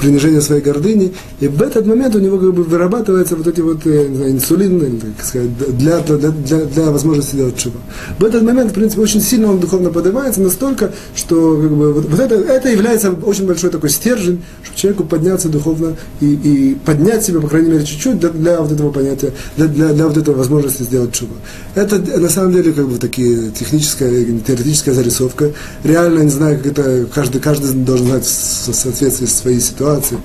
принижение 0.00 0.40
своей 0.40 0.62
гордыни, 0.62 1.12
и 1.40 1.48
в 1.48 1.60
этот 1.62 1.86
момент 1.86 2.16
у 2.16 2.18
него 2.18 2.38
как 2.38 2.54
бы 2.54 2.62
вырабатывается 2.62 3.36
вот 3.36 3.46
эти 3.46 3.60
вот 3.60 3.86
э, 3.86 4.08
знаю, 4.14 4.32
инсулин, 4.32 5.00
так 5.16 5.26
сказать, 5.26 5.50
для, 5.76 6.00
для, 6.00 6.30
для, 6.30 6.64
для 6.64 6.90
возможности 6.90 7.36
делать 7.36 7.56
чего. 7.56 7.74
В 8.18 8.24
этот 8.24 8.42
момент, 8.42 8.70
в 8.70 8.74
принципе, 8.74 9.02
очень 9.02 9.20
сильно 9.20 9.50
он 9.50 9.60
духовно 9.60 9.90
поднимается, 9.90 10.40
настолько, 10.40 10.92
что 11.14 11.60
как 11.60 11.70
бы, 11.70 11.92
вот, 11.92 12.08
вот 12.08 12.18
это, 12.18 12.34
это 12.34 12.70
является 12.70 13.10
очень 13.10 13.46
большой 13.46 13.70
такой 13.70 13.90
стержень, 13.90 14.42
чтобы 14.62 14.78
человеку 14.78 15.04
подняться 15.04 15.48
духовно 15.48 15.96
и, 16.20 16.32
и 16.32 16.74
поднять 16.74 17.24
себя, 17.24 17.40
по 17.40 17.48
крайней 17.48 17.70
мере, 17.70 17.84
чуть-чуть 17.84 18.18
для, 18.18 18.30
для 18.30 18.60
вот 18.60 18.72
этого 18.72 18.90
понятия, 18.90 19.32
для, 19.56 19.66
для, 19.66 19.88
для 19.92 20.06
вот 20.06 20.16
этого 20.16 20.36
возможности 20.36 20.82
сделать 20.82 21.12
чего. 21.12 21.34
Это 21.74 21.98
на 22.18 22.28
самом 22.28 22.52
деле 22.52 22.72
как 22.72 22.88
бы 22.88 22.98
такие 22.98 23.50
техническая, 23.50 24.10
теоретическая 24.46 24.92
зарисовка. 24.92 25.50
Реально, 25.84 26.20
не 26.20 26.30
знаю, 26.30 26.56
как 26.58 26.66
это 26.66 27.06
каждый, 27.14 27.40
каждый 27.40 27.72
должен 27.72 28.06
знать 28.06 28.24
в 28.24 28.72
соответствии 28.72 29.26
с 29.26 29.34
своей 29.34 29.60
ситуацией 29.60 29.89
ситуации, 29.90 30.18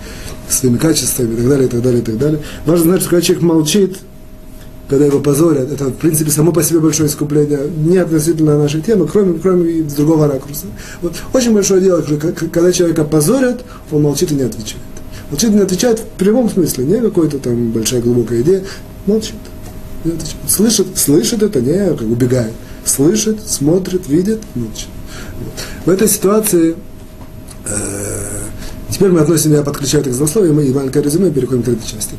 своими 0.49 0.77
качествами 0.77 1.33
и 1.33 1.37
так 1.37 1.49
далее, 1.49 1.67
и 1.67 1.69
так 1.69 1.81
далее, 1.81 2.01
и 2.01 2.03
так 2.03 2.17
далее. 2.17 2.41
Важно 2.65 2.85
знать, 2.85 3.01
что 3.01 3.09
когда 3.09 3.21
человек 3.21 3.43
молчит, 3.43 3.97
когда 4.87 5.05
его 5.05 5.19
позорят, 5.19 5.71
это, 5.71 5.85
в 5.85 5.95
принципе, 5.95 6.29
само 6.29 6.51
по 6.51 6.61
себе 6.61 6.79
большое 6.79 7.09
искупление, 7.09 7.59
не 7.75 7.97
относительно 7.97 8.57
нашей 8.57 8.81
темы, 8.81 9.07
кроме, 9.07 9.39
кроме 9.39 9.81
другого 9.81 10.27
ракурса. 10.27 10.65
Вот 11.01 11.13
очень 11.33 11.53
большое 11.53 11.81
дело, 11.81 12.01
когда 12.01 12.71
человека 12.71 13.03
позорят, 13.03 13.63
он 13.91 14.03
молчит 14.03 14.31
и 14.31 14.35
не 14.35 14.43
отвечает. 14.43 14.83
Молчит 15.31 15.49
и 15.49 15.53
не 15.53 15.61
отвечает 15.61 15.99
в 15.99 16.05
прямом 16.19 16.49
смысле, 16.49 16.85
не 16.85 17.01
какой-то 17.01 17.39
там 17.39 17.71
большая 17.71 18.01
глубокая 18.01 18.41
идея, 18.41 18.63
молчит. 19.07 19.35
Не 20.03 20.11
отвечает. 20.11 20.37
Слышит, 20.47 20.87
слышит 20.95 21.41
это, 21.41 21.61
не 21.61 21.95
как 21.95 22.01
убегает. 22.01 22.53
Слышит, 22.85 23.39
смотрит, 23.47 24.07
видит, 24.07 24.41
молчит. 24.53 24.89
Вот. 25.39 25.53
В 25.85 25.89
этой 25.89 26.07
ситуации 26.07 26.75
э, 27.65 28.24
Теперь 28.95 29.11
мы 29.11 29.19
относим, 29.19 29.51
я 29.51 29.61
подключаю 29.61 30.03
это 30.03 30.11
к 30.11 30.13
злословию, 30.13 30.57
и 30.61 30.71
маленькое 30.71 31.03
резюме, 31.03 31.29
переходим 31.29 31.63
к 31.63 31.65
третьей 31.65 31.85
части. 31.85 32.15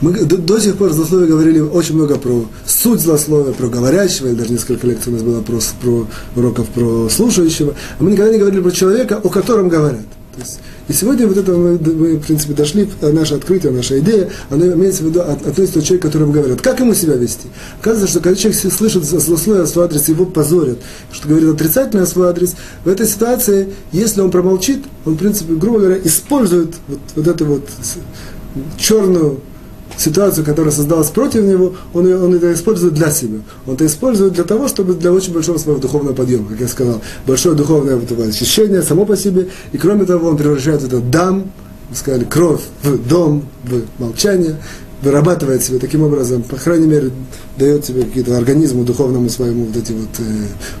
Мы 0.00 0.12
до, 0.12 0.36
до 0.36 0.60
сих 0.60 0.76
пор 0.76 0.90
в 0.90 0.92
злословии 0.92 1.26
говорили 1.26 1.58
очень 1.58 1.96
много 1.96 2.18
про 2.18 2.44
суть 2.64 3.00
злословия, 3.00 3.52
про 3.52 3.66
говорящего, 3.66 4.28
или 4.28 4.36
даже 4.36 4.52
несколько 4.52 4.86
лекций 4.86 5.12
у 5.12 5.16
нас 5.16 5.24
было 5.24 5.40
про, 5.40 5.58
про 5.82 6.06
уроков 6.36 6.68
про 6.68 7.08
слушающего. 7.08 7.74
А 7.98 8.02
мы 8.04 8.12
никогда 8.12 8.30
не 8.30 8.38
говорили 8.38 8.60
про 8.60 8.70
человека, 8.70 9.20
о 9.20 9.28
котором 9.28 9.68
говорят. 9.68 10.06
То 10.36 10.40
есть, 10.40 10.60
и 10.90 10.92
сегодня 10.92 11.28
вот 11.28 11.36
это 11.36 11.52
мы, 11.52 11.78
мы, 11.78 12.16
в 12.16 12.26
принципе, 12.26 12.52
дошли, 12.52 12.90
наше 13.00 13.34
открытие, 13.34 13.70
наша 13.70 14.00
идея, 14.00 14.28
оно 14.50 14.66
имеется 14.66 15.04
в 15.04 15.06
виду, 15.06 15.20
от, 15.20 15.46
относится 15.46 15.80
к 15.80 15.84
человеку, 15.84 16.08
которому 16.08 16.32
говорят. 16.32 16.60
Как 16.60 16.80
ему 16.80 16.94
себя 16.94 17.14
вести? 17.14 17.46
Оказывается, 17.80 18.10
что 18.10 18.20
когда 18.20 18.36
человек 18.36 18.60
слышит 18.60 19.04
злословие 19.04 19.62
в 19.62 19.68
свой 19.68 19.84
адрес, 19.84 20.08
его 20.08 20.26
позорят, 20.26 20.78
что 21.12 21.28
говорит 21.28 21.48
отрицательное 21.48 22.06
в 22.06 22.08
свой 22.08 22.28
адрес, 22.28 22.56
в 22.84 22.88
этой 22.88 23.06
ситуации, 23.06 23.72
если 23.92 24.20
он 24.20 24.32
промолчит, 24.32 24.82
он, 25.04 25.14
в 25.14 25.18
принципе, 25.18 25.54
грубо 25.54 25.78
говоря, 25.78 26.00
использует 26.02 26.74
вот, 26.88 26.98
вот 27.14 27.28
эту 27.28 27.44
вот 27.46 27.68
черную 28.76 29.38
ситуацию, 30.00 30.44
которая 30.44 30.72
создалась 30.72 31.10
против 31.10 31.44
него, 31.44 31.74
он, 31.92 32.10
он 32.12 32.34
это 32.34 32.52
использует 32.52 32.94
для 32.94 33.10
себя. 33.10 33.40
Он 33.66 33.74
это 33.74 33.86
использует 33.86 34.32
для 34.32 34.44
того, 34.44 34.66
чтобы 34.66 34.94
для 34.94 35.12
очень 35.12 35.32
большого 35.32 35.58
своего 35.58 35.80
духовного 35.80 36.14
подъема, 36.14 36.48
как 36.48 36.60
я 36.60 36.68
сказал. 36.68 37.00
Большое 37.26 37.54
духовное 37.54 37.96
вот, 37.96 38.10
очищение 38.18 38.82
само 38.82 39.04
по 39.04 39.16
себе. 39.16 39.48
И 39.72 39.78
кроме 39.78 40.06
того, 40.06 40.28
он 40.28 40.36
превращает 40.36 40.82
это 40.82 41.00
дам, 41.00 41.50
мы 41.90 41.96
сказали, 41.96 42.24
кровь 42.24 42.62
в 42.82 43.08
дом, 43.08 43.44
в 43.64 43.82
молчание, 44.00 44.56
вырабатывает 45.02 45.62
себе 45.62 45.78
таким 45.78 46.02
образом, 46.02 46.42
по 46.42 46.56
крайней 46.56 46.86
мере, 46.86 47.10
дает 47.58 47.84
себе 47.84 48.02
какие-то 48.02 48.36
организму 48.36 48.84
духовному 48.84 49.28
своему 49.28 49.66
вот 49.66 49.76
эти 49.76 49.92
вот 49.92 50.08
э, 50.18 50.22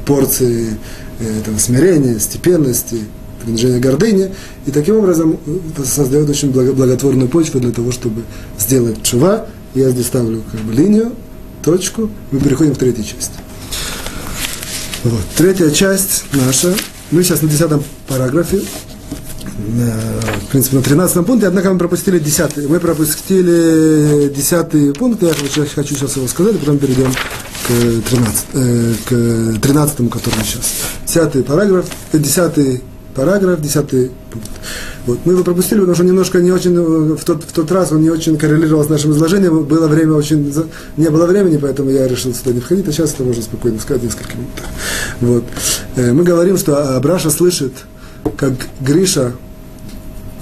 порции 0.06 0.76
э, 1.18 1.40
этого 1.40 1.58
смирения, 1.58 2.18
степенности, 2.18 3.00
принижение 3.40 3.80
гордыни, 3.80 4.32
и 4.66 4.70
таким 4.70 4.96
образом 4.96 5.38
э, 5.46 5.84
создает 5.84 6.28
очень 6.28 6.50
благотворную 6.50 7.28
почву 7.28 7.60
для 7.60 7.72
того, 7.72 7.92
чтобы 7.92 8.22
сделать 8.58 9.02
чува. 9.02 9.46
Я 9.74 9.90
здесь 9.90 10.06
ставлю 10.06 10.42
как 10.50 10.60
бы 10.60 10.72
линию, 10.72 11.12
точку, 11.62 12.10
мы 12.30 12.40
переходим 12.40 12.74
к 12.74 12.78
третьей 12.78 13.04
части. 13.04 13.34
Вот. 15.04 15.22
Третья 15.36 15.70
часть 15.70 16.24
наша, 16.32 16.74
мы 17.10 17.22
сейчас 17.22 17.42
на 17.42 17.48
десятом 17.48 17.82
параграфе, 18.06 18.60
в 19.60 20.50
принципе, 20.50 20.76
на 20.76 20.82
13 20.82 21.26
пункте, 21.26 21.46
однако 21.46 21.72
мы 21.72 21.78
пропустили 21.78 22.18
10 22.18 22.68
мы 22.68 22.80
пропустили 22.80 24.32
10 24.34 24.96
пункт, 24.98 25.22
я 25.22 25.32
хочу 25.32 25.94
сейчас 25.94 26.16
его 26.16 26.26
сказать, 26.28 26.56
а 26.56 26.58
потом 26.58 26.78
перейдем 26.78 27.12
к 27.12 28.08
13, 28.10 28.44
э, 28.54 28.94
к 29.04 29.60
13 29.60 30.10
который 30.10 30.44
сейчас. 30.44 30.72
10 31.06 31.46
параграф, 31.46 31.86
10 32.12 32.82
параграф, 33.14 33.60
10 33.60 33.88
пункт. 34.30 34.48
Вот. 35.06 35.18
Мы 35.24 35.32
его 35.32 35.44
пропустили, 35.44 35.78
потому 35.78 35.94
что 35.94 36.04
немножко 36.04 36.40
не 36.40 36.52
очень, 36.52 36.76
в 37.14 37.24
тот, 37.24 37.42
в 37.44 37.52
тот 37.52 37.70
раз 37.72 37.92
он 37.92 38.02
не 38.02 38.10
очень 38.10 38.36
коррелировал 38.36 38.84
с 38.84 38.88
нашим 38.88 39.12
изложением, 39.12 39.64
было 39.64 39.88
время 39.88 40.14
очень, 40.14 40.52
не 40.96 41.08
было 41.08 41.26
времени, 41.26 41.56
поэтому 41.56 41.90
я 41.90 42.06
решил 42.06 42.34
сюда 42.34 42.52
не 42.52 42.60
входить, 42.60 42.86
а 42.88 42.92
сейчас 42.92 43.14
это 43.14 43.24
можно 43.24 43.42
спокойно 43.42 43.80
сказать 43.80 44.02
несколько 44.02 44.36
минут. 44.36 44.50
Вот. 45.20 45.44
Э, 45.96 46.12
мы 46.12 46.22
говорим, 46.22 46.56
что 46.56 46.96
Абраша 46.96 47.30
слышит, 47.30 47.72
как 48.36 48.52
Гриша 48.80 49.32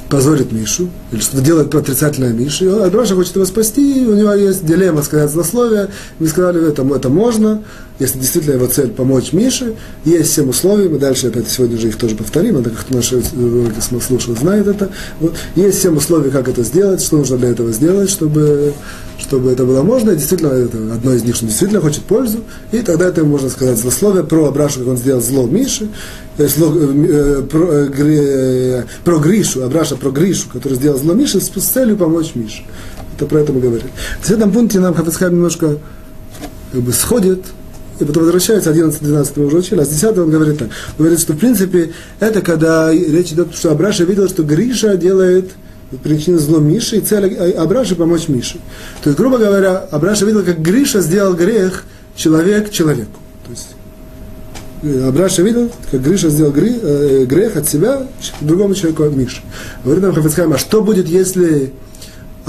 позорит 0.08 0.52
Мишу, 0.52 0.88
или 1.12 1.20
что-то 1.20 1.42
делает 1.42 1.74
отрицательное 1.74 2.32
Мише, 2.32 2.64
и 2.64 2.68
Раша 2.68 3.14
хочет 3.14 3.36
его 3.36 3.44
спасти, 3.44 4.06
у 4.06 4.14
него 4.14 4.32
есть 4.32 4.64
дилемма 4.64 5.02
сказать 5.02 5.30
злословие, 5.30 5.88
мы 6.18 6.26
сказали, 6.28 6.68
это, 6.68 6.82
это 6.82 7.08
можно, 7.08 7.62
если 7.98 8.18
действительно 8.18 8.54
его 8.54 8.66
цель 8.66 8.90
помочь 8.90 9.32
Мише, 9.32 9.74
есть 10.04 10.32
семь 10.32 10.48
условий, 10.48 10.88
мы 10.88 10.98
дальше 10.98 11.28
опять 11.28 11.48
сегодня 11.48 11.76
же 11.78 11.88
их 11.88 11.96
тоже 11.96 12.14
повторим, 12.14 12.58
это 12.58 12.70
как 12.70 12.88
наши 12.90 13.16
уроки 13.16 13.80
слушал, 13.80 14.36
знает 14.36 14.68
это, 14.68 14.90
вот, 15.20 15.34
есть 15.56 15.82
семь 15.82 15.96
условий, 15.96 16.30
как 16.30 16.48
это 16.48 16.62
сделать, 16.62 17.02
что 17.02 17.16
нужно 17.16 17.38
для 17.38 17.48
этого 17.48 17.72
сделать, 17.72 18.08
чтобы, 18.08 18.72
чтобы 19.18 19.50
это 19.50 19.64
было 19.64 19.82
можно, 19.82 20.12
и 20.12 20.16
действительно, 20.16 20.52
это 20.52 20.78
одно 20.94 21.12
из 21.12 21.24
них, 21.24 21.34
что 21.34 21.46
действительно 21.46 21.80
хочет 21.80 22.04
пользу, 22.04 22.44
и 22.70 22.78
тогда 22.78 23.06
это 23.06 23.24
можно 23.24 23.48
сказать 23.48 23.76
злословие 23.78 24.22
про 24.22 24.46
Абрашу, 24.46 24.80
как 24.80 24.88
он 24.88 24.96
сделал 24.96 25.20
зло 25.20 25.46
Мише, 25.46 25.88
э, 26.38 26.46
зло, 26.46 26.72
э, 26.72 27.40
э 27.40 27.42
про, 27.42 27.64
э, 27.72 28.84
э, 29.04 29.18
Гришу, 29.18 29.64
Абраша 29.64 29.96
про 29.96 30.10
Гришу, 30.10 30.48
который 30.52 30.74
сделал 30.74 30.98
зло 30.98 31.14
Мише 31.14 31.40
с, 31.40 31.50
с 31.50 31.64
целью 31.64 31.96
помочь 31.96 32.36
Мише. 32.36 32.62
Это 33.16 33.26
про 33.26 33.40
это 33.40 33.52
мы 33.52 33.60
говорили. 33.60 33.90
В 34.20 34.30
этом 34.30 34.52
пункте 34.52 34.78
нам 34.78 34.94
Хафицхайм 34.94 35.32
немножко 35.32 35.78
как 36.70 36.82
бы 36.82 36.92
сходит, 36.92 37.40
и 38.00 38.04
потом 38.04 38.24
возвращается, 38.24 38.70
11-12 38.70 39.32
мы 39.36 39.46
уже 39.46 39.58
учили, 39.58 39.80
а 39.80 39.84
с 39.84 39.88
10 39.88 40.18
он 40.18 40.30
говорит 40.30 40.58
так. 40.58 40.68
Он 40.98 41.04
говорит, 41.04 41.20
что 41.20 41.32
в 41.32 41.38
принципе 41.38 41.92
это 42.20 42.40
когда 42.40 42.92
речь 42.92 43.32
идет, 43.32 43.54
что 43.54 43.70
Абраша 43.70 44.04
видел, 44.04 44.28
что 44.28 44.42
Гриша 44.42 44.96
делает 44.96 45.50
причину 46.02 46.38
зло 46.38 46.58
Миши, 46.58 46.98
и 46.98 47.00
цель 47.00 47.34
Абраши 47.52 47.94
помочь 47.94 48.28
Мише. 48.28 48.58
То 49.02 49.10
есть, 49.10 49.18
грубо 49.18 49.38
говоря, 49.38 49.78
Абраша 49.90 50.26
видел, 50.26 50.44
как 50.44 50.60
Гриша 50.60 51.00
сделал 51.00 51.34
грех 51.34 51.84
человек 52.14 52.70
человеку. 52.70 53.18
То 53.46 53.50
есть, 53.52 55.06
Абраша 55.06 55.42
видел, 55.42 55.70
как 55.90 56.02
Гриша 56.02 56.28
сделал 56.28 56.52
грех, 56.52 56.76
э, 56.82 57.24
грех 57.24 57.56
от 57.56 57.68
себя 57.68 58.06
другому 58.40 58.74
человеку, 58.74 59.04
от 59.04 59.16
Миши. 59.16 59.40
Говорит 59.82 60.02
нам 60.04 60.14
Хафицхайм, 60.14 60.52
а 60.52 60.58
что 60.58 60.82
будет, 60.82 61.08
если 61.08 61.72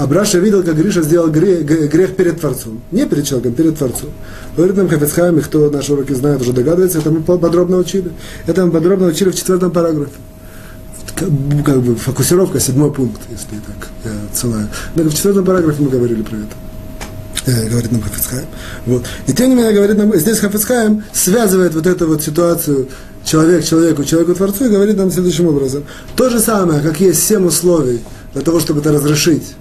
Абраша 0.00 0.38
видел, 0.38 0.62
как 0.62 0.76
Гриша 0.76 1.02
сделал 1.02 1.28
грех, 1.28 1.62
грех 1.66 2.16
перед 2.16 2.40
Творцом. 2.40 2.80
Не 2.90 3.04
перед 3.04 3.26
человеком, 3.26 3.52
перед 3.52 3.76
Творцом. 3.76 4.08
Говорит 4.56 4.76
нам 4.76 4.88
Хафицхайм, 4.88 5.38
и 5.38 5.42
кто 5.42 5.68
наши 5.68 5.92
уроки 5.92 6.14
знает, 6.14 6.40
уже 6.40 6.54
догадывается, 6.54 7.00
это 7.00 7.10
мы 7.10 7.20
подробно 7.20 7.76
учили. 7.76 8.10
Это 8.46 8.64
мы 8.64 8.72
подробно 8.72 9.08
учили 9.08 9.28
в 9.28 9.34
четвертом 9.34 9.70
параграфе. 9.70 10.12
Как 11.16 11.82
бы 11.82 11.96
фокусировка, 11.96 12.60
седьмой 12.60 12.90
пункт, 12.90 13.20
если 13.30 13.60
так 13.66 13.88
я 14.04 14.12
целая. 14.32 14.70
Но 14.94 15.02
в 15.02 15.14
четвертом 15.14 15.44
параграфе 15.44 15.82
мы 15.82 15.90
говорили 15.90 16.22
про 16.22 16.36
это. 16.36 17.50
Э, 17.50 17.68
говорит 17.68 17.92
нам 17.92 18.00
Хафицхайм. 18.00 18.46
Вот. 18.86 19.04
И 19.26 19.34
тем 19.34 19.50
не 19.50 19.54
менее, 19.54 19.74
говорит 19.74 19.98
нам, 19.98 20.16
здесь 20.16 20.38
Хафицхайм 20.38 21.04
связывает 21.12 21.74
вот 21.74 21.86
эту 21.86 22.06
вот 22.06 22.22
ситуацию 22.22 22.88
человек 23.22 23.66
человеку, 23.66 24.04
человеку 24.04 24.34
Творцу, 24.34 24.64
и 24.64 24.68
говорит 24.70 24.96
нам 24.96 25.10
следующим 25.10 25.48
образом. 25.48 25.84
То 26.16 26.30
же 26.30 26.40
самое, 26.40 26.80
как 26.80 27.00
есть 27.00 27.22
семь 27.22 27.44
условий 27.44 28.00
для 28.32 28.40
того, 28.40 28.60
чтобы 28.60 28.80
это 28.80 28.92
разрешить, 28.92 29.56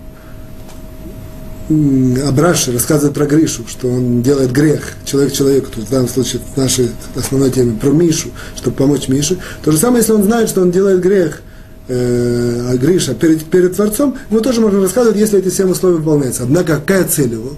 Абраши 1.70 2.72
рассказывает 2.72 3.14
про 3.14 3.28
Гришу, 3.28 3.64
что 3.68 3.88
он 3.88 4.24
делает 4.24 4.52
грех 4.52 4.94
человек 5.06 5.34
человеку, 5.34 5.68
то 5.70 5.78
есть 5.78 5.90
в 5.90 5.92
данном 5.92 6.10
случае 6.10 6.42
в 6.54 6.58
нашей 6.58 6.90
основной 7.16 7.52
теме 7.52 7.78
про 7.80 7.90
Мишу, 7.92 8.30
чтобы 8.56 8.76
помочь 8.76 9.08
Мише. 9.08 9.38
То 9.64 9.72
же 9.72 9.78
самое, 9.78 10.00
если 10.00 10.14
он 10.14 10.24
знает, 10.24 10.50
что 10.50 10.62
он 10.62 10.72
делает 10.72 11.00
грех 11.00 11.44
э, 11.88 12.76
Гриша 12.76 13.14
перед, 13.14 13.44
перед 13.46 13.76
Творцом, 13.76 14.18
ему 14.32 14.42
тоже 14.42 14.62
можно 14.62 14.82
рассказывать, 14.82 15.18
если 15.18 15.38
эти 15.38 15.50
семь 15.50 15.70
условия 15.70 15.98
выполняются. 15.98 16.44
Однако 16.44 16.78
какая 16.78 17.04
цель 17.04 17.34
его? 17.34 17.52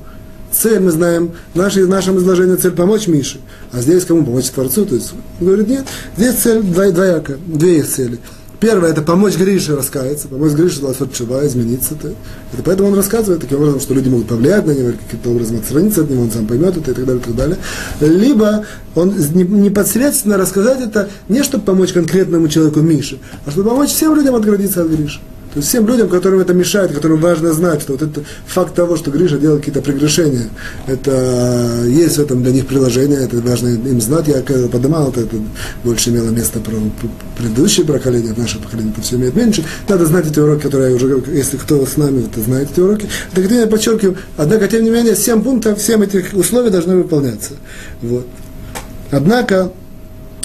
Цель, 0.52 0.82
мы 0.82 0.92
знаем, 0.92 1.32
наше, 1.56 1.86
в 1.86 1.90
нашем 1.90 2.18
изложении 2.18 2.58
цель 2.58 2.72
помочь 2.72 3.08
Мише. 3.08 3.40
А 3.72 3.80
здесь 3.80 4.04
кому 4.04 4.26
помочь 4.26 4.50
Творцу? 4.50 4.86
То 4.86 4.96
есть, 4.96 5.14
он 5.40 5.48
говорит, 5.48 5.70
нет, 5.70 5.86
здесь 6.18 6.36
цель 6.36 6.62
двояка, 6.62 7.38
две 7.48 7.78
их 7.78 7.88
цели– 7.88 8.20
Первое– 8.62 8.90
это 8.92 9.02
помочь 9.02 9.38
Грише 9.38 9.76
раскаяться, 9.76 10.28
помочь 10.28 10.52
Грише 10.52 10.76
сделать 10.76 11.14
чува, 11.14 11.44
измениться. 11.48 11.96
-то. 11.96 12.14
Это 12.54 12.62
поэтому 12.64 12.90
он 12.90 12.96
рассказывает 12.96 13.42
таким 13.42 13.58
образом, 13.58 13.80
что 13.80 13.96
люди 13.96 14.08
могут 14.08 14.28
повлиять 14.28 14.68
на 14.68 14.72
него, 14.72 14.92
каким-то 14.92 15.32
образом 15.32 15.58
отстраниться 15.58 16.02
от 16.02 16.12
него, 16.12 16.22
он 16.22 16.32
сам 16.32 16.46
поймет 16.46 16.78
это 16.78 16.92
и 16.92 16.94
так 16.94 17.06
далее, 17.06 17.22
и 17.22 17.26
так 17.26 17.36
далее. 17.36 17.58
Либо 18.02 18.64
он 18.94 19.16
непосредственно 19.16 20.38
рассказать 20.38 20.80
это 20.80 21.10
не 21.28 21.42
чтобы 21.42 21.64
помочь 21.64 21.92
конкретному 21.92 22.48
человеку 22.50 22.82
Мише, 22.82 23.18
а 23.48 23.52
чтобы 23.52 23.72
помочь 23.72 23.90
всем 23.90 24.14
людям 24.14 24.36
отградиться 24.36 24.84
от 24.84 24.90
Гриши. 24.90 25.20
То 25.54 25.60
есть 25.60 25.68
всем 25.68 25.86
людям, 25.86 26.08
которым 26.08 26.40
это 26.40 26.54
мешает, 26.54 26.94
которым 26.94 27.20
важно 27.20 27.52
знать, 27.52 27.82
что 27.82 27.94
вот 27.94 28.02
это 28.02 28.24
факт 28.46 28.74
того, 28.74 28.96
что 28.96 29.12
Гриша 29.12 29.38
делает 29.38 29.60
какие-то 29.60 29.82
прегрешения, 29.82 30.50
это 30.88 31.84
есть 31.86 32.16
в 32.16 32.22
этом 32.22 32.42
для 32.42 32.54
них 32.54 32.68
приложение, 32.68 33.20
это 33.20 33.38
важно 33.42 33.68
им 33.68 34.00
знать. 34.00 34.30
Я 34.30 34.42
когда 34.42 34.70
поднимал 34.70 35.10
это, 35.10 35.22
это 35.22 35.36
больше 35.84 36.10
имело 36.10 36.30
место 36.30 36.60
про 36.62 36.76
предыдущее 37.38 37.86
поколение, 37.86 38.34
наше 38.38 38.60
поколение 38.60 38.94
это 38.94 39.02
все 39.02 39.18
имеет 39.18 39.36
меньше. 39.36 39.66
Надо 39.90 40.06
знать 40.06 40.28
эти 40.28 40.40
уроки, 40.40 40.64
которые 40.64 40.92
я 40.92 40.96
уже, 40.96 41.22
если 41.34 41.58
кто 41.58 41.86
с 41.86 41.98
нами, 41.98 42.26
это 42.26 42.40
знает 42.40 42.70
эти 42.72 42.80
уроки. 42.80 43.10
Так 43.34 43.52
я 43.52 43.68
подчеркиваю, 43.68 44.18
однако, 44.38 44.70
тем 44.70 44.86
не 44.86 44.90
менее, 44.90 45.18
7 45.18 45.42
пунктов, 45.42 45.82
7 45.82 46.02
этих 46.04 46.34
условий 46.34 46.70
должны 46.70 46.96
выполняться. 46.96 47.52
Вот. 48.02 48.26
Однако, 49.12 49.74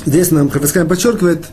здесь 0.05 0.33
нам 0.33 0.51
Хафискайм 0.51 0.89
подчеркивает, 0.89 1.45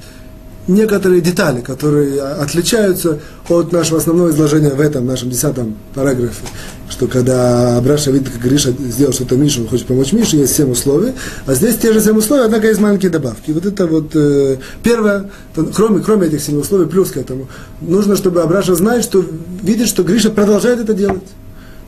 некоторые 0.67 1.21
детали, 1.21 1.61
которые 1.61 2.21
отличаются 2.21 3.19
от 3.49 3.71
нашего 3.71 3.97
основного 3.97 4.29
изложения 4.29 4.69
в 4.69 4.79
этом 4.79 5.05
нашем 5.05 5.29
десятом 5.29 5.75
параграфе, 5.93 6.45
что 6.89 7.07
когда 7.07 7.77
Абраша 7.77 8.11
видит, 8.11 8.29
как 8.29 8.41
Гриша 8.41 8.71
сделал 8.71 9.13
что-то 9.13 9.35
Мише, 9.35 9.61
он 9.61 9.67
хочет 9.67 9.87
помочь 9.87 10.13
Мише, 10.13 10.37
есть 10.37 10.55
семь 10.55 10.71
условий, 10.71 11.13
а 11.45 11.53
здесь 11.53 11.77
те 11.77 11.91
же 11.91 11.99
семь 11.99 12.17
условий, 12.17 12.45
однако 12.45 12.67
есть 12.67 12.79
маленькие 12.79 13.11
добавки. 13.11 13.51
Вот 13.51 13.65
это 13.65 13.87
вот 13.87 14.11
э, 14.15 14.57
первое, 14.83 15.29
кроме, 15.75 16.01
кроме 16.01 16.27
этих 16.27 16.41
семи 16.41 16.59
условий, 16.59 16.85
плюс 16.85 17.11
к 17.11 17.17
этому, 17.17 17.47
нужно, 17.81 18.15
чтобы 18.15 18.41
Абраша 18.41 18.75
знать, 18.75 19.03
что 19.03 19.23
видит, 19.61 19.87
что 19.87 20.03
Гриша 20.03 20.29
продолжает 20.29 20.79
это 20.79 20.93
делать. 20.93 21.27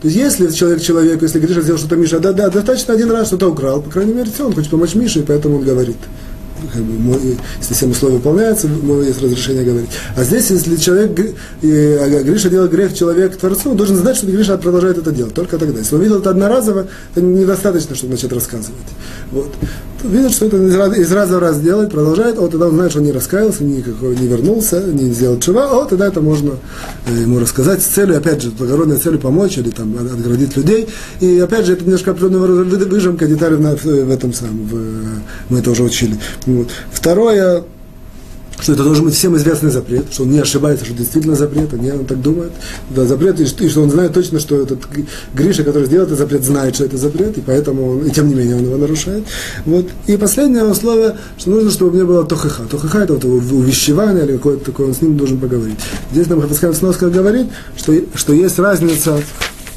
То 0.02 0.08
есть, 0.08 0.16
если 0.16 0.48
человек 0.48 0.82
человеку, 0.82 1.24
если 1.24 1.40
Гриша 1.40 1.62
сделал 1.62 1.78
что-то 1.78 1.96
Миша, 1.96 2.20
да, 2.20 2.32
да, 2.32 2.50
достаточно 2.50 2.92
один 2.92 3.10
раз 3.10 3.28
что-то 3.28 3.48
украл, 3.50 3.80
по 3.80 3.90
крайней 3.90 4.12
мере, 4.12 4.30
все, 4.32 4.46
он 4.46 4.52
хочет 4.52 4.70
помочь 4.70 4.94
Мише, 4.94 5.20
и 5.20 5.22
поэтому 5.22 5.56
он 5.56 5.64
говорит 5.64 5.96
как 6.72 6.82
бы, 6.82 7.18
если 7.58 7.74
все 7.74 7.86
условия 7.86 8.16
выполняются, 8.16 8.68
есть 9.04 9.22
разрешение 9.22 9.64
говорить. 9.64 9.90
А 10.16 10.24
здесь, 10.24 10.50
если 10.50 10.76
человек, 10.76 11.18
э, 11.62 12.22
Гриша 12.22 12.48
делает 12.48 12.70
грех 12.70 12.94
человек 12.94 13.36
Творцу, 13.36 13.70
он 13.70 13.76
должен 13.76 13.96
знать, 13.96 14.16
что 14.16 14.26
Гриша 14.26 14.56
продолжает 14.58 14.98
это 14.98 15.12
делать. 15.12 15.34
Только 15.34 15.58
тогда. 15.58 15.78
Если 15.78 15.94
он 15.94 16.02
видел 16.02 16.18
это 16.18 16.30
одноразово, 16.30 16.86
это 17.14 17.24
недостаточно, 17.24 17.94
чтобы 17.94 18.12
начать 18.12 18.32
рассказывать. 18.32 18.76
Вот. 19.30 19.52
Видит, 20.04 20.32
что 20.32 20.46
это 20.46 20.56
из 20.56 21.12
раза 21.12 21.36
в 21.36 21.40
раз 21.40 21.60
делает, 21.60 21.90
продолжает, 21.90 22.36
вот 22.36 22.50
тогда 22.50 22.66
он 22.66 22.74
знает, 22.74 22.90
что 22.90 23.00
он 23.00 23.06
не 23.06 23.12
раскаялся, 23.12 23.64
никакой 23.64 24.16
не 24.16 24.26
вернулся, 24.26 24.82
не 24.82 25.10
сделал 25.12 25.40
чува, 25.40 25.68
вот 25.68 25.88
тогда 25.88 26.06
это 26.06 26.20
можно 26.20 26.52
э, 27.06 27.22
ему 27.22 27.40
рассказать 27.40 27.82
с 27.82 27.86
целью, 27.86 28.16
опять 28.16 28.42
же, 28.42 28.50
благородной 28.50 28.98
целью 28.98 29.18
помочь 29.18 29.58
или 29.58 29.70
там 29.70 29.96
отградить 29.98 30.56
людей. 30.56 30.88
И 31.20 31.38
опять 31.38 31.66
же, 31.66 31.72
это 31.72 31.84
немножко 31.84 32.12
определенная 32.12 32.86
выжимка 32.86 33.26
деталей 33.26 33.56
в, 33.56 33.84
в 33.84 34.10
этом 34.10 34.32
самом, 34.32 34.66
в, 34.66 34.76
мы 35.48 35.58
это 35.58 35.70
уже 35.70 35.82
учили. 35.82 36.16
Вот. 36.46 36.68
Второе, 36.92 37.64
что 38.60 38.72
это 38.72 38.84
должен 38.84 39.04
быть 39.04 39.14
всем 39.14 39.36
известный 39.36 39.70
запрет, 39.70 40.06
что 40.10 40.22
он 40.22 40.30
не 40.30 40.38
ошибается, 40.38 40.84
что 40.84 40.94
действительно 40.94 41.34
запрет, 41.34 41.74
а 41.74 41.76
не 41.76 41.92
он 41.92 42.06
так 42.06 42.20
думает. 42.22 42.52
Да, 42.90 43.04
запрет, 43.04 43.38
и 43.40 43.44
и 43.44 43.68
что 43.68 43.82
он 43.82 43.90
знает 43.90 44.12
точно, 44.14 44.38
что 44.40 44.60
этот 44.60 44.80
Гриша, 45.34 45.64
который 45.64 45.86
сделал 45.86 46.06
этот 46.06 46.18
запрет, 46.18 46.44
знает, 46.44 46.74
что 46.74 46.84
это 46.84 46.96
запрет, 46.96 47.36
и 47.36 47.40
поэтому 47.40 47.90
он, 47.90 48.06
и 48.06 48.10
тем 48.10 48.28
не 48.28 48.34
менее 48.34 48.56
он 48.56 48.64
его 48.64 48.76
нарушает. 48.76 49.24
Вот. 49.64 49.88
И 50.06 50.16
последнее 50.16 50.64
условие, 50.64 51.16
что 51.38 51.50
нужно, 51.50 51.70
чтобы 51.70 51.90
у 51.90 51.94
меня 51.94 52.04
было 52.04 52.24
тохаха. 52.24 52.62
Тохаха 52.64 53.00
это 53.00 53.14
вот 53.14 53.24
увещевание 53.24 54.24
или 54.24 54.36
какое-то 54.36 54.64
такое, 54.66 54.86
он 54.86 54.94
с 54.94 55.02
ним 55.02 55.16
должен 55.16 55.38
поговорить. 55.38 55.78
Здесь 56.12 56.28
нам 56.28 56.40
Хафискан 56.40 56.74
Сноска 56.74 57.10
говорит, 57.10 57.46
что, 57.76 57.94
что 58.14 58.32
есть 58.32 58.58
разница 58.58 59.20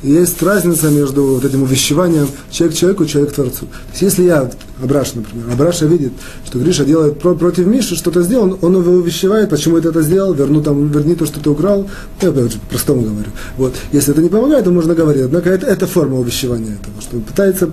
есть 0.02 0.42
разница 0.42 0.90
между 0.90 1.24
вот 1.24 1.44
этим 1.44 1.64
увещеванием 1.64 2.30
человек 2.50 2.78
человеку, 2.78 3.06
человек 3.06 3.34
творцу. 3.34 3.66
То 3.66 3.92
есть 3.92 4.02
если 4.02 4.24
я, 4.24 4.50
Абраша, 4.82 5.18
например, 5.18 5.46
Абраша 5.52 5.86
видит, 5.86 6.14
что 6.46 6.60
Гриша 6.60 6.86
делает 6.86 7.20
про, 7.20 7.36
против 7.36 7.66
Миши, 7.66 7.96
что-то 7.96 8.22
сделал, 8.22 8.58
он 8.62 8.76
его 8.76 8.94
увещевает, 8.94 9.50
почему 9.50 9.80
ты 9.82 9.90
это 9.90 10.02
сделал, 10.02 10.34
верну 10.34 10.62
там, 10.62 10.88
верни 10.90 11.16
то, 11.16 11.26
что 11.26 11.40
ты 11.40 11.50
украл, 11.50 11.90
я 12.22 12.30
опять 12.30 12.54
же 12.54 12.60
по-простому 12.60 13.02
говорю. 13.02 13.30
Вот. 13.58 13.76
Если 13.92 14.14
это 14.14 14.22
не 14.22 14.30
помогает, 14.30 14.64
то 14.64 14.72
можно 14.72 14.96
говорить. 14.96 15.24
Однако 15.24 15.50
это, 15.50 15.68
это 15.68 15.86
форма 15.86 16.18
увещевания 16.18 16.78
этого, 16.82 17.02
что 17.02 17.18
он 17.18 17.24
пытается 17.24 17.70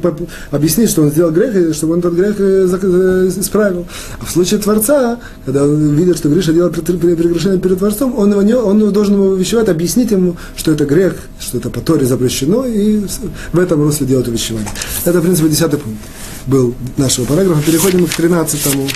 объяснить, 0.50 0.90
что 0.90 1.02
он 1.02 1.10
сделал 1.10 1.30
грех, 1.30 1.54
и 1.54 1.72
чтобы 1.72 1.94
он 1.94 2.00
этот 2.00 2.14
грех 2.14 2.34
э, 2.38 2.68
э, 2.82 3.28
исправил. 3.28 3.86
А 4.20 4.24
в 4.24 4.30
случае 4.30 4.58
Творца, 4.60 5.18
когда 5.44 5.64
он 5.64 5.94
видит, 5.94 6.16
что 6.16 6.28
Гриша 6.28 6.52
делает 6.52 6.74
прегрешение 6.74 7.60
перед 7.60 7.78
Творцом, 7.78 8.18
он, 8.18 8.32
его 8.48 8.60
он 8.62 8.92
должен 8.92 9.14
его 9.14 9.28
увещевать, 9.28 9.68
объяснить 9.68 10.10
ему, 10.10 10.36
что 10.56 10.72
это 10.72 10.84
грех, 10.84 11.14
что 11.38 11.58
это 11.58 11.70
по 11.70 11.80
Торе 11.80 12.04
запрещено, 12.04 12.66
и 12.66 13.04
в 13.52 13.58
этом 13.58 13.82
русле 13.82 14.06
делать 14.06 14.26
увещевание. 14.26 14.70
Это, 15.04 15.20
в 15.20 15.22
принципе, 15.22 15.48
десятый 15.48 15.78
пункт 15.78 16.00
был 16.46 16.74
нашего 16.96 17.24
параграфа. 17.24 17.62
Переходим 17.62 18.06
к 18.06 18.14
тринадцатому, 18.14 18.88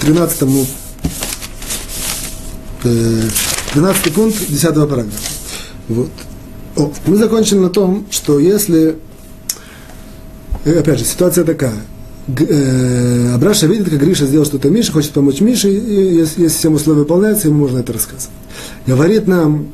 тринадцатому, 0.00 0.66
э, 2.84 3.22
тринадцатый 3.72 4.12
пункт 4.12 4.48
десятого 4.48 4.86
параграфа. 4.86 5.18
Вот. 5.88 6.10
О, 6.76 6.92
мы 7.06 7.16
закончили 7.16 7.58
на 7.58 7.70
том, 7.70 8.06
что 8.10 8.38
если, 8.38 8.96
э, 10.64 10.78
опять 10.78 10.98
же, 10.98 11.04
ситуация 11.04 11.44
такая, 11.44 11.74
э, 12.28 13.32
Абраша 13.34 13.66
видит, 13.66 13.88
как 13.88 13.98
Гриша 13.98 14.26
сделал 14.26 14.46
что-то 14.46 14.68
Мише, 14.70 14.92
хочет 14.92 15.12
помочь 15.12 15.40
Мише, 15.40 15.70
и 15.70 16.16
если, 16.16 16.42
если 16.42 16.58
всем 16.58 16.74
условия 16.74 17.00
выполняются, 17.00 17.48
ему 17.48 17.58
можно 17.60 17.78
это 17.78 17.92
рассказывать. 17.92 18.30
Говорит 18.86 19.26
нам, 19.26 19.68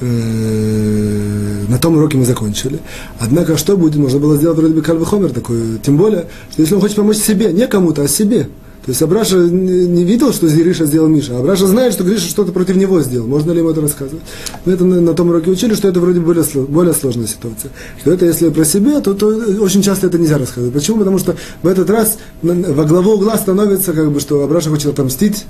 э, 0.00 1.64
на 1.68 1.78
том 1.78 1.96
уроке 1.96 2.16
мы 2.16 2.24
закончили. 2.24 2.80
Однако, 3.18 3.56
что 3.56 3.76
будет, 3.76 3.96
можно 3.96 4.18
было 4.18 4.36
сделать 4.36 4.58
вроде 4.58 4.74
бы 4.74 4.82
кальвы 4.82 5.06
хомер 5.06 5.30
такой, 5.30 5.78
тем 5.82 5.96
более, 5.96 6.26
что 6.50 6.62
если 6.62 6.74
он 6.74 6.80
хочет 6.80 6.96
помочь 6.96 7.18
себе, 7.18 7.52
не 7.52 7.66
кому-то, 7.66 8.02
а 8.02 8.08
себе– 8.08 8.48
то 8.86 8.90
есть 8.90 9.02
Абраша 9.02 9.36
не 9.38 10.04
видел, 10.04 10.32
что 10.32 10.46
Гриша 10.46 10.86
сделал 10.86 11.08
Миша. 11.08 11.36
Абраша 11.36 11.66
знает, 11.66 11.92
что 11.92 12.04
Гриша 12.04 12.28
что-то 12.28 12.52
против 12.52 12.76
него 12.76 13.02
сделал. 13.02 13.26
Можно 13.26 13.50
ли 13.50 13.58
ему 13.58 13.70
это 13.70 13.80
рассказывать? 13.80 14.22
Мы 14.64 14.74
это 14.74 14.84
на, 14.84 15.00
на 15.00 15.12
том 15.12 15.28
уроке 15.30 15.50
учили, 15.50 15.74
что 15.74 15.88
это 15.88 15.98
вроде 15.98 16.20
более, 16.20 16.44
более 16.68 16.94
сложная 16.94 17.26
ситуация. 17.26 17.72
Что 18.00 18.12
это 18.12 18.26
если 18.26 18.48
про 18.50 18.64
себя, 18.64 19.00
то, 19.00 19.14
то 19.14 19.26
очень 19.26 19.82
часто 19.82 20.06
это 20.06 20.18
нельзя 20.18 20.38
рассказывать. 20.38 20.72
Почему? 20.72 20.98
Потому 20.98 21.18
что 21.18 21.34
в 21.64 21.66
этот 21.66 21.90
раз 21.90 22.16
во 22.42 22.84
главу 22.84 23.14
угла 23.14 23.36
становится, 23.36 23.92
как 23.92 24.12
бы, 24.12 24.20
что 24.20 24.44
Абраша 24.44 24.70
хочет 24.70 24.86
отомстить 24.86 25.46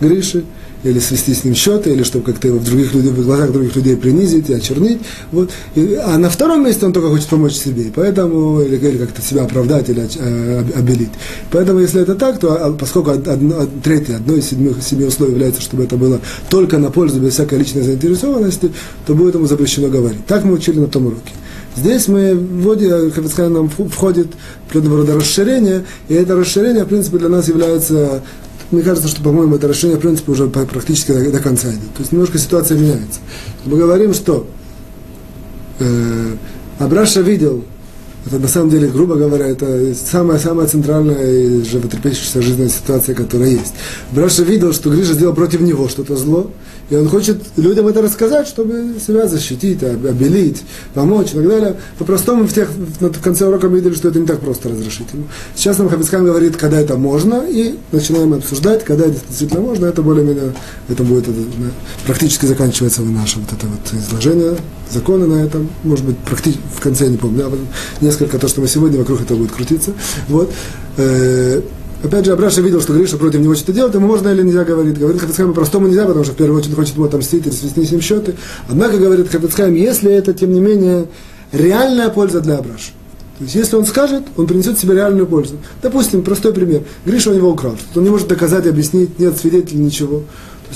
Грише, 0.00 0.44
или 0.82 0.98
свести 0.98 1.34
с 1.34 1.44
ним 1.44 1.54
счеты, 1.54 1.90
или 1.90 2.02
чтобы 2.02 2.24
как-то 2.24 2.48
его 2.48 2.58
в, 2.58 2.64
других 2.64 2.94
людей, 2.94 3.10
в 3.10 3.24
глазах 3.24 3.52
других 3.52 3.76
людей 3.76 3.96
принизить 3.96 4.48
и 4.48 4.54
очернить. 4.54 5.00
Вот. 5.32 5.50
И, 5.74 5.94
а 6.02 6.18
на 6.18 6.30
втором 6.30 6.64
месте 6.64 6.86
он 6.86 6.92
только 6.92 7.08
хочет 7.08 7.28
помочь 7.28 7.54
себе, 7.54 7.92
поэтому, 7.94 8.60
или, 8.60 8.76
или 8.76 8.98
как-то 8.98 9.22
себя 9.22 9.42
оправдать, 9.42 9.88
или 9.88 10.08
э, 10.16 10.64
обелить. 10.76 11.10
Поэтому, 11.50 11.80
если 11.80 12.02
это 12.02 12.14
так, 12.14 12.38
то 12.38 12.52
а, 12.54 12.72
поскольку 12.72 13.10
одно, 13.10 13.66
третье, 13.82 14.16
одно 14.16 14.34
из 14.34 14.46
седьми, 14.46 14.74
семи 14.80 15.04
условий 15.04 15.32
является, 15.32 15.60
чтобы 15.60 15.84
это 15.84 15.96
было 15.96 16.20
только 16.48 16.78
на 16.78 16.90
пользу, 16.90 17.20
без 17.20 17.34
всякой 17.34 17.58
личной 17.58 17.82
заинтересованности, 17.82 18.72
то 19.06 19.14
будет 19.14 19.34
ему 19.34 19.46
запрещено 19.46 19.88
говорить. 19.88 20.24
Так 20.26 20.44
мы 20.44 20.54
учили 20.54 20.78
на 20.78 20.86
том 20.86 21.06
уроке. 21.06 21.32
Здесь 21.76 22.08
мы 22.08 22.34
вводим, 22.34 23.10
как 23.12 23.28
сказать, 23.28 23.52
нам 23.52 23.68
входит 23.68 24.28
определенного 24.68 25.02
рода 25.02 25.14
расширение, 25.16 25.84
и 26.08 26.14
это 26.14 26.34
расширение, 26.34 26.84
в 26.84 26.88
принципе, 26.88 27.18
для 27.18 27.28
нас 27.28 27.48
является 27.48 28.22
мне 28.70 28.82
кажется, 28.82 29.08
что, 29.08 29.22
по-моему, 29.22 29.56
это 29.56 29.66
решение, 29.66 29.96
в 29.96 30.00
принципе, 30.00 30.32
уже 30.32 30.46
практически 30.48 31.12
до, 31.12 31.30
до 31.30 31.40
конца 31.40 31.70
идет. 31.70 31.92
То 31.94 32.00
есть 32.00 32.12
немножко 32.12 32.38
ситуация 32.38 32.78
меняется. 32.78 33.20
Мы 33.64 33.76
говорим, 33.76 34.14
что 34.14 34.46
э, 35.80 36.34
Абраша 36.78 37.20
видел, 37.20 37.64
это 38.26 38.38
на 38.38 38.48
самом 38.48 38.70
деле, 38.70 38.88
грубо 38.88 39.14
говоря, 39.14 39.46
это 39.46 39.94
самая-самая 39.94 40.66
центральная 40.66 41.30
и 41.30 41.64
животрепещущая 41.64 42.42
жизненная 42.42 42.68
ситуация, 42.68 43.14
которая 43.14 43.50
есть. 43.50 43.74
Абраша 44.12 44.42
видел, 44.42 44.72
что 44.72 44.90
Гриша 44.90 45.14
сделал 45.14 45.34
против 45.34 45.60
него 45.60 45.88
что-то 45.88 46.16
зло, 46.16 46.50
и 46.90 46.96
он 46.96 47.08
хочет 47.08 47.40
людям 47.56 47.86
это 47.86 48.02
рассказать, 48.02 48.46
чтобы 48.46 48.96
себя 49.04 49.26
защитить, 49.26 49.82
обелить, 49.82 50.62
помочь 50.92 51.28
и 51.30 51.34
так 51.36 51.48
далее. 51.48 51.76
По-простому 51.98 52.46
в, 52.46 52.52
тех, 52.52 52.68
в 52.68 53.20
конце 53.22 53.46
урока 53.46 53.68
мы 53.68 53.78
видели, 53.78 53.94
что 53.94 54.08
это 54.08 54.18
не 54.18 54.26
так 54.26 54.40
просто 54.40 54.68
разрешить 54.68 55.06
ему. 55.12 55.24
Сейчас 55.54 55.78
нам 55.78 55.88
Хабискам 55.88 56.24
говорит, 56.24 56.56
когда 56.56 56.80
это 56.80 56.96
можно, 56.96 57.44
и 57.48 57.76
начинаем 57.92 58.34
обсуждать, 58.34 58.84
когда 58.84 59.06
это 59.06 59.16
действительно 59.28 59.60
можно, 59.60 59.86
это 59.86 60.02
более-менее, 60.02 60.52
это 60.88 61.04
будет 61.04 61.28
это, 61.28 61.38
практически 62.06 62.46
заканчивается 62.46 63.02
наше 63.02 63.38
вот 63.38 63.52
это 63.52 63.66
вот 63.66 64.00
изложение 64.00 64.56
закона 64.90 65.26
на 65.26 65.44
этом, 65.44 65.68
может 65.84 66.04
быть, 66.04 66.16
практически, 66.18 66.62
в 66.76 66.80
конце 66.80 67.04
я 67.04 67.10
не 67.10 67.16
помню, 67.16 67.46
а 67.46 68.04
несколько 68.04 68.38
то, 68.38 68.48
что 68.48 68.60
мы 68.60 68.68
сегодня 68.68 68.98
вокруг 68.98 69.20
этого 69.20 69.38
будет 69.38 69.52
крутиться. 69.52 69.92
Вот. 70.28 70.52
Э, 70.96 71.60
Опять 72.02 72.24
же, 72.24 72.32
Абраша 72.32 72.62
видел, 72.62 72.80
что 72.80 72.94
Гриша 72.94 73.18
против 73.18 73.40
него 73.40 73.54
что-то 73.54 73.74
делает, 73.74 73.94
ему 73.94 74.06
можно 74.06 74.30
или 74.30 74.42
нельзя 74.42 74.64
говорить. 74.64 74.98
Говорит 74.98 75.20
Хатацхайм, 75.20 75.50
по-простому 75.50 75.86
нельзя, 75.86 76.06
потому 76.06 76.24
что 76.24 76.32
в 76.32 76.36
первую 76.36 76.58
очередь 76.58 76.74
хочет 76.74 76.94
ему 76.94 77.04
отомстить 77.04 77.46
или 77.46 77.52
свести 77.52 77.84
с 77.84 77.90
ним 77.90 78.00
счеты. 78.00 78.36
Однако, 78.68 78.96
говорит 78.96 79.28
Хатацхайм, 79.28 79.74
если 79.74 80.10
это, 80.10 80.32
тем 80.32 80.54
не 80.54 80.60
менее, 80.60 81.08
реальная 81.52 82.08
польза 82.08 82.40
для 82.40 82.56
Абраша. 82.56 82.92
То 83.36 83.44
есть, 83.44 83.54
если 83.54 83.76
он 83.76 83.84
скажет, 83.84 84.22
он 84.38 84.46
принесет 84.46 84.78
себе 84.78 84.94
реальную 84.94 85.26
пользу. 85.26 85.56
Допустим, 85.82 86.22
простой 86.22 86.54
пример. 86.54 86.84
Гриша 87.04 87.30
у 87.30 87.34
него 87.34 87.50
украл. 87.50 87.76
Он 87.94 88.02
не 88.02 88.08
может 88.08 88.28
доказать, 88.28 88.66
объяснить, 88.66 89.18
нет 89.18 89.36
свидетелей, 89.36 89.80
ничего 89.80 90.22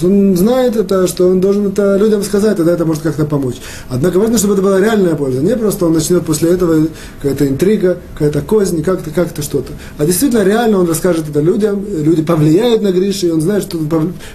он 0.03 0.37
знает 0.37 0.77
это, 0.77 1.07
что 1.07 1.29
он 1.29 1.41
должен 1.41 1.69
это 1.69 1.97
людям 1.97 2.23
сказать, 2.23 2.57
тогда 2.57 2.73
это 2.73 2.85
может 2.85 3.03
как-то 3.03 3.25
помочь. 3.25 3.57
Однако 3.89 4.19
важно, 4.19 4.39
чтобы 4.39 4.55
это 4.55 4.63
была 4.63 4.81
реальная 4.81 5.15
польза. 5.15 5.41
Не 5.41 5.57
просто 5.57 5.87
он 5.87 5.95
начнет 5.95 6.25
после 6.25 6.51
этого 6.51 6.87
какая-то 7.21 7.49
интрига, 7.49 7.99
какая-то 8.15 8.41
кознь, 8.43 8.83
как-то 8.83 9.11
как-то 9.11 9.43
что-то. 9.43 9.73
А 9.99 10.05
действительно 10.05 10.43
реально 10.43 10.79
он 10.79 10.89
расскажет 10.89 11.29
это 11.29 11.41
людям, 11.41 11.85
люди 11.89 12.23
повлияют 12.23 12.83
на 12.83 12.93
Гришу, 12.93 13.27
и 13.27 13.31
он 13.31 13.41
знает, 13.41 13.63
что 13.63 13.79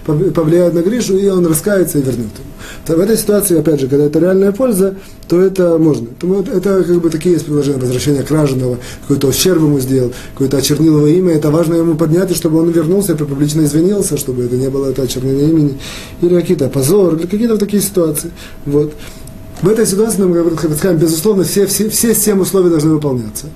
повлияет 0.04 0.74
на 0.74 0.80
Гришу, 0.80 1.16
и 1.16 1.28
он 1.28 1.46
раскается 1.46 1.98
и 1.98 2.02
вернет 2.02 2.18
ему. 2.18 2.96
В 2.96 3.00
этой 3.00 3.16
ситуации, 3.16 3.58
опять 3.58 3.80
же, 3.80 3.88
когда 3.88 4.04
это 4.04 4.18
реальная 4.18 4.52
польза, 4.52 4.96
то 5.28 5.40
это 5.40 5.78
можно. 5.78 6.08
То 6.18 6.42
это 6.42 6.82
как 6.82 7.00
бы 7.00 7.10
такие 7.10 7.34
есть 7.34 7.44
предложения 7.46 7.78
возвращения 7.78 8.22
краженного, 8.22 8.78
какой-то 9.02 9.28
ущерб 9.28 9.62
ему 9.62 9.78
сделал, 9.78 10.12
какое-то 10.32 10.56
очернил 10.56 10.96
его 10.96 11.06
имя, 11.06 11.34
это 11.34 11.50
важно 11.50 11.74
ему 11.74 11.94
поднять, 11.94 12.34
чтобы 12.34 12.58
он 12.58 12.70
вернулся 12.70 13.12
и 13.12 13.16
публично 13.16 13.62
извинился, 13.62 14.16
чтобы 14.16 14.44
это 14.44 14.56
не 14.56 14.68
было 14.68 14.90
это 14.90 15.02
очернение 15.02 15.49
имени, 15.50 15.78
или 16.22 16.34
какие-то 16.40 16.68
позор, 16.68 17.14
или 17.14 17.26
какие-то 17.26 17.58
такие 17.58 17.82
ситуации. 17.82 18.30
Вот. 18.66 18.94
В 19.62 19.68
этой 19.68 19.86
ситуации, 19.86 20.20
нам 20.20 20.32
говорит 20.32 20.58
Хабицхайм, 20.58 20.96
безусловно, 20.96 21.44
все, 21.44 21.66
все, 21.66 21.90
все 21.90 22.14
семь 22.14 22.40
условий 22.40 22.70
должны 22.70 22.92
выполняться. 22.92 23.46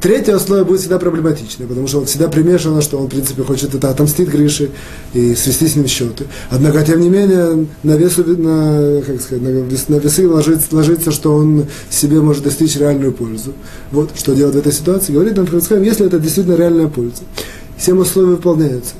Третье 0.00 0.34
условие 0.34 0.64
будет 0.64 0.80
всегда 0.80 0.98
проблематичное, 0.98 1.68
потому 1.68 1.86
что 1.86 2.00
он 2.00 2.06
всегда 2.06 2.26
примешано, 2.26 2.82
что 2.82 2.98
он, 2.98 3.06
в 3.06 3.10
принципе, 3.10 3.44
хочет 3.44 3.72
это 3.72 3.88
отомстить 3.88 4.28
Грише 4.28 4.70
и 5.14 5.36
свести 5.36 5.68
с 5.68 5.76
ним 5.76 5.86
счеты. 5.86 6.24
Однако, 6.50 6.84
тем 6.84 7.00
не 7.00 7.08
менее, 7.08 7.68
на, 7.84 7.92
весу, 7.92 8.24
на, 8.24 9.02
как 9.06 9.20
сказать, 9.20 9.40
на 9.88 9.94
весы 9.98 10.28
ложится, 10.28 10.66
ложится, 10.74 11.12
что 11.12 11.32
он 11.32 11.66
себе 11.88 12.20
может 12.20 12.42
достичь 12.42 12.74
реальную 12.74 13.12
пользу. 13.12 13.52
Вот, 13.92 14.10
что 14.16 14.34
делать 14.34 14.56
в 14.56 14.58
этой 14.58 14.72
ситуации. 14.72 15.12
Говорит 15.12 15.36
нам 15.36 15.46
Хабицхайм, 15.46 15.84
если 15.84 16.06
это 16.06 16.18
действительно 16.18 16.56
реальная 16.56 16.88
польза. 16.88 17.22
Семь 17.78 17.98
условий 17.98 18.30
выполняются. 18.30 18.94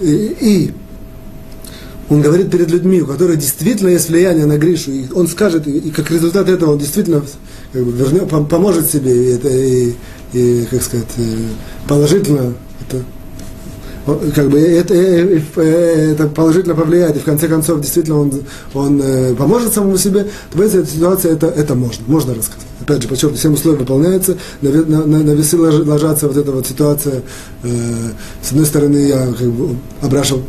И, 0.00 0.36
и 0.40 0.72
он 2.10 2.22
говорит 2.22 2.50
перед 2.50 2.70
людьми, 2.70 3.02
у 3.02 3.06
которых 3.06 3.38
действительно 3.38 3.90
есть 3.90 4.08
влияние 4.08 4.46
на 4.46 4.56
Гришу, 4.56 4.90
и 4.90 5.04
он 5.12 5.28
скажет, 5.28 5.66
и, 5.66 5.90
как 5.90 6.10
результат 6.10 6.48
этого 6.48 6.72
он 6.72 6.78
действительно 6.78 7.22
как 7.72 7.84
бы, 7.84 7.92
вернет, 7.92 8.28
поможет 8.48 8.90
себе, 8.90 9.12
и, 9.12 9.34
это, 9.34 9.48
и, 9.48 9.94
и 10.32 10.66
как 10.70 10.82
сказать, 10.82 11.08
э, 11.18 11.22
положительно 11.86 12.54
это, 12.86 13.02
как 14.34 14.48
бы 14.48 14.58
это, 14.58 14.94
э, 14.94 15.40
э, 15.56 16.12
это 16.12 16.28
положительно 16.28 16.74
повлияет, 16.74 17.16
и 17.16 17.20
в 17.20 17.24
конце 17.24 17.46
концов 17.46 17.80
действительно 17.82 18.20
он, 18.20 18.32
он 18.72 19.02
поможет 19.36 19.74
самому 19.74 19.98
себе, 19.98 20.28
то 20.50 20.58
в 20.58 20.60
этой 20.62 20.86
ситуации 20.86 21.30
это, 21.30 21.48
это 21.48 21.74
можно, 21.74 22.04
можно 22.06 22.34
рассказать. 22.34 22.66
Опять 22.80 23.02
же, 23.02 23.08
подчеркну, 23.08 23.36
всем 23.36 23.52
условия 23.52 23.78
выполняются, 23.78 24.38
на, 24.62 24.70
на, 24.70 25.04
на 25.04 25.30
весы 25.32 25.58
ложатся 25.58 26.26
вот 26.26 26.38
эта 26.38 26.52
вот 26.52 26.66
ситуация. 26.66 27.22
Э, 27.64 27.68
с 28.42 28.50
одной 28.50 28.64
стороны, 28.64 28.96
я 28.96 29.26
как 29.26 29.48
бы 29.48 29.76
обращал 30.00 30.40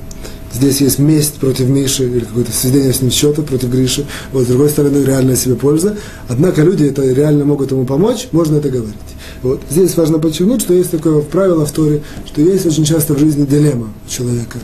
Здесь 0.53 0.81
есть 0.81 0.99
месть 0.99 1.35
против 1.35 1.67
Миши 1.67 2.05
или 2.05 2.21
какое-то 2.21 2.51
сведение 2.51 2.91
с 2.91 3.01
ним 3.01 3.11
счета 3.11 3.43
против 3.43 3.69
Гриши. 3.69 4.05
Вот, 4.31 4.45
с 4.45 4.47
другой 4.47 4.69
стороны, 4.69 5.03
реальная 5.03 5.35
себе 5.35 5.55
польза. 5.55 5.97
Однако 6.27 6.63
люди 6.63 6.85
это 6.85 7.03
реально 7.03 7.45
могут 7.45 7.71
ему 7.71 7.85
помочь, 7.85 8.29
можно 8.31 8.57
это 8.57 8.69
говорить. 8.69 8.95
Вот. 9.43 9.61
Здесь 9.69 9.95
важно 9.95 10.17
подчеркнуть, 10.17 10.61
что 10.61 10.73
есть 10.73 10.91
такое 10.91 11.21
правило 11.21 11.65
в 11.65 11.71
Торе, 11.71 12.01
что 12.25 12.41
есть 12.41 12.65
очень 12.65 12.83
часто 12.83 13.13
в 13.13 13.19
жизни 13.19 13.45
дилемма 13.45 13.89
человека. 14.07 14.57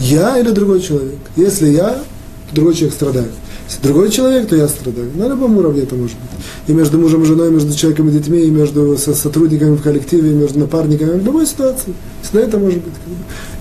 Я 0.00 0.38
или 0.38 0.50
другой 0.50 0.80
человек? 0.80 1.18
Если 1.36 1.70
я, 1.70 2.02
то 2.50 2.54
другой 2.54 2.74
человек 2.74 2.94
страдает. 2.94 3.30
Если 3.72 3.86
другой 3.86 4.10
человек, 4.10 4.48
то 4.48 4.56
я 4.56 4.68
страдаю. 4.68 5.10
На 5.14 5.28
любом 5.28 5.56
уровне 5.56 5.82
это 5.82 5.94
может 5.94 6.16
быть. 6.18 6.30
И 6.66 6.72
между 6.72 6.98
мужем 6.98 7.22
и 7.22 7.24
женой, 7.24 7.48
и 7.48 7.52
между 7.52 7.74
человеком 7.74 8.08
и 8.10 8.12
детьми, 8.12 8.40
и 8.40 8.50
между 8.50 8.98
сотрудниками 8.98 9.76
в 9.76 9.82
коллективе, 9.82 10.30
и 10.30 10.34
между 10.34 10.58
напарниками, 10.58 11.18
в 11.18 11.24
любой 11.24 11.46
ситуации. 11.46 11.94
Если 12.22 12.42
это 12.42 12.58
может 12.58 12.80
быть. 12.80 12.92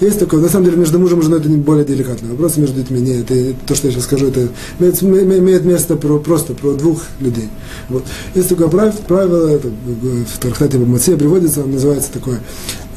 Есть 0.01 0.20
такое. 0.20 0.41
На 0.41 0.49
самом 0.49 0.66
деле, 0.66 0.78
между 0.78 0.99
мужем 0.99 1.20
и 1.20 1.24
женой 1.24 1.39
это 1.39 1.47
не 1.47 1.55
более 1.55 1.86
деликатный 1.86 2.32
вопрос, 2.32 2.57
между 2.57 2.76
детьми. 2.76 2.99
Нет, 2.99 3.32
это, 3.32 3.55
то, 3.66 3.74
что 3.74 3.88
я 3.88 3.93
сейчас 3.93 4.03
скажу, 4.03 4.28
это 4.28 4.49
имеет, 4.80 5.01
имеет 5.01 5.64
место 5.64 5.95
про, 5.95 6.20
просто 6.20 6.55
про 6.55 6.74
двух 6.74 7.03
людей. 7.22 7.47
Вот. 7.88 8.03
Есть 8.36 8.49
такое 8.49 8.68
правило, 8.68 8.95
правило 9.07 9.47
это 9.47 9.70
в 9.70 10.39
Тархате 10.39 10.78
Бамаце 10.78 11.16
приводится, 11.16 11.64
называется 11.64 12.12
такое 12.12 12.41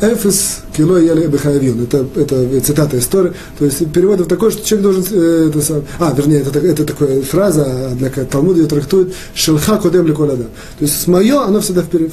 Эфес 0.01 0.63
кило 0.77 0.99
ели 0.99 1.27
бехаявин. 1.27 1.85
Это, 1.85 2.07
это 2.17 2.61
цитата 2.61 2.99
истории. 2.99 3.33
То 3.59 3.65
есть 3.65 3.91
перевод 3.93 4.27
такой, 4.29 4.51
что 4.51 4.65
человек 4.65 4.83
должен... 4.83 5.05
Э, 5.13 5.49
это 5.49 5.61
сам, 5.61 5.85
а, 5.99 6.13
вернее, 6.13 6.41
это, 6.41 6.59
это 6.59 6.85
такая 6.85 7.23
фраза, 7.23 7.91
однако 7.93 8.25
Талмуд 8.25 8.57
ее 8.57 8.67
трактует 8.67 9.15
«Шелха 9.35 9.77
кодем 9.77 10.07
ликолада». 10.07 10.45
То 10.79 10.85
есть 10.85 11.07
мое, 11.07 11.41
оно 11.41 11.61
всегда 11.61 11.83
вперед, 11.83 12.13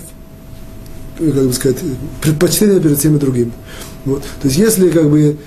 как 1.18 1.28
бы 1.28 1.54
сказать, 1.54 1.78
предпочтение 2.22 2.80
перед 2.80 3.00
всеми 3.00 3.18
другими. 3.18 3.52
Вот. 4.06 4.22
То 4.42 4.48
есть 4.48 4.58
если 4.58 4.90
как 4.90 5.10
бы 5.10 5.38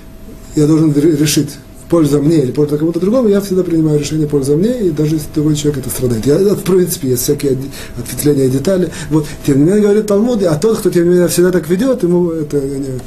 я 0.57 0.67
должен 0.67 0.93
решить 0.93 1.51
польза 1.95 2.19
мне 2.19 2.39
или 2.39 2.51
польза 2.51 2.77
кому-то 2.77 2.99
другому, 2.99 3.29
я 3.29 3.41
всегда 3.41 3.63
принимаю 3.63 4.01
решение 4.01 4.27
польза 4.27 4.57
мне, 4.57 4.89
и 4.89 4.91
даже 4.91 5.15
если 5.15 5.29
другой 5.33 5.55
человек 5.55 5.79
это 5.79 5.91
страдает. 5.91 6.27
Я, 6.27 6.39
в 6.39 6.63
принципе, 6.65 7.11
есть 7.11 7.23
всякие 7.23 7.57
ответвления 7.97 8.47
и 8.47 8.51
детали. 8.51 8.91
Вот, 9.11 9.27
тем 9.47 9.59
не 9.59 9.65
менее, 9.65 9.83
говорит 9.83 10.09
Талмуд, 10.09 10.43
а 10.43 10.57
тот, 10.57 10.79
кто 10.79 10.91
тем 10.91 11.05
не 11.05 11.11
менее 11.11 11.29
всегда 11.29 11.53
так 11.53 11.69
ведет, 11.69 12.03
ему 12.03 12.33
это 12.33 12.61
не, 12.61 12.99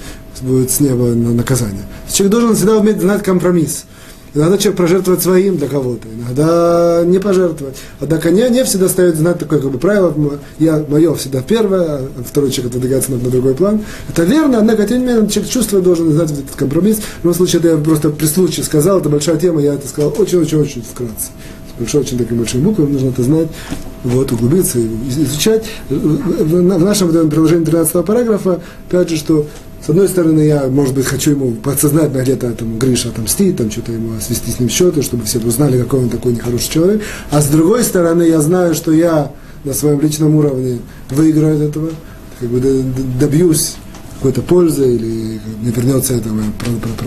будет 0.42 0.72
с 0.72 0.80
неба 0.80 1.08
наказание. 1.08 1.84
Человек 2.10 2.32
должен 2.32 2.56
всегда 2.56 2.78
уметь 2.78 3.02
знать 3.02 3.24
компромисс. 3.24 3.84
Иногда 4.34 4.58
человек 4.58 4.78
прожертвует 4.78 5.22
своим 5.22 5.58
для 5.58 5.68
кого-то, 5.68 6.08
иногда 6.08 7.04
не 7.06 7.20
пожертвовать. 7.20 7.78
Однако 8.00 8.30
не, 8.32 8.48
не 8.50 8.64
всегда 8.64 8.88
ставит 8.88 9.16
знать 9.16 9.40
такое 9.40 9.60
как 9.60 9.72
бы 9.72 9.80
правило, 9.80 10.14
я, 10.60 10.84
мое 10.88 11.16
всегда 11.16 11.42
первое, 11.42 11.86
а 11.86 12.10
второй 12.26 12.52
человек 12.52 12.74
отодвигается 12.74 13.12
на, 13.12 13.18
на 13.18 13.30
другой 13.30 13.56
план. 13.56 13.82
Это 14.10 14.24
верно, 14.24 14.60
однако, 14.60 14.86
тем 14.86 15.00
не 15.00 15.06
менее, 15.06 15.30
человек 15.30 15.52
чувствует, 15.52 15.84
должен 15.84 16.12
знать 16.12 16.32
этот 16.32 16.56
компромисс. 16.56 16.98
В 16.98 17.24
любом 17.24 17.36
случае, 17.36 17.60
это 17.60 17.70
я 17.70 17.78
просто 17.78 18.10
при 18.10 18.26
случае 18.26 18.66
сказал, 18.66 19.00
это 19.00 19.10
большая 19.10 19.38
тема, 19.38 19.62
я 19.62 19.74
это 19.74 19.88
сказал 19.88 20.14
очень-очень-очень 20.18 20.84
вкратце. 20.84 21.30
Большой, 21.80 22.02
очень 22.02 22.18
такой 22.18 22.38
большой 22.38 22.62
буквой, 22.62 22.88
нужно 22.88 23.10
это 23.10 23.22
знать, 23.22 23.48
вот, 24.04 24.32
углубиться, 24.32 24.80
изучать. 25.10 25.66
В 25.90 26.62
нашем 26.62 27.30
приложении 27.30 27.66
13 27.66 28.04
параграфа, 28.04 28.62
опять 28.90 29.10
же, 29.10 29.18
что 29.18 29.46
с 29.88 29.90
одной 29.90 30.10
стороны, 30.10 30.42
я, 30.42 30.68
может 30.68 30.94
быть, 30.94 31.06
хочу 31.06 31.32
ему 31.32 31.54
подсознательно 31.54 32.22
где-то 32.22 32.52
там, 32.52 32.78
Гриша 32.78 33.08
отомстить, 33.08 33.56
там 33.56 33.72
что-то 33.72 33.94
ему 33.94 34.20
свести 34.20 34.52
с 34.52 34.60
ним 34.60 34.68
счеты, 34.68 35.02
чтобы 35.02 35.24
все 35.24 35.40
узнали, 35.40 35.82
какой 35.82 36.02
он 36.02 36.10
такой 36.10 36.34
нехороший 36.34 36.70
человек. 36.70 37.02
А 37.32 37.42
с 37.42 37.48
другой 37.48 37.86
стороны, 37.86 38.24
я 38.24 38.42
знаю, 38.42 38.76
что 38.76 38.92
я 38.92 39.32
на 39.64 39.74
своем 39.74 40.02
личном 40.02 40.36
уровне 40.36 40.80
выиграю 41.10 41.56
от 41.56 41.70
этого, 41.70 41.92
как 42.38 42.50
бы 42.50 42.60
добьюсь 43.18 43.78
какой-то 44.18 44.42
пользы, 44.42 44.96
или 44.96 45.40
не 45.62 45.72
вернется 45.72 46.16
это 46.16 46.30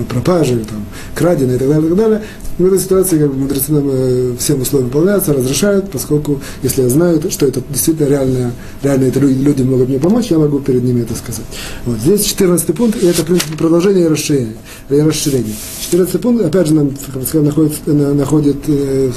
пропажа, 0.08 0.54
или 0.54 0.62
там, 0.62 0.84
краденое 1.14 1.56
и 1.56 1.58
так 1.58 1.68
далее, 1.68 1.86
и 1.86 1.88
так 1.88 1.98
далее. 1.98 2.22
В 2.58 2.66
этой 2.66 2.78
ситуации 2.78 3.18
как 3.18 3.30
бы, 3.30 3.36
мудрецы 3.36 3.72
нам 3.72 3.88
э, 3.90 4.34
всем 4.38 4.60
условия 4.60 4.84
выполняются, 4.84 5.32
разрешают, 5.32 5.90
поскольку 5.90 6.40
если 6.62 6.82
я 6.82 6.88
знаю, 6.88 7.20
что 7.30 7.46
это 7.46 7.62
действительно 7.68 8.06
реально, 8.06 8.52
реально 8.82 9.04
это 9.04 9.18
люди, 9.18 9.38
люди 9.40 9.62
могут 9.62 9.88
мне 9.88 9.98
помочь, 9.98 10.26
я 10.26 10.38
могу 10.38 10.60
перед 10.60 10.84
ними 10.84 11.02
это 11.02 11.14
сказать. 11.14 11.46
Вот. 11.84 11.98
Здесь 11.98 12.24
14 12.24 12.76
пункт, 12.76 13.02
и 13.02 13.06
это, 13.06 13.22
в 13.22 13.26
принципе, 13.26 13.56
продолжение 13.56 14.04
и 14.04 14.08
расширение. 14.08 14.56
Расширение. 14.88 15.54
14 15.80 16.20
пункт, 16.20 16.44
опять 16.44 16.68
же, 16.68 16.74
нам, 16.74 16.90
как 17.12 17.26
сказать, 17.26 17.46
находит, 17.46 17.86
находит 17.86 18.56
э, 18.68 19.10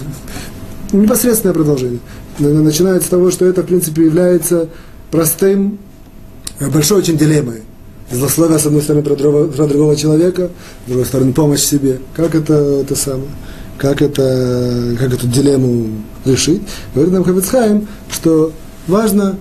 непосредственное 0.94 1.54
продолжение. 1.54 2.00
Начинается 2.40 3.08
с 3.08 3.12
того, 3.12 3.30
что 3.30 3.46
это, 3.46 3.62
в 3.62 3.66
принципе, 3.66 4.06
является 4.06 4.70
простым, 5.12 5.78
э, 6.60 6.70
большой 6.70 7.00
очень 7.00 7.18
дилеммой 7.18 7.64
злословие, 8.14 8.60
с 8.60 8.66
одной 8.66 8.82
стороны, 8.82 9.04
про 9.04 9.16
другого, 9.16 9.48
про 9.48 9.68
другого 9.68 9.96
человека, 9.96 10.50
с 10.86 10.90
другой 10.90 11.06
стороны, 11.06 11.34
помощь 11.34 11.62
себе. 11.62 12.00
Как 12.16 12.36
это, 12.36 12.54
это 12.54 12.96
самое? 12.96 13.30
Как, 13.78 14.02
это, 14.02 14.96
как 15.00 15.14
эту 15.14 15.28
дилемму 15.28 16.04
решить? 16.26 16.62
Говорит 16.94 17.14
нам 17.14 17.24
Хавицхайм, 17.24 17.88
что 18.12 18.52
важно 18.88 19.38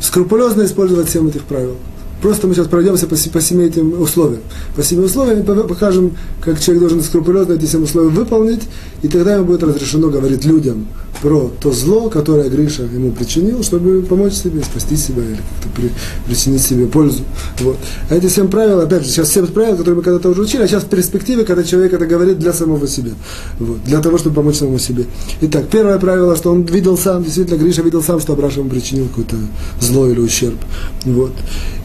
скрупулезно 0.00 0.64
использовать 0.64 1.08
всем 1.08 1.28
этих 1.28 1.42
правил. 1.44 1.76
Просто 2.20 2.46
мы 2.46 2.54
сейчас 2.54 2.68
пройдемся 2.68 3.06
по, 3.08 3.16
по 3.16 3.40
семи 3.40 3.64
этим 3.64 4.00
условиям. 4.00 4.42
По 4.76 4.82
семи 4.84 5.04
условиям 5.04 5.40
и 5.40 5.68
покажем, 5.68 6.16
как 6.40 6.60
человек 6.60 6.82
должен 6.82 7.02
скрупулезно 7.02 7.54
эти 7.54 7.64
семь 7.64 7.82
условия 7.82 8.10
выполнить, 8.10 8.62
и 9.02 9.08
тогда 9.08 9.34
ему 9.34 9.46
будет 9.46 9.64
разрешено 9.64 10.08
говорить 10.08 10.44
людям 10.44 10.86
про 11.22 11.52
то 11.60 11.70
зло, 11.70 12.10
которое 12.10 12.50
Гриша 12.50 12.82
ему 12.82 13.12
причинил, 13.12 13.62
чтобы 13.62 14.02
помочь 14.02 14.32
себе, 14.32 14.60
спасти 14.64 14.96
себя 14.96 15.22
или 15.22 15.38
при, 15.76 15.90
причинить 16.26 16.62
себе 16.62 16.86
пользу. 16.86 17.22
Вот. 17.60 17.76
А 18.10 18.16
эти 18.16 18.26
семь 18.26 18.48
правил, 18.48 18.80
опять 18.80 19.04
же, 19.04 19.08
сейчас 19.08 19.32
семь 19.32 19.46
правил, 19.46 19.76
которые 19.76 19.94
мы 19.94 20.02
когда-то 20.02 20.30
уже 20.30 20.42
учили, 20.42 20.62
а 20.62 20.66
сейчас 20.66 20.82
в 20.82 20.88
перспективе, 20.88 21.44
когда 21.44 21.62
человек 21.62 21.92
это 21.92 22.06
говорит 22.06 22.40
для 22.40 22.52
самого 22.52 22.88
себя. 22.88 23.12
Вот. 23.60 23.84
Для 23.84 24.00
того, 24.00 24.18
чтобы 24.18 24.34
помочь 24.34 24.56
самому 24.56 24.80
себе. 24.80 25.04
Итак, 25.42 25.66
первое 25.70 25.96
правило, 26.00 26.34
что 26.34 26.50
он 26.50 26.64
видел 26.64 26.98
сам, 26.98 27.22
действительно, 27.22 27.56
Гриша 27.56 27.82
видел 27.82 28.02
сам, 28.02 28.18
что 28.18 28.32
Абраша 28.32 28.58
ему 28.58 28.70
причинил 28.70 29.06
какое-то 29.06 29.36
зло 29.80 30.08
или 30.08 30.18
ущерб. 30.18 30.58
Вот. 31.04 31.32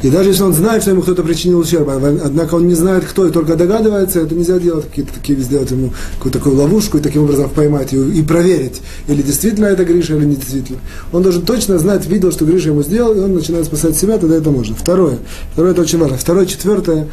И 0.01 0.09
даже 0.09 0.29
если 0.29 0.41
он 0.41 0.53
знает, 0.53 0.81
что 0.81 0.91
ему 0.91 1.03
кто-то 1.03 1.21
причинил 1.21 1.59
ущерб, 1.59 1.87
а 1.89 2.17
однако 2.25 2.55
он 2.55 2.67
не 2.67 2.73
знает, 2.73 3.05
кто, 3.05 3.27
и 3.27 3.31
только 3.31 3.55
догадывается, 3.55 4.19
это 4.19 4.33
нельзя 4.33 4.57
делать, 4.57 4.85
какие-то 4.85 5.13
такие, 5.13 5.39
сделать 5.39 5.69
ему 5.69 5.93
какую-то 6.15 6.39
такую 6.39 6.55
ловушку 6.55 6.97
и 6.97 7.01
таким 7.01 7.23
образом 7.23 7.51
поймать 7.51 7.93
ее 7.93 8.11
и 8.11 8.23
проверить, 8.23 8.81
или 9.07 9.26
действительно 9.27 9.65
это 9.65 9.85
Гриша, 9.85 10.15
или 10.15 10.25
не 10.25 10.35
действительно. 10.35 10.79
Он 11.11 11.21
должен 11.21 11.43
точно 11.43 11.77
знать, 11.77 12.07
видел, 12.07 12.31
что 12.31 12.45
Гриша 12.45 12.69
ему 12.69 12.81
сделал, 12.81 13.13
и 13.13 13.19
он 13.19 13.35
начинает 13.35 13.65
спасать 13.65 13.95
себя, 13.95 14.17
тогда 14.17 14.35
это 14.35 14.49
можно. 14.49 14.75
Второе, 14.75 15.19
второе 15.53 15.73
это 15.73 15.81
очень 15.81 15.99
важно. 15.99 16.17
Второе, 16.17 16.45
четвертое, 16.45 17.07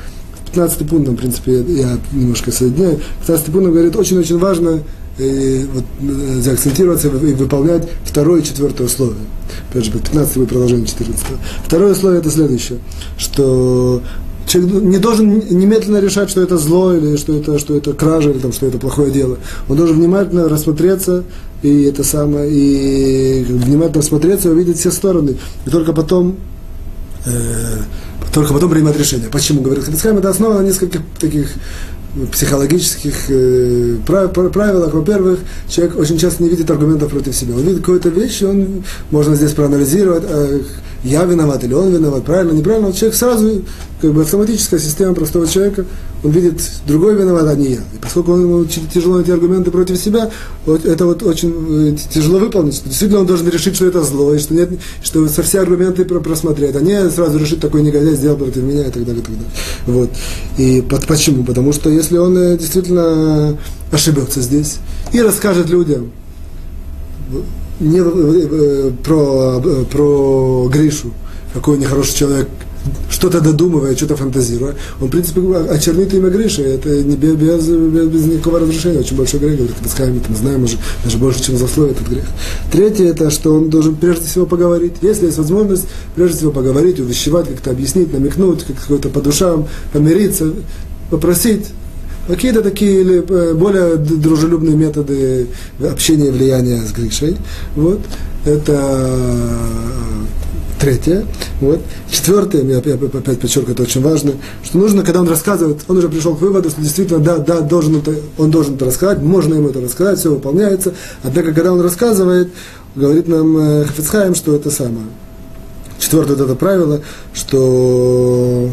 15 0.47 0.89
пунктом, 0.89 1.17
в 1.17 1.19
принципе, 1.19 1.63
я 1.63 1.99
немножко 2.13 2.53
соединяю. 2.53 3.01
15 3.27 3.47
пунктом 3.47 3.73
говорит, 3.73 3.97
очень-очень 3.97 4.39
важно 4.39 4.81
и 5.19 5.67
вот, 5.73 5.85
э, 6.01 6.41
заакцентироваться 6.41 7.09
и 7.09 7.35
выполнять 7.35 7.89
второе 8.05 8.41
и 8.41 8.45
четвертое 8.45 8.85
условие. 8.85 9.17
Опять 9.71 9.85
же, 9.85 9.93
15 9.93 10.37
будет 10.39 10.49
продолжение 10.49 10.87
14. 10.87 11.27
Второе 11.65 11.93
условие 11.93 12.21
это 12.21 12.31
следующее, 12.31 12.79
что 13.17 14.03
человек 14.47 14.83
не 14.83 14.99
должен 14.99 15.29
немедленно 15.51 15.99
решать, 15.99 16.31
что 16.31 16.41
это 16.41 16.57
зло, 16.59 16.95
или 16.95 17.17
что 17.17 17.37
это, 17.37 17.59
что 17.59 17.77
это 17.77 17.93
кража, 17.93 18.31
или 18.31 18.39
там, 18.39 18.53
что 18.53 18.67
это 18.67 18.79
плохое 18.79 19.11
дело. 19.11 19.39
Он 19.69 19.77
должен 19.77 19.97
внимательно 19.97 20.49
рассмотреться 20.49 21.25
и 21.65 21.85
это 21.85 22.05
самое, 22.05 22.51
и 22.53 23.43
внимательно 23.45 24.03
рассмотреться 24.03 24.49
и 24.49 24.53
увидеть 24.53 24.79
все 24.79 24.91
стороны. 24.91 25.37
И 25.65 25.71
только 25.71 25.95
потом 25.95 26.37
э, 27.25 27.79
только 28.35 28.53
потом 28.53 28.71
принимать 28.71 28.99
решение. 28.99 29.29
Почему? 29.31 29.63
Говорит 29.63 29.85
Хрицхайм, 29.85 30.19
это 30.19 30.29
основа 30.29 30.61
на 30.61 30.67
нескольких 30.67 31.01
таких 31.19 31.49
психологических 32.33 33.15
э, 33.31 33.97
правилах. 34.05 34.93
Во-первых, 34.93 35.41
человек 35.69 35.99
очень 35.99 36.19
часто 36.19 36.43
не 36.43 36.51
видит 36.51 36.71
аргументов 36.71 37.11
против 37.11 37.35
себя. 37.35 37.55
Он 37.55 37.63
видит 37.63 37.79
какую-то 37.79 38.11
вещь, 38.11 38.43
и 38.43 38.45
он 38.45 38.85
можно 39.11 39.35
здесь 39.35 39.53
проанализировать, 39.53 40.25
э, 40.29 40.61
я 41.05 41.25
виноват 41.25 41.63
или 41.63 41.75
он 41.75 41.93
виноват, 41.93 42.25
правильно, 42.25 42.53
неправильно. 42.53 42.89
Вот 42.89 42.97
человек 42.97 43.17
сразу, 43.17 43.63
как 44.01 44.13
бы 44.13 44.23
автоматическая 44.23 44.81
система 44.81 45.15
простого 45.15 45.47
человека, 45.47 45.85
он 46.25 46.31
видит, 46.31 46.63
другой 46.87 47.15
виноват, 47.15 47.47
а 47.47 47.55
не 47.55 47.73
я. 47.73 47.81
И 47.81 47.99
поскольку 48.01 48.33
он, 48.33 48.41
ему 48.41 48.65
тяжело 48.65 49.21
эти 49.21 49.31
аргументы 49.31 49.71
против 49.71 49.99
себя, 49.99 50.31
вот 50.65 50.87
это 50.87 51.05
вот 51.05 51.23
очень 51.23 51.93
э, 51.93 51.97
тяжело 52.11 52.39
выполнить. 52.39 52.83
Действительно 52.83 53.21
он 53.21 53.27
должен 53.27 53.47
решить, 53.49 53.77
что 53.77 53.85
это 53.85 54.03
зло, 54.03 54.35
и 54.35 54.39
что, 54.39 54.55
нет, 54.55 54.71
что 55.03 55.29
со 55.29 55.43
все 55.43 55.61
аргументы 55.61 56.07
просмотреть, 56.07 56.75
а 56.75 56.81
не 56.81 57.11
сразу 57.11 57.39
решить, 57.39 57.61
такой 57.61 57.83
негодяй 57.83 58.15
сделал 58.15 58.39
против 58.39 58.63
меня 58.63 58.87
и 58.87 58.91
так 58.91 59.05
далее. 59.05 59.21
И, 59.21 59.25
так 59.25 59.35
далее. 59.35 59.51
Вот. 59.87 60.11
и 60.57 60.81
под, 60.81 61.07
почему? 61.07 61.45
Потому 61.45 61.75
что 61.75 61.91
если 61.91 62.17
он 62.17 62.37
э, 62.39 62.57
действительно 62.57 63.59
ошибется 63.93 64.41
здесь 64.41 64.79
и 65.13 65.21
расскажет 65.21 65.69
людям, 65.69 66.11
не 67.81 68.01
э, 68.01 68.91
про, 69.03 69.61
про 69.91 70.69
Гришу, 70.73 71.11
какой 71.53 71.79
нехороший 71.79 72.15
человек, 72.15 72.49
что-то 73.11 73.41
додумывая, 73.41 73.97
что-то 73.97 74.17
фантазируя, 74.17 74.75
он, 75.01 75.09
в 75.09 75.11
принципе, 75.11 75.41
очернит 75.71 76.13
имя 76.13 76.29
Гриши, 76.29 76.63
это 76.63 77.03
не 77.03 77.17
без, 77.17 77.35
без, 77.35 77.67
без 77.67 78.27
никакого 78.27 78.61
разрешения, 78.61 79.01
очень 79.01 79.17
большой 79.17 79.41
грех, 79.41 79.57
говорит 79.57 79.77
Пасхайм, 79.77 80.21
мы 80.29 80.37
знаем 80.37 80.65
уже, 80.65 80.77
даже 81.03 81.19
больше, 81.19 81.43
чем 81.43 81.57
засловие 81.57 81.95
этот 81.95 82.09
грех. 82.09 82.25
Третье, 82.71 83.07
это, 83.07 83.31
что 83.31 83.55
он 83.55 83.71
должен 83.71 83.97
прежде 83.97 84.27
всего 84.27 84.47
поговорить, 84.47 84.95
если 85.01 85.27
есть 85.27 85.39
возможность, 85.39 85.87
прежде 86.15 86.39
всего 86.39 86.51
поговорить, 86.51 87.01
увещевать, 87.01 87.49
как-то 87.49 87.71
объяснить, 87.71 88.13
намекнуть, 88.13 88.65
как-то 88.65 89.09
по 89.09 89.21
душам, 89.21 89.67
помириться, 89.93 90.53
попросить, 91.11 91.67
Какие-то 92.27 92.63
такие 92.63 93.03
или 93.03 93.25
э, 93.29 93.55
более 93.55 93.97
дружелюбные 93.97 94.77
методы 94.77 95.49
общения 95.83 96.29
и 96.29 96.31
влияния 96.31 96.81
с 96.81 96.93
Гришей. 96.93 97.37
Вот. 97.77 98.01
Это 98.47 98.73
э, 98.73 99.65
третье. 100.81 101.27
Вот. 101.61 101.81
Четвертое, 102.11 102.63
я 102.63 102.79
опять 102.79 102.99
подчеркиваю, 102.99 103.75
это 103.75 103.83
очень 103.83 104.03
важно, 104.03 104.33
что 104.63 104.79
нужно, 104.79 105.03
когда 105.03 105.21
он 105.21 105.29
рассказывает, 105.29 105.81
он 105.89 105.99
уже 105.99 106.09
пришел 106.09 106.35
к 106.35 106.41
выводу, 106.41 106.71
что 106.71 106.81
действительно, 106.81 107.21
да, 107.21 107.39
да, 107.39 107.61
должен 107.61 107.97
это, 107.97 108.15
он 108.39 108.51
должен 108.51 108.75
это 108.77 108.87
рассказать, 108.87 109.21
можно 109.21 109.55
ему 109.55 109.69
это 109.69 109.81
рассказать, 109.81 110.19
все 110.19 110.31
выполняется. 110.31 110.95
Однако, 111.23 111.53
когда 111.53 111.73
он 111.73 111.81
рассказывает, 111.81 112.49
говорит 112.95 113.29
нам 113.29 113.57
э, 113.57 113.85
что 114.35 114.55
это 114.55 114.71
самое. 114.71 115.07
Четвертое 115.99 116.37
вот 116.37 116.45
это 116.45 116.55
правило, 116.55 117.01
что 117.33 118.71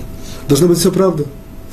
должно 0.47 0.67
быть 0.67 0.79
все 0.79 0.91
правда. 0.91 1.25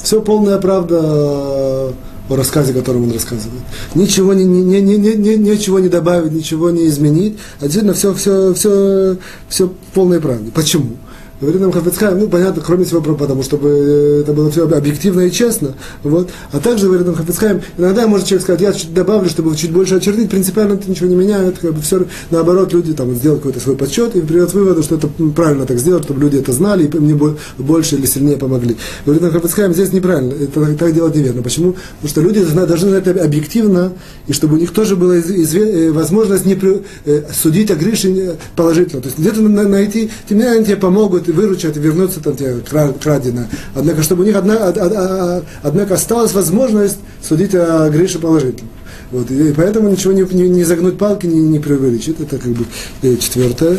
Все 0.03 0.21
полная 0.21 0.59
правда 0.59 1.93
о 2.29 2.37
рассказе, 2.37 2.73
которым 2.73 3.05
он 3.05 3.13
рассказывает. 3.13 3.63
Ничего 3.95 4.35
не, 4.35 4.45
не, 4.45 4.63
не, 4.63 4.97
не, 4.97 5.15
не, 5.15 5.37
ничего 5.37 5.79
не 5.79 5.89
добавить, 5.89 6.33
ничего 6.33 6.71
не 6.71 6.87
изменить. 6.87 7.39
Действительно 7.61 7.95
все, 7.95 8.13
все, 8.15 8.53
все, 8.55 9.17
все 9.49 9.73
полная 9.95 10.21
правда. 10.21 10.51
Почему? 10.53 10.97
Говорит 11.41 11.61
нам 11.61 11.71
Хафицхайм, 11.71 12.19
ну, 12.19 12.29
понятно, 12.29 12.61
кроме 12.65 12.85
всего, 12.85 13.01
потому 13.01 13.45
чтобы 13.45 14.23
это 14.23 14.33
было 14.33 14.51
все 14.51 14.69
объективно 14.69 15.21
и 15.21 15.31
честно. 15.31 15.75
Вот. 16.03 16.31
А 16.51 16.59
также, 16.59 16.87
говорит 16.87 17.07
нам 17.07 17.15
Хафицхайм, 17.15 17.61
иногда 17.77 18.09
может 18.09 18.27
человек 18.27 18.43
сказать, 18.43 18.61
я 18.61 18.73
чуть 18.73 18.93
добавлю, 18.93 19.31
чтобы 19.31 19.55
чуть 19.55 19.71
больше 19.71 19.95
очертить, 19.95 20.31
принципиально 20.31 20.75
это 20.75 20.91
ничего 20.91 21.09
не 21.09 21.15
меняет, 21.15 21.59
как 21.59 21.75
бы 21.75 21.81
все, 21.81 22.07
наоборот, 22.33 22.73
люди 22.73 22.93
там 22.93 23.15
сделают 23.15 23.43
какой-то 23.43 23.61
свой 23.61 23.77
подсчет 23.77 24.17
и 24.17 24.21
придет 24.21 24.53
выводу, 24.53 24.83
что 24.83 24.97
это 24.97 25.09
правильно 25.37 25.65
так 25.65 25.79
сделать, 25.79 26.03
чтобы 26.03 26.21
люди 26.21 26.39
это 26.39 26.51
знали 26.51 26.87
и 26.87 26.99
мне 26.99 27.17
больше 27.57 27.95
или 27.95 28.07
сильнее 28.07 28.37
помогли. 28.37 28.77
Говорит 29.05 29.23
нам 29.23 29.31
Хафицхайм, 29.31 29.73
здесь 29.73 29.93
неправильно, 29.93 30.33
это 30.33 30.75
так 30.75 30.93
делать 30.93 31.15
неверно. 31.15 31.43
Почему? 31.43 31.77
Потому 32.01 32.09
что 32.09 32.21
люди 32.21 32.45
должны 32.45 32.91
знать 32.91 33.07
это 33.07 33.23
объективно, 33.23 33.93
и 34.27 34.33
чтобы 34.33 34.57
у 34.57 34.59
них 34.59 34.73
тоже 34.73 34.97
была 34.97 35.15
э, 35.15 35.91
возможность 35.93 36.47
не 36.47 36.59
э, 37.05 37.23
судить 37.33 37.71
о 37.71 37.77
Грише 37.77 38.37
положительно. 38.57 39.03
То 39.03 39.07
есть 39.07 39.19
где-то 39.21 39.41
найти, 39.41 40.11
тем 40.29 40.39
не 40.39 40.45
менее, 40.45 40.65
тебе 40.65 40.77
помогут, 40.77 41.28
выручат 41.33 41.77
и 41.77 41.81
вернутся 41.81 42.21
там 42.21 42.37
те 42.37 42.57
крадено. 43.01 43.49
Однако, 43.75 44.03
чтобы 44.03 44.23
у 44.23 44.27
них 44.27 44.37
одна, 44.37 45.43
однако 45.63 45.95
осталась 45.95 46.33
возможность 46.33 46.99
судить 47.23 47.55
о 47.55 47.89
Грише 47.91 48.19
положительно. 48.19 48.71
Вот, 49.11 49.31
и 49.31 49.53
поэтому 49.53 49.89
ничего 49.89 50.13
не, 50.13 50.23
не, 50.23 50.49
не 50.49 50.65
загнуть 50.65 50.99
палки, 50.99 51.27
не, 51.27 51.41
не 51.41 51.59
преувеличить. 51.59 52.21
Это 52.21 52.39
как 52.39 52.53
бы 52.53 52.67
э, 53.03 53.17
четвертое. 53.17 53.79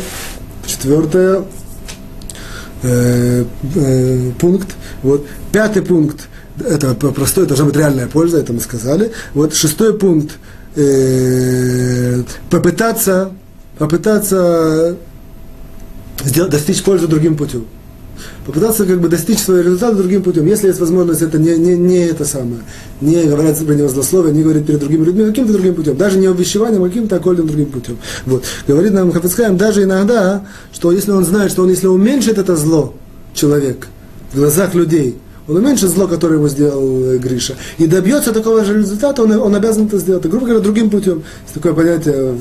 Четвертое 0.66 1.44
э, 2.82 3.44
э, 3.76 4.30
пункт. 4.38 4.68
Вот. 5.02 5.26
Пятый 5.52 5.82
пункт. 5.82 6.28
Это 6.58 6.94
простой, 6.94 7.46
должна 7.46 7.66
быть 7.66 7.76
реальная 7.76 8.06
польза, 8.06 8.38
это 8.38 8.52
мы 8.52 8.60
сказали. 8.60 9.12
Вот 9.34 9.54
шестой 9.54 9.96
пункт. 9.96 10.32
Э, 10.76 12.22
попытаться, 12.50 13.32
попытаться 13.78 14.96
сделать, 16.24 16.50
достичь 16.50 16.82
пользы 16.82 17.06
другим 17.06 17.36
путем 17.36 17.66
попытаться 18.44 18.84
как 18.86 19.00
бы 19.00 19.08
достичь 19.08 19.38
своего 19.38 19.64
результата 19.64 19.96
другим 19.96 20.22
путем. 20.22 20.46
Если 20.46 20.68
есть 20.68 20.80
возможность, 20.80 21.22
это 21.22 21.38
не, 21.38 21.56
не, 21.56 21.76
не 21.76 21.98
это 22.06 22.24
самое, 22.24 22.62
не 23.00 23.24
говорить 23.24 23.64
про 23.64 23.74
него 23.74 23.88
злословие, 23.88 24.32
не 24.32 24.42
говорить 24.42 24.66
перед 24.66 24.80
другими 24.80 25.04
людьми, 25.04 25.24
каким-то 25.26 25.52
другим 25.52 25.74
путем. 25.74 25.96
Даже 25.96 26.18
не 26.18 26.28
увещеванием, 26.28 26.82
а 26.82 26.88
каким-то 26.88 27.16
окольным 27.16 27.46
другим 27.46 27.66
путем. 27.66 27.98
Вот. 28.26 28.44
Говорит 28.66 28.92
нам 28.92 29.12
Хафицкаем 29.12 29.56
даже 29.56 29.84
иногда, 29.84 30.44
что 30.72 30.92
если 30.92 31.10
он 31.10 31.24
знает, 31.24 31.52
что 31.52 31.62
он, 31.62 31.70
если 31.70 31.86
уменьшит 31.86 32.38
это 32.38 32.56
зло, 32.56 32.94
человек, 33.34 33.88
в 34.32 34.36
глазах 34.36 34.74
людей, 34.74 35.16
он 35.50 35.56
уменьшит 35.56 35.90
зло, 35.90 36.06
которое 36.06 36.36
ему 36.36 36.48
сделал 36.48 37.04
э, 37.04 37.18
Гриша, 37.18 37.54
и 37.78 37.86
добьется 37.86 38.32
такого 38.32 38.64
же 38.64 38.78
результата, 38.78 39.22
он, 39.22 39.32
он 39.32 39.54
обязан 39.54 39.86
это 39.86 39.98
сделать. 39.98 40.24
Грубо 40.24 40.46
говоря, 40.46 40.60
другим 40.62 40.90
путем. 40.90 41.22
Есть 41.42 41.54
такое 41.54 41.72
понятие, 41.72 42.36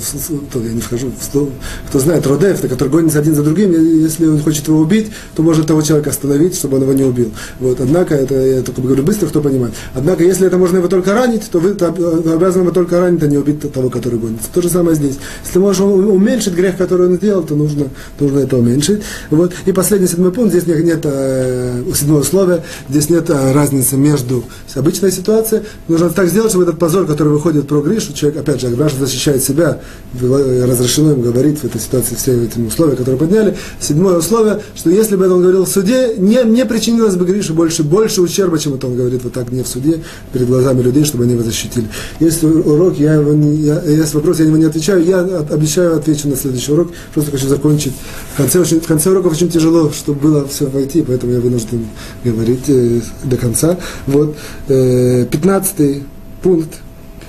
то 0.52 0.60
я 0.62 0.72
не 0.72 0.82
вхожу 0.82 1.12
в 1.20 1.32
слово, 1.32 1.50
кто 1.90 2.00
знает, 2.00 2.28
Родев, 2.28 2.62
который 2.62 2.90
гонится 2.90 3.20
один 3.20 3.36
за 3.36 3.44
другим, 3.44 3.72
если 3.72 4.28
он 4.28 4.40
хочет 4.42 4.68
его 4.68 4.80
убить, 4.80 5.12
то 5.36 5.44
может 5.44 5.68
того 5.68 5.82
человека 5.82 6.12
остановить, 6.12 6.56
чтобы 6.56 6.78
он 6.78 6.84
его 6.84 6.94
не 6.94 7.04
убил. 7.04 7.32
Вот. 7.60 7.80
Однако, 7.80 8.16
это 8.16 8.36
я 8.36 8.62
только 8.62 8.82
говорю 8.82 9.04
быстро, 9.04 9.28
кто 9.28 9.42
понимает. 9.42 9.74
Однако, 9.94 10.24
если 10.24 10.48
это 10.48 10.58
можно 10.58 10.78
его 10.78 10.88
только 10.88 11.14
ранить, 11.14 11.50
то 11.50 11.60
вы 11.60 11.74
то, 11.74 11.92
то 11.92 12.34
обязаны 12.34 12.64
его 12.64 12.72
только 12.72 13.00
ранить, 13.00 13.24
а 13.24 13.28
не 13.28 13.38
убить 13.38 13.72
того, 13.72 13.90
который 13.90 14.20
гонится. 14.20 14.48
То 14.54 14.62
же 14.62 14.70
самое 14.70 14.96
здесь. 14.96 15.18
Если 15.46 15.60
можешь 15.60 15.82
уменьшить 15.82 16.54
грех, 16.54 16.78
который 16.78 17.08
он 17.08 17.16
сделал, 17.16 17.44
то 17.44 17.56
нужно, 17.56 17.88
нужно 18.20 18.40
это 18.40 18.58
уменьшить. 18.58 19.02
Вот. 19.30 19.54
И 19.66 19.72
последний 19.72 20.08
седьмой 20.08 20.32
пункт, 20.32 20.52
здесь 20.52 20.68
нет, 20.68 20.84
нет 20.84 21.00
э, 21.04 21.84
седьмого 21.96 22.24
слова, 22.24 22.64
здесь 22.90 22.99
нет 23.08 23.30
э, 23.30 23.54
разницы 23.54 23.96
между 23.96 24.44
обычной 24.76 25.12
ситуацией. 25.12 25.62
Нужно 25.88 26.10
так 26.10 26.28
сделать, 26.28 26.50
чтобы 26.50 26.66
этот 26.66 26.78
позор, 26.78 27.06
который 27.06 27.30
выходит 27.30 27.68
про 27.68 27.82
Гришу, 27.82 28.14
человек, 28.14 28.42
опять 28.42 28.60
же, 28.60 28.68
Гриша 28.68 28.98
защищает 29.00 29.44
себя, 29.44 29.80
разрешено 30.20 31.14
им 31.14 31.22
говорить 31.22 31.60
в 31.60 31.64
этой 31.64 31.80
ситуации 31.80 32.16
все 32.16 32.44
эти 32.44 32.60
условия, 32.60 32.96
которые 32.96 33.18
подняли. 33.18 33.56
Седьмое 33.80 34.18
условие, 34.18 34.62
что 34.76 34.90
если 34.90 35.16
бы 35.16 35.26
это 35.26 35.36
он 35.36 35.42
говорил 35.42 35.66
в 35.66 35.70
суде, 35.70 36.16
не, 36.18 36.44
не 36.44 36.66
причинилось 36.66 37.16
бы 37.16 37.26
Грише 37.26 37.54
больше, 37.54 37.84
больше 37.84 38.22
ущерба, 38.22 38.58
чем 38.60 38.74
это 38.74 38.88
он 38.88 38.96
говорит 38.96 39.24
вот 39.24 39.34
так 39.34 39.52
не 39.52 39.64
в 39.64 39.68
суде, 39.68 40.02
перед 40.34 40.48
глазами 40.48 40.82
людей, 40.82 41.06
чтобы 41.06 41.24
они 41.24 41.34
его 41.34 41.44
защитили. 41.44 41.88
Если 42.20 42.48
урок, 42.48 43.00
я 43.00 43.14
его 43.14 43.34
не, 43.34 43.56
я, 43.58 43.82
есть 43.82 44.14
вопрос, 44.14 44.40
я 44.40 44.46
на 44.46 44.50
него 44.50 44.58
не 44.58 44.66
отвечаю, 44.66 45.06
я 45.06 45.20
обещаю, 45.20 45.96
отвечу 45.96 46.28
на 46.28 46.36
следующий 46.36 46.72
урок, 46.72 46.92
просто 47.14 47.32
хочу 47.32 47.48
закончить. 47.48 47.94
В 48.34 48.38
конце, 48.38 48.60
очень, 48.60 48.80
в 48.80 48.88
конце 48.88 49.12
урока 49.12 49.28
очень 49.28 49.50
тяжело, 49.50 49.92
чтобы 49.92 50.20
было 50.20 50.48
все 50.48 50.66
войти, 50.66 51.04
поэтому 51.06 51.34
я 51.34 51.40
вынужден 51.40 51.86
говорить 52.24 52.68
э, 52.68 52.89
до 53.24 53.38
конца. 53.38 53.78
Вот, 54.08 54.36
э, 54.68 55.26
15 55.30 56.04
пункт. 56.42 56.70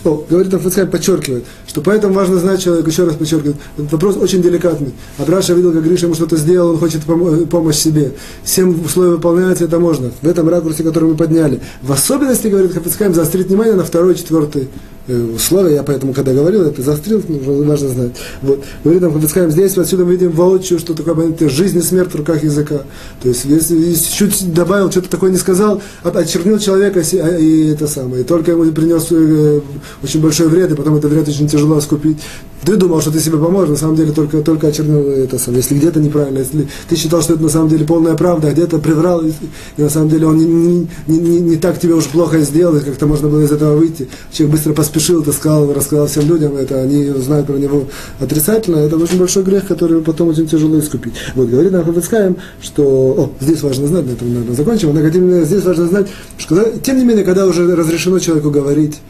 О, 0.02 0.24
говорит 0.30 0.54
Африцкай, 0.54 0.86
подчеркивает, 0.86 1.44
что 1.66 1.82
поэтому 1.82 2.14
важно 2.14 2.38
знать 2.38 2.62
человека, 2.62 2.88
еще 2.88 3.04
раз 3.04 3.16
подчеркивает, 3.16 3.56
этот 3.76 3.92
вопрос 3.92 4.16
очень 4.16 4.40
деликатный. 4.40 4.94
Абраша 5.18 5.52
видел, 5.52 5.72
как 5.72 5.84
Гриша 5.84 6.06
ему 6.06 6.14
что-то 6.14 6.38
сделал, 6.38 6.70
он 6.70 6.78
хочет 6.78 7.02
пом- 7.02 7.44
помощь 7.46 7.76
себе. 7.76 8.12
Семь 8.42 8.82
условий 8.82 9.10
выполняется, 9.10 9.64
это 9.64 9.78
можно. 9.78 10.10
В 10.22 10.26
этом 10.26 10.48
ракурсе, 10.48 10.84
который 10.84 11.10
мы 11.10 11.16
подняли. 11.16 11.60
В 11.82 11.92
особенности, 11.92 12.46
говорит 12.46 12.72
Хафицкайм, 12.72 13.12
заострить 13.12 13.48
внимание 13.48 13.74
на 13.74 13.84
второй, 13.84 14.14
четвертый 14.14 14.70
Э, 14.99 14.99
условия, 15.08 15.76
я 15.76 15.82
поэтому, 15.82 16.12
когда 16.12 16.32
говорил, 16.32 16.62
это 16.62 16.82
заострил, 16.82 17.22
важно 17.28 17.88
знать. 17.88 18.12
Вот. 18.42 18.62
Говорит 18.84 19.02
нам 19.02 19.12
Хабицкаем, 19.12 19.50
здесь 19.50 19.76
отсюда 19.76 20.04
мы 20.04 20.12
видим 20.12 20.30
воочию, 20.30 20.78
что 20.78 20.94
такое 20.94 21.14
понятие 21.14 21.48
жизнь 21.48 21.78
и 21.78 21.82
смерть 21.82 22.12
в 22.12 22.16
руках 22.16 22.42
языка. 22.42 22.82
То 23.22 23.28
есть, 23.28 23.44
если, 23.44 23.76
если 23.76 24.12
чуть 24.12 24.52
добавил, 24.52 24.90
что-то 24.90 25.10
такое 25.10 25.30
не 25.30 25.38
сказал, 25.38 25.82
очернил 26.02 26.58
человека 26.58 27.00
а, 27.00 27.36
и 27.38 27.68
это 27.72 27.86
самое. 27.86 28.22
И 28.22 28.24
только 28.24 28.52
ему 28.52 28.70
принес 28.72 29.06
э, 29.10 29.60
очень 30.02 30.20
большой 30.20 30.48
вред, 30.48 30.72
и 30.72 30.74
потом 30.74 30.96
этот 30.96 31.10
вред 31.10 31.28
очень 31.28 31.48
тяжело 31.48 31.80
скупить. 31.80 32.18
Ты 32.64 32.76
думал, 32.76 33.00
что 33.00 33.10
ты 33.10 33.20
себе 33.20 33.38
поможешь, 33.38 33.70
на 33.70 33.76
самом 33.76 33.96
деле 33.96 34.12
только, 34.12 34.42
только 34.42 34.68
очернил 34.68 35.00
это 35.00 35.38
самое. 35.38 35.62
Если 35.62 35.74
где-то 35.76 35.98
неправильно, 36.00 36.38
если 36.38 36.68
ты 36.88 36.96
считал, 36.96 37.22
что 37.22 37.34
это 37.34 37.42
на 37.42 37.48
самом 37.48 37.68
деле 37.68 37.86
полная 37.86 38.14
правда, 38.16 38.48
а 38.48 38.52
где-то 38.52 38.78
приврал, 38.78 39.22
и, 39.22 39.32
на 39.78 39.88
самом 39.88 40.10
деле 40.10 40.26
он 40.26 40.36
не, 40.36 40.86
не, 41.06 41.18
не, 41.18 41.40
не 41.40 41.56
так 41.56 41.80
тебе 41.80 41.94
уж 41.94 42.04
плохо 42.06 42.40
сделал, 42.40 42.76
и 42.76 42.80
как-то 42.80 43.06
можно 43.06 43.28
было 43.28 43.40
из 43.40 43.50
этого 43.50 43.76
выйти. 43.76 44.08
Человек 44.30 44.56
быстро 44.56 44.74
поспешил, 44.74 45.22
это 45.22 45.32
сказал, 45.32 45.72
рассказал 45.72 46.06
всем 46.06 46.28
людям, 46.28 46.56
это 46.56 46.82
они 46.82 47.06
знают 47.06 47.46
про 47.46 47.54
него 47.54 47.84
отрицательно, 48.18 48.76
это 48.76 48.96
очень 48.96 49.18
большой 49.18 49.42
грех, 49.42 49.66
который 49.66 50.02
потом 50.02 50.28
очень 50.28 50.46
тяжело 50.46 50.78
искупить. 50.78 51.14
Вот, 51.34 51.48
говорит 51.48 51.72
нам 51.72 51.84
Хабицкаем, 51.84 52.36
что, 52.60 52.84
о, 52.84 53.30
здесь 53.40 53.62
важно 53.62 53.86
знать, 53.86 54.06
на 54.06 54.10
этом, 54.10 54.28
наверное, 54.28 54.54
закончим, 54.54 54.90
однако, 54.90 55.10
тем 55.10 55.22
не 55.22 55.28
менее, 55.28 55.46
здесь 55.46 55.64
важно 55.64 55.86
знать, 55.86 56.08
что, 56.36 56.62
тем 56.82 56.98
не 56.98 57.04
менее, 57.04 57.24
когда 57.24 57.46
уже 57.46 57.74
разрешено 57.74 58.18
человеку 58.18 58.50
говорить, 58.50 59.00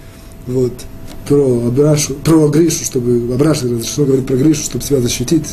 вот, 0.46 0.72
про 1.28 1.66
Абрашу, 1.68 2.14
про 2.14 2.48
Гришу, 2.48 2.84
чтобы 2.84 3.32
Абраша 3.32 3.66
разрешено 3.66 4.06
говорить 4.06 4.26
про 4.26 4.36
Гришу, 4.36 4.62
чтобы 4.62 4.84
себя 4.84 5.00
защитить, 5.00 5.46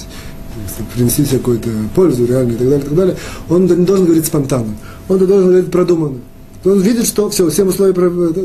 принести 0.96 1.26
себе 1.26 1.40
какую-то 1.40 1.70
пользу 1.96 2.26
реальную 2.26 2.56
и 2.56 2.58
так 2.58 2.68
далее, 2.68 2.80
и 2.80 2.88
так 2.88 2.96
далее, 2.96 3.16
он 3.50 3.66
не 3.66 3.86
должен 3.86 4.06
говорить 4.06 4.26
спонтанно, 4.26 4.76
он 5.08 5.20
должен 5.20 5.50
говорить 5.50 5.72
продуманно. 5.72 6.18
Он 6.66 6.82
видит, 6.82 7.06
что 7.06 7.30
все, 7.30 7.50
всем 7.50 7.68
условия, 7.68 7.94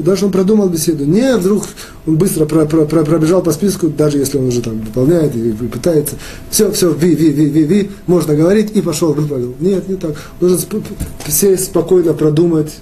даже 0.03 0.27
он 0.27 0.33
продумал 0.33 0.68
беседу. 0.68 1.05
Не 1.05 1.37
вдруг 1.37 1.64
он 2.07 2.16
быстро 2.16 2.45
про, 2.45 2.66
про, 2.66 2.85
про, 2.85 3.05
пробежал 3.05 3.43
по 3.43 3.53
списку, 3.53 3.89
даже 3.89 4.18
если 4.18 4.39
он 4.39 4.49
уже 4.49 4.61
там 4.61 4.79
выполняет 4.81 5.35
и 5.35 5.53
пытается. 5.53 6.16
Все, 6.51 6.70
все, 6.70 6.89
ви, 6.89 7.14
ви, 7.14 7.31
ви, 7.31 7.51
ви, 7.51 7.64
ви, 7.64 7.89
можно 8.07 8.37
говорить, 8.37 8.77
и 8.77 8.83
пошел, 8.83 9.12
выполнил. 9.12 9.55
Нет, 9.61 9.89
не 9.89 9.97
так. 9.97 10.12
Нужно 10.41 10.59
сесть 11.29 11.64
спокойно 11.64 12.12
продумать, 12.12 12.73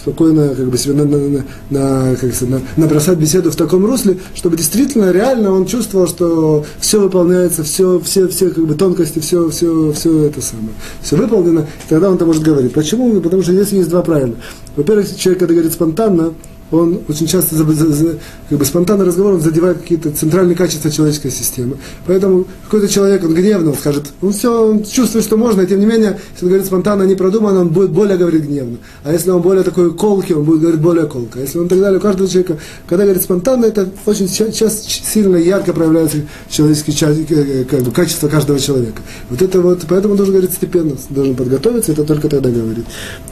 спокойно 0.00 0.54
как 0.54 0.66
бы 0.68 0.78
себе 0.78 0.94
на, 0.94 1.04
на, 1.04 1.44
на, 1.70 2.16
как 2.16 2.34
сказать, 2.34 2.48
на, 2.76 2.82
набросать 2.82 3.18
беседу 3.18 3.50
в 3.50 3.56
таком 3.56 3.84
русле, 3.84 4.18
чтобы 4.34 4.56
действительно 4.56 5.10
реально 5.10 5.52
он 5.52 5.66
чувствовал, 5.66 6.06
что 6.06 6.64
все 6.80 7.00
выполняется, 7.00 7.62
все, 7.62 8.00
все, 8.00 8.28
все 8.28 8.50
как 8.50 8.66
бы 8.66 8.74
тонкости, 8.74 9.18
все, 9.18 9.48
все, 9.50 9.92
все 9.92 10.24
это 10.24 10.40
самое, 10.40 10.70
все 11.02 11.16
выполнено, 11.16 11.66
тогда 11.88 12.08
он 12.08 12.16
это 12.16 12.26
может 12.26 12.42
говорить. 12.42 12.72
Почему? 12.72 13.20
Потому 13.20 13.42
что 13.42 13.52
здесь 13.52 13.68
есть 13.72 13.90
два 13.90 14.02
правила. 14.02 14.34
Во-первых, 14.76 15.14
человек, 15.16 15.40
когда 15.40 15.54
говорит 15.54 15.72
спонтанно, 15.72 16.32
он 16.70 17.00
очень 17.08 17.26
часто 17.26 17.56
как 17.56 18.58
бы 18.58 18.64
спонтанный 18.64 19.04
разговор 19.04 19.34
он 19.34 19.40
задевает 19.40 19.78
какие-то 19.78 20.10
центральные 20.10 20.56
качества 20.56 20.90
человеческой 20.90 21.30
системы. 21.30 21.76
Поэтому 22.06 22.46
какой-то 22.64 22.88
человек, 22.88 23.24
он 23.24 23.34
гневно, 23.34 23.70
он 23.70 23.76
скажет, 23.76 24.12
он 24.20 24.32
все, 24.32 24.70
он 24.70 24.84
чувствует, 24.84 25.24
что 25.24 25.36
можно, 25.36 25.62
и 25.62 25.66
тем 25.66 25.80
не 25.80 25.86
менее, 25.86 26.18
если 26.32 26.46
он 26.46 26.48
говорит 26.48 26.66
спонтанно, 26.66 27.02
не 27.04 27.14
продуманно, 27.14 27.60
он 27.60 27.68
будет 27.68 27.90
более 27.90 28.16
говорить 28.16 28.44
гневно. 28.44 28.78
А 29.04 29.12
если 29.12 29.30
он 29.30 29.42
более 29.42 29.64
такой 29.64 29.92
колкий, 29.94 30.34
он 30.34 30.44
будет 30.44 30.60
говорить 30.60 30.80
более 30.80 31.06
колко. 31.06 31.38
А 31.38 31.42
если 31.42 31.58
он 31.58 31.68
так 31.68 31.80
далее, 31.80 31.98
у 31.98 32.02
каждого 32.02 32.28
человека, 32.28 32.58
когда 32.86 33.04
говорит 33.04 33.22
спонтанно, 33.22 33.66
это 33.66 33.88
очень 34.06 34.28
часто 34.28 34.88
сильно 34.88 35.36
ярко 35.36 35.72
проявляется 35.72 36.18
человеческие 36.48 37.26
э, 37.28 37.64
как 37.64 37.82
бы, 37.82 37.90
качества 37.90 38.28
каждого 38.28 38.58
человека. 38.58 39.02
Вот 39.28 39.42
это 39.42 39.60
вот, 39.60 39.84
поэтому 39.88 40.12
он 40.12 40.16
должен 40.16 40.34
говорить 40.34 40.52
степенно, 40.52 40.96
должен 41.08 41.34
подготовиться, 41.34 41.92
это 41.92 42.04
только 42.04 42.28
тогда 42.28 42.50
говорит. 42.50 42.84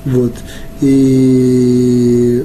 Вот. 0.05 0.33
И 0.81 2.45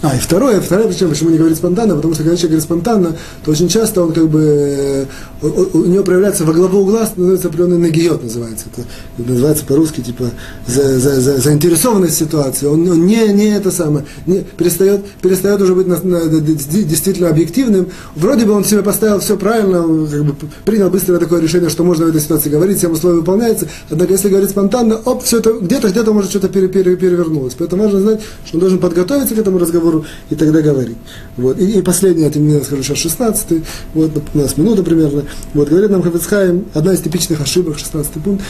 а, 0.00 0.14
и 0.14 0.18
второе, 0.18 0.60
вторая 0.60 0.86
причина, 0.86 1.10
почему 1.10 1.30
не 1.30 1.38
говорит 1.38 1.56
спонтанно, 1.56 1.96
потому 1.96 2.14
что 2.14 2.22
когда 2.22 2.36
человек 2.36 2.50
говорит 2.50 2.64
спонтанно, 2.64 3.16
то 3.44 3.50
очень 3.50 3.68
часто 3.68 4.02
он 4.02 4.12
как 4.12 4.28
бы, 4.28 5.08
у, 5.42 5.46
у 5.78 5.84
него 5.86 6.04
проявляется 6.04 6.44
во 6.44 6.52
главу 6.52 6.84
глаз, 6.84 7.14
называется 7.16 7.48
определенный 7.48 7.78
нагиот, 7.78 8.22
называется. 8.22 8.66
Это 8.72 8.86
называется 9.18 9.64
по-русски, 9.64 10.00
типа, 10.00 10.30
за, 10.66 11.00
за, 11.00 11.20
за, 11.20 11.38
заинтересованность 11.38 12.16
ситуации. 12.16 12.66
Он, 12.66 12.88
он 12.88 13.06
не, 13.06 13.26
не 13.32 13.48
это 13.48 13.72
самое, 13.72 14.04
не, 14.26 14.44
перестает, 14.56 15.04
перестает 15.20 15.60
уже 15.60 15.74
быть 15.74 15.88
на, 15.88 15.98
на, 16.00 16.40
действительно 16.40 17.30
объективным. 17.30 17.88
Вроде 18.14 18.44
бы 18.46 18.52
он 18.52 18.64
себе 18.64 18.82
поставил 18.82 19.18
все 19.18 19.36
правильно, 19.36 19.82
как 20.08 20.24
бы 20.24 20.34
принял 20.64 20.90
быстро 20.90 21.18
такое 21.18 21.40
решение, 21.40 21.70
что 21.70 21.82
можно 21.82 22.06
в 22.06 22.10
этой 22.10 22.20
ситуации 22.20 22.50
говорить, 22.50 22.78
всем 22.78 22.92
условия 22.92 23.16
выполняются. 23.16 23.66
Однако, 23.90 24.12
если 24.12 24.28
говорить 24.28 24.50
спонтанно, 24.50 24.96
оп, 24.96 25.24
все 25.24 25.38
это 25.38 25.54
где-то, 25.54 25.88
где-то 25.88 26.12
может 26.12 26.30
что-то 26.30 26.48
пере, 26.48 26.68
пере, 26.68 26.94
перевернулось. 26.94 27.54
Поэтому 27.58 27.82
важно 27.82 28.00
знать, 28.00 28.20
что 28.44 28.56
он 28.56 28.60
должен 28.60 28.78
подготовиться 28.78 29.34
к 29.34 29.38
этому 29.38 29.58
разговору, 29.58 29.87
разговору 29.88 30.04
и 30.30 30.34
тогда 30.34 30.60
говорить. 30.60 30.96
Вот. 31.36 31.58
И, 31.58 31.78
и 31.78 31.82
последнее, 31.82 32.28
это 32.28 32.38
мне 32.38 32.60
скажу 32.60 32.82
сейчас 32.82 32.98
16 32.98 33.62
вот 33.94 34.10
у 34.34 34.38
нас 34.38 34.56
минута 34.56 34.82
примерно. 34.82 35.24
Вот, 35.54 35.68
говорит 35.68 35.90
нам 35.90 36.02
Хафицхайм, 36.02 36.66
одна 36.74 36.92
из 36.92 37.00
типичных 37.00 37.40
ошибок, 37.40 37.78
16 37.78 38.12
пункт, 38.22 38.44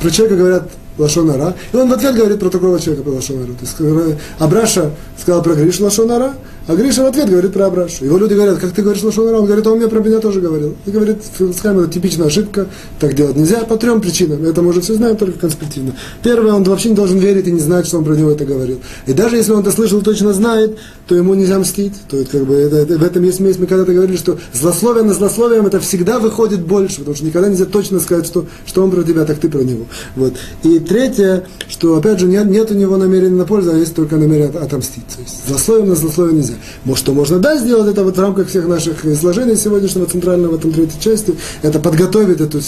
про 0.00 0.10
человека 0.10 0.36
говорят 0.36 0.70
Лашонара, 0.98 1.54
и 1.72 1.76
он 1.76 1.88
в 1.88 1.92
ответ 1.92 2.14
говорит 2.14 2.38
про 2.38 2.50
такого 2.50 2.78
человека, 2.78 3.04
про 3.04 3.14
Лашонара. 3.14 3.46
То 3.46 3.62
есть, 3.62 3.76
э, 3.78 4.16
Абраша 4.38 4.90
сказал 5.16 5.42
про 5.42 5.54
Гришу 5.54 5.84
Лашонара, 5.84 6.34
а 6.68 6.76
Гриша 6.76 7.02
в 7.02 7.06
ответ 7.06 7.30
говорит 7.30 7.54
про 7.54 7.66
Абрашу. 7.66 8.04
Его 8.04 8.18
люди 8.18 8.34
говорят, 8.34 8.58
как 8.58 8.72
ты 8.72 8.82
говоришь 8.82 9.02
Лашонара? 9.02 9.38
Он 9.38 9.46
говорит, 9.46 9.66
а 9.66 9.70
он 9.70 9.78
мне 9.78 9.88
про 9.88 10.00
меня 10.00 10.18
тоже 10.18 10.42
говорил. 10.42 10.76
И 10.84 10.90
говорит, 10.90 11.16
скажем, 11.56 11.80
это 11.80 11.90
типичная 11.90 12.26
ошибка, 12.26 12.66
так 13.00 13.14
делать 13.14 13.36
нельзя 13.36 13.60
по 13.60 13.78
трем 13.78 14.02
причинам. 14.02 14.44
Это 14.44 14.60
мы 14.60 14.68
уже 14.68 14.82
все 14.82 14.92
знаем, 14.92 15.16
только 15.16 15.38
конспективно. 15.38 15.94
Первое, 16.22 16.52
он 16.52 16.64
вообще 16.64 16.90
не 16.90 16.94
должен 16.94 17.18
верить 17.18 17.46
и 17.46 17.52
не 17.52 17.60
знать, 17.60 17.86
что 17.86 17.96
он 17.96 18.04
про 18.04 18.14
него 18.14 18.30
это 18.32 18.44
говорил. 18.44 18.80
И 19.06 19.14
даже 19.14 19.36
если 19.36 19.52
он 19.52 19.60
это 19.60 19.72
слышал, 19.72 20.02
точно 20.02 20.34
знает, 20.34 20.76
то 21.06 21.14
ему 21.14 21.32
нельзя 21.32 21.58
мстить. 21.58 21.94
То 22.06 22.18
есть, 22.18 22.30
как 22.30 22.44
бы, 22.44 22.56
это, 22.56 22.76
это, 22.76 22.98
в 22.98 23.02
этом 23.02 23.22
есть 23.22 23.38
смесь. 23.38 23.58
Мы 23.58 23.66
когда-то 23.66 23.94
говорили, 23.94 24.18
что 24.18 24.38
злословие 24.52 25.04
на 25.04 25.14
злословием 25.14 25.66
это 25.66 25.80
всегда 25.80 26.18
выходит 26.18 26.60
больше, 26.60 26.98
потому 26.98 27.16
что 27.16 27.24
никогда 27.24 27.48
нельзя 27.48 27.64
точно 27.64 27.98
сказать, 27.98 28.26
что, 28.26 28.44
что 28.66 28.82
он 28.84 28.90
про 28.90 29.02
тебя, 29.04 29.24
так 29.24 29.38
ты 29.38 29.48
про 29.48 29.60
него. 29.60 29.86
Вот. 30.16 30.34
И 30.64 30.80
третье, 30.88 31.44
что, 31.68 31.96
опять 31.96 32.18
же, 32.18 32.26
нет, 32.26 32.46
нет 32.46 32.70
у 32.70 32.74
него 32.74 32.96
намерения 32.96 33.36
на 33.36 33.44
пользу, 33.44 33.72
а 33.72 33.76
есть 33.76 33.94
только 33.94 34.16
намерение 34.16 34.48
отомстить. 34.48 35.06
То 35.06 35.22
есть, 35.22 35.46
злословием 35.46 35.88
на 35.88 35.94
злословие 35.94 36.36
нельзя. 36.36 36.54
Может, 36.84 37.04
что 37.04 37.12
можно, 37.12 37.38
да, 37.38 37.58
сделать 37.58 37.90
это 37.92 38.02
вот 38.02 38.16
в 38.16 38.20
рамках 38.20 38.48
всех 38.48 38.66
наших 38.66 39.04
изложений 39.04 39.56
сегодняшнего 39.56 40.06
центрального 40.06 40.52
в 40.52 40.54
этом 40.56 40.72
третьей 40.72 41.00
части, 41.00 41.34
это 41.62 41.78
подготовить 41.78 42.40
эту, 42.40 42.60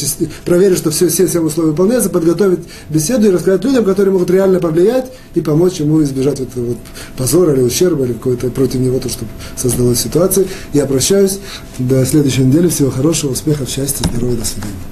проверить, 0.44 0.78
что 0.78 0.90
все, 0.90 1.08
все, 1.08 1.26
все 1.26 1.40
условия 1.40 1.70
выполняются, 1.70 2.10
подготовить 2.10 2.60
беседу 2.88 3.28
и 3.28 3.30
рассказать 3.30 3.64
людям, 3.64 3.84
которые 3.84 4.12
могут 4.12 4.30
реально 4.30 4.60
повлиять 4.60 5.06
и 5.34 5.40
помочь 5.40 5.80
ему 5.80 6.02
избежать 6.02 6.40
этого 6.40 6.66
вот 6.66 6.78
позора 7.16 7.54
или 7.54 7.62
ущерба, 7.62 8.04
или 8.04 8.12
какой-то 8.12 8.50
против 8.50 8.80
него, 8.80 8.98
то, 8.98 9.08
что 9.08 9.24
создалась 9.56 10.00
ситуация. 10.00 10.46
Я 10.72 10.86
прощаюсь. 10.86 11.38
До 11.78 12.04
следующей 12.04 12.42
недели. 12.42 12.68
Всего 12.68 12.90
хорошего, 12.90 13.32
успехов, 13.32 13.68
счастья, 13.68 14.04
здоровья, 14.10 14.36
до 14.36 14.44
свидания. 14.44 14.89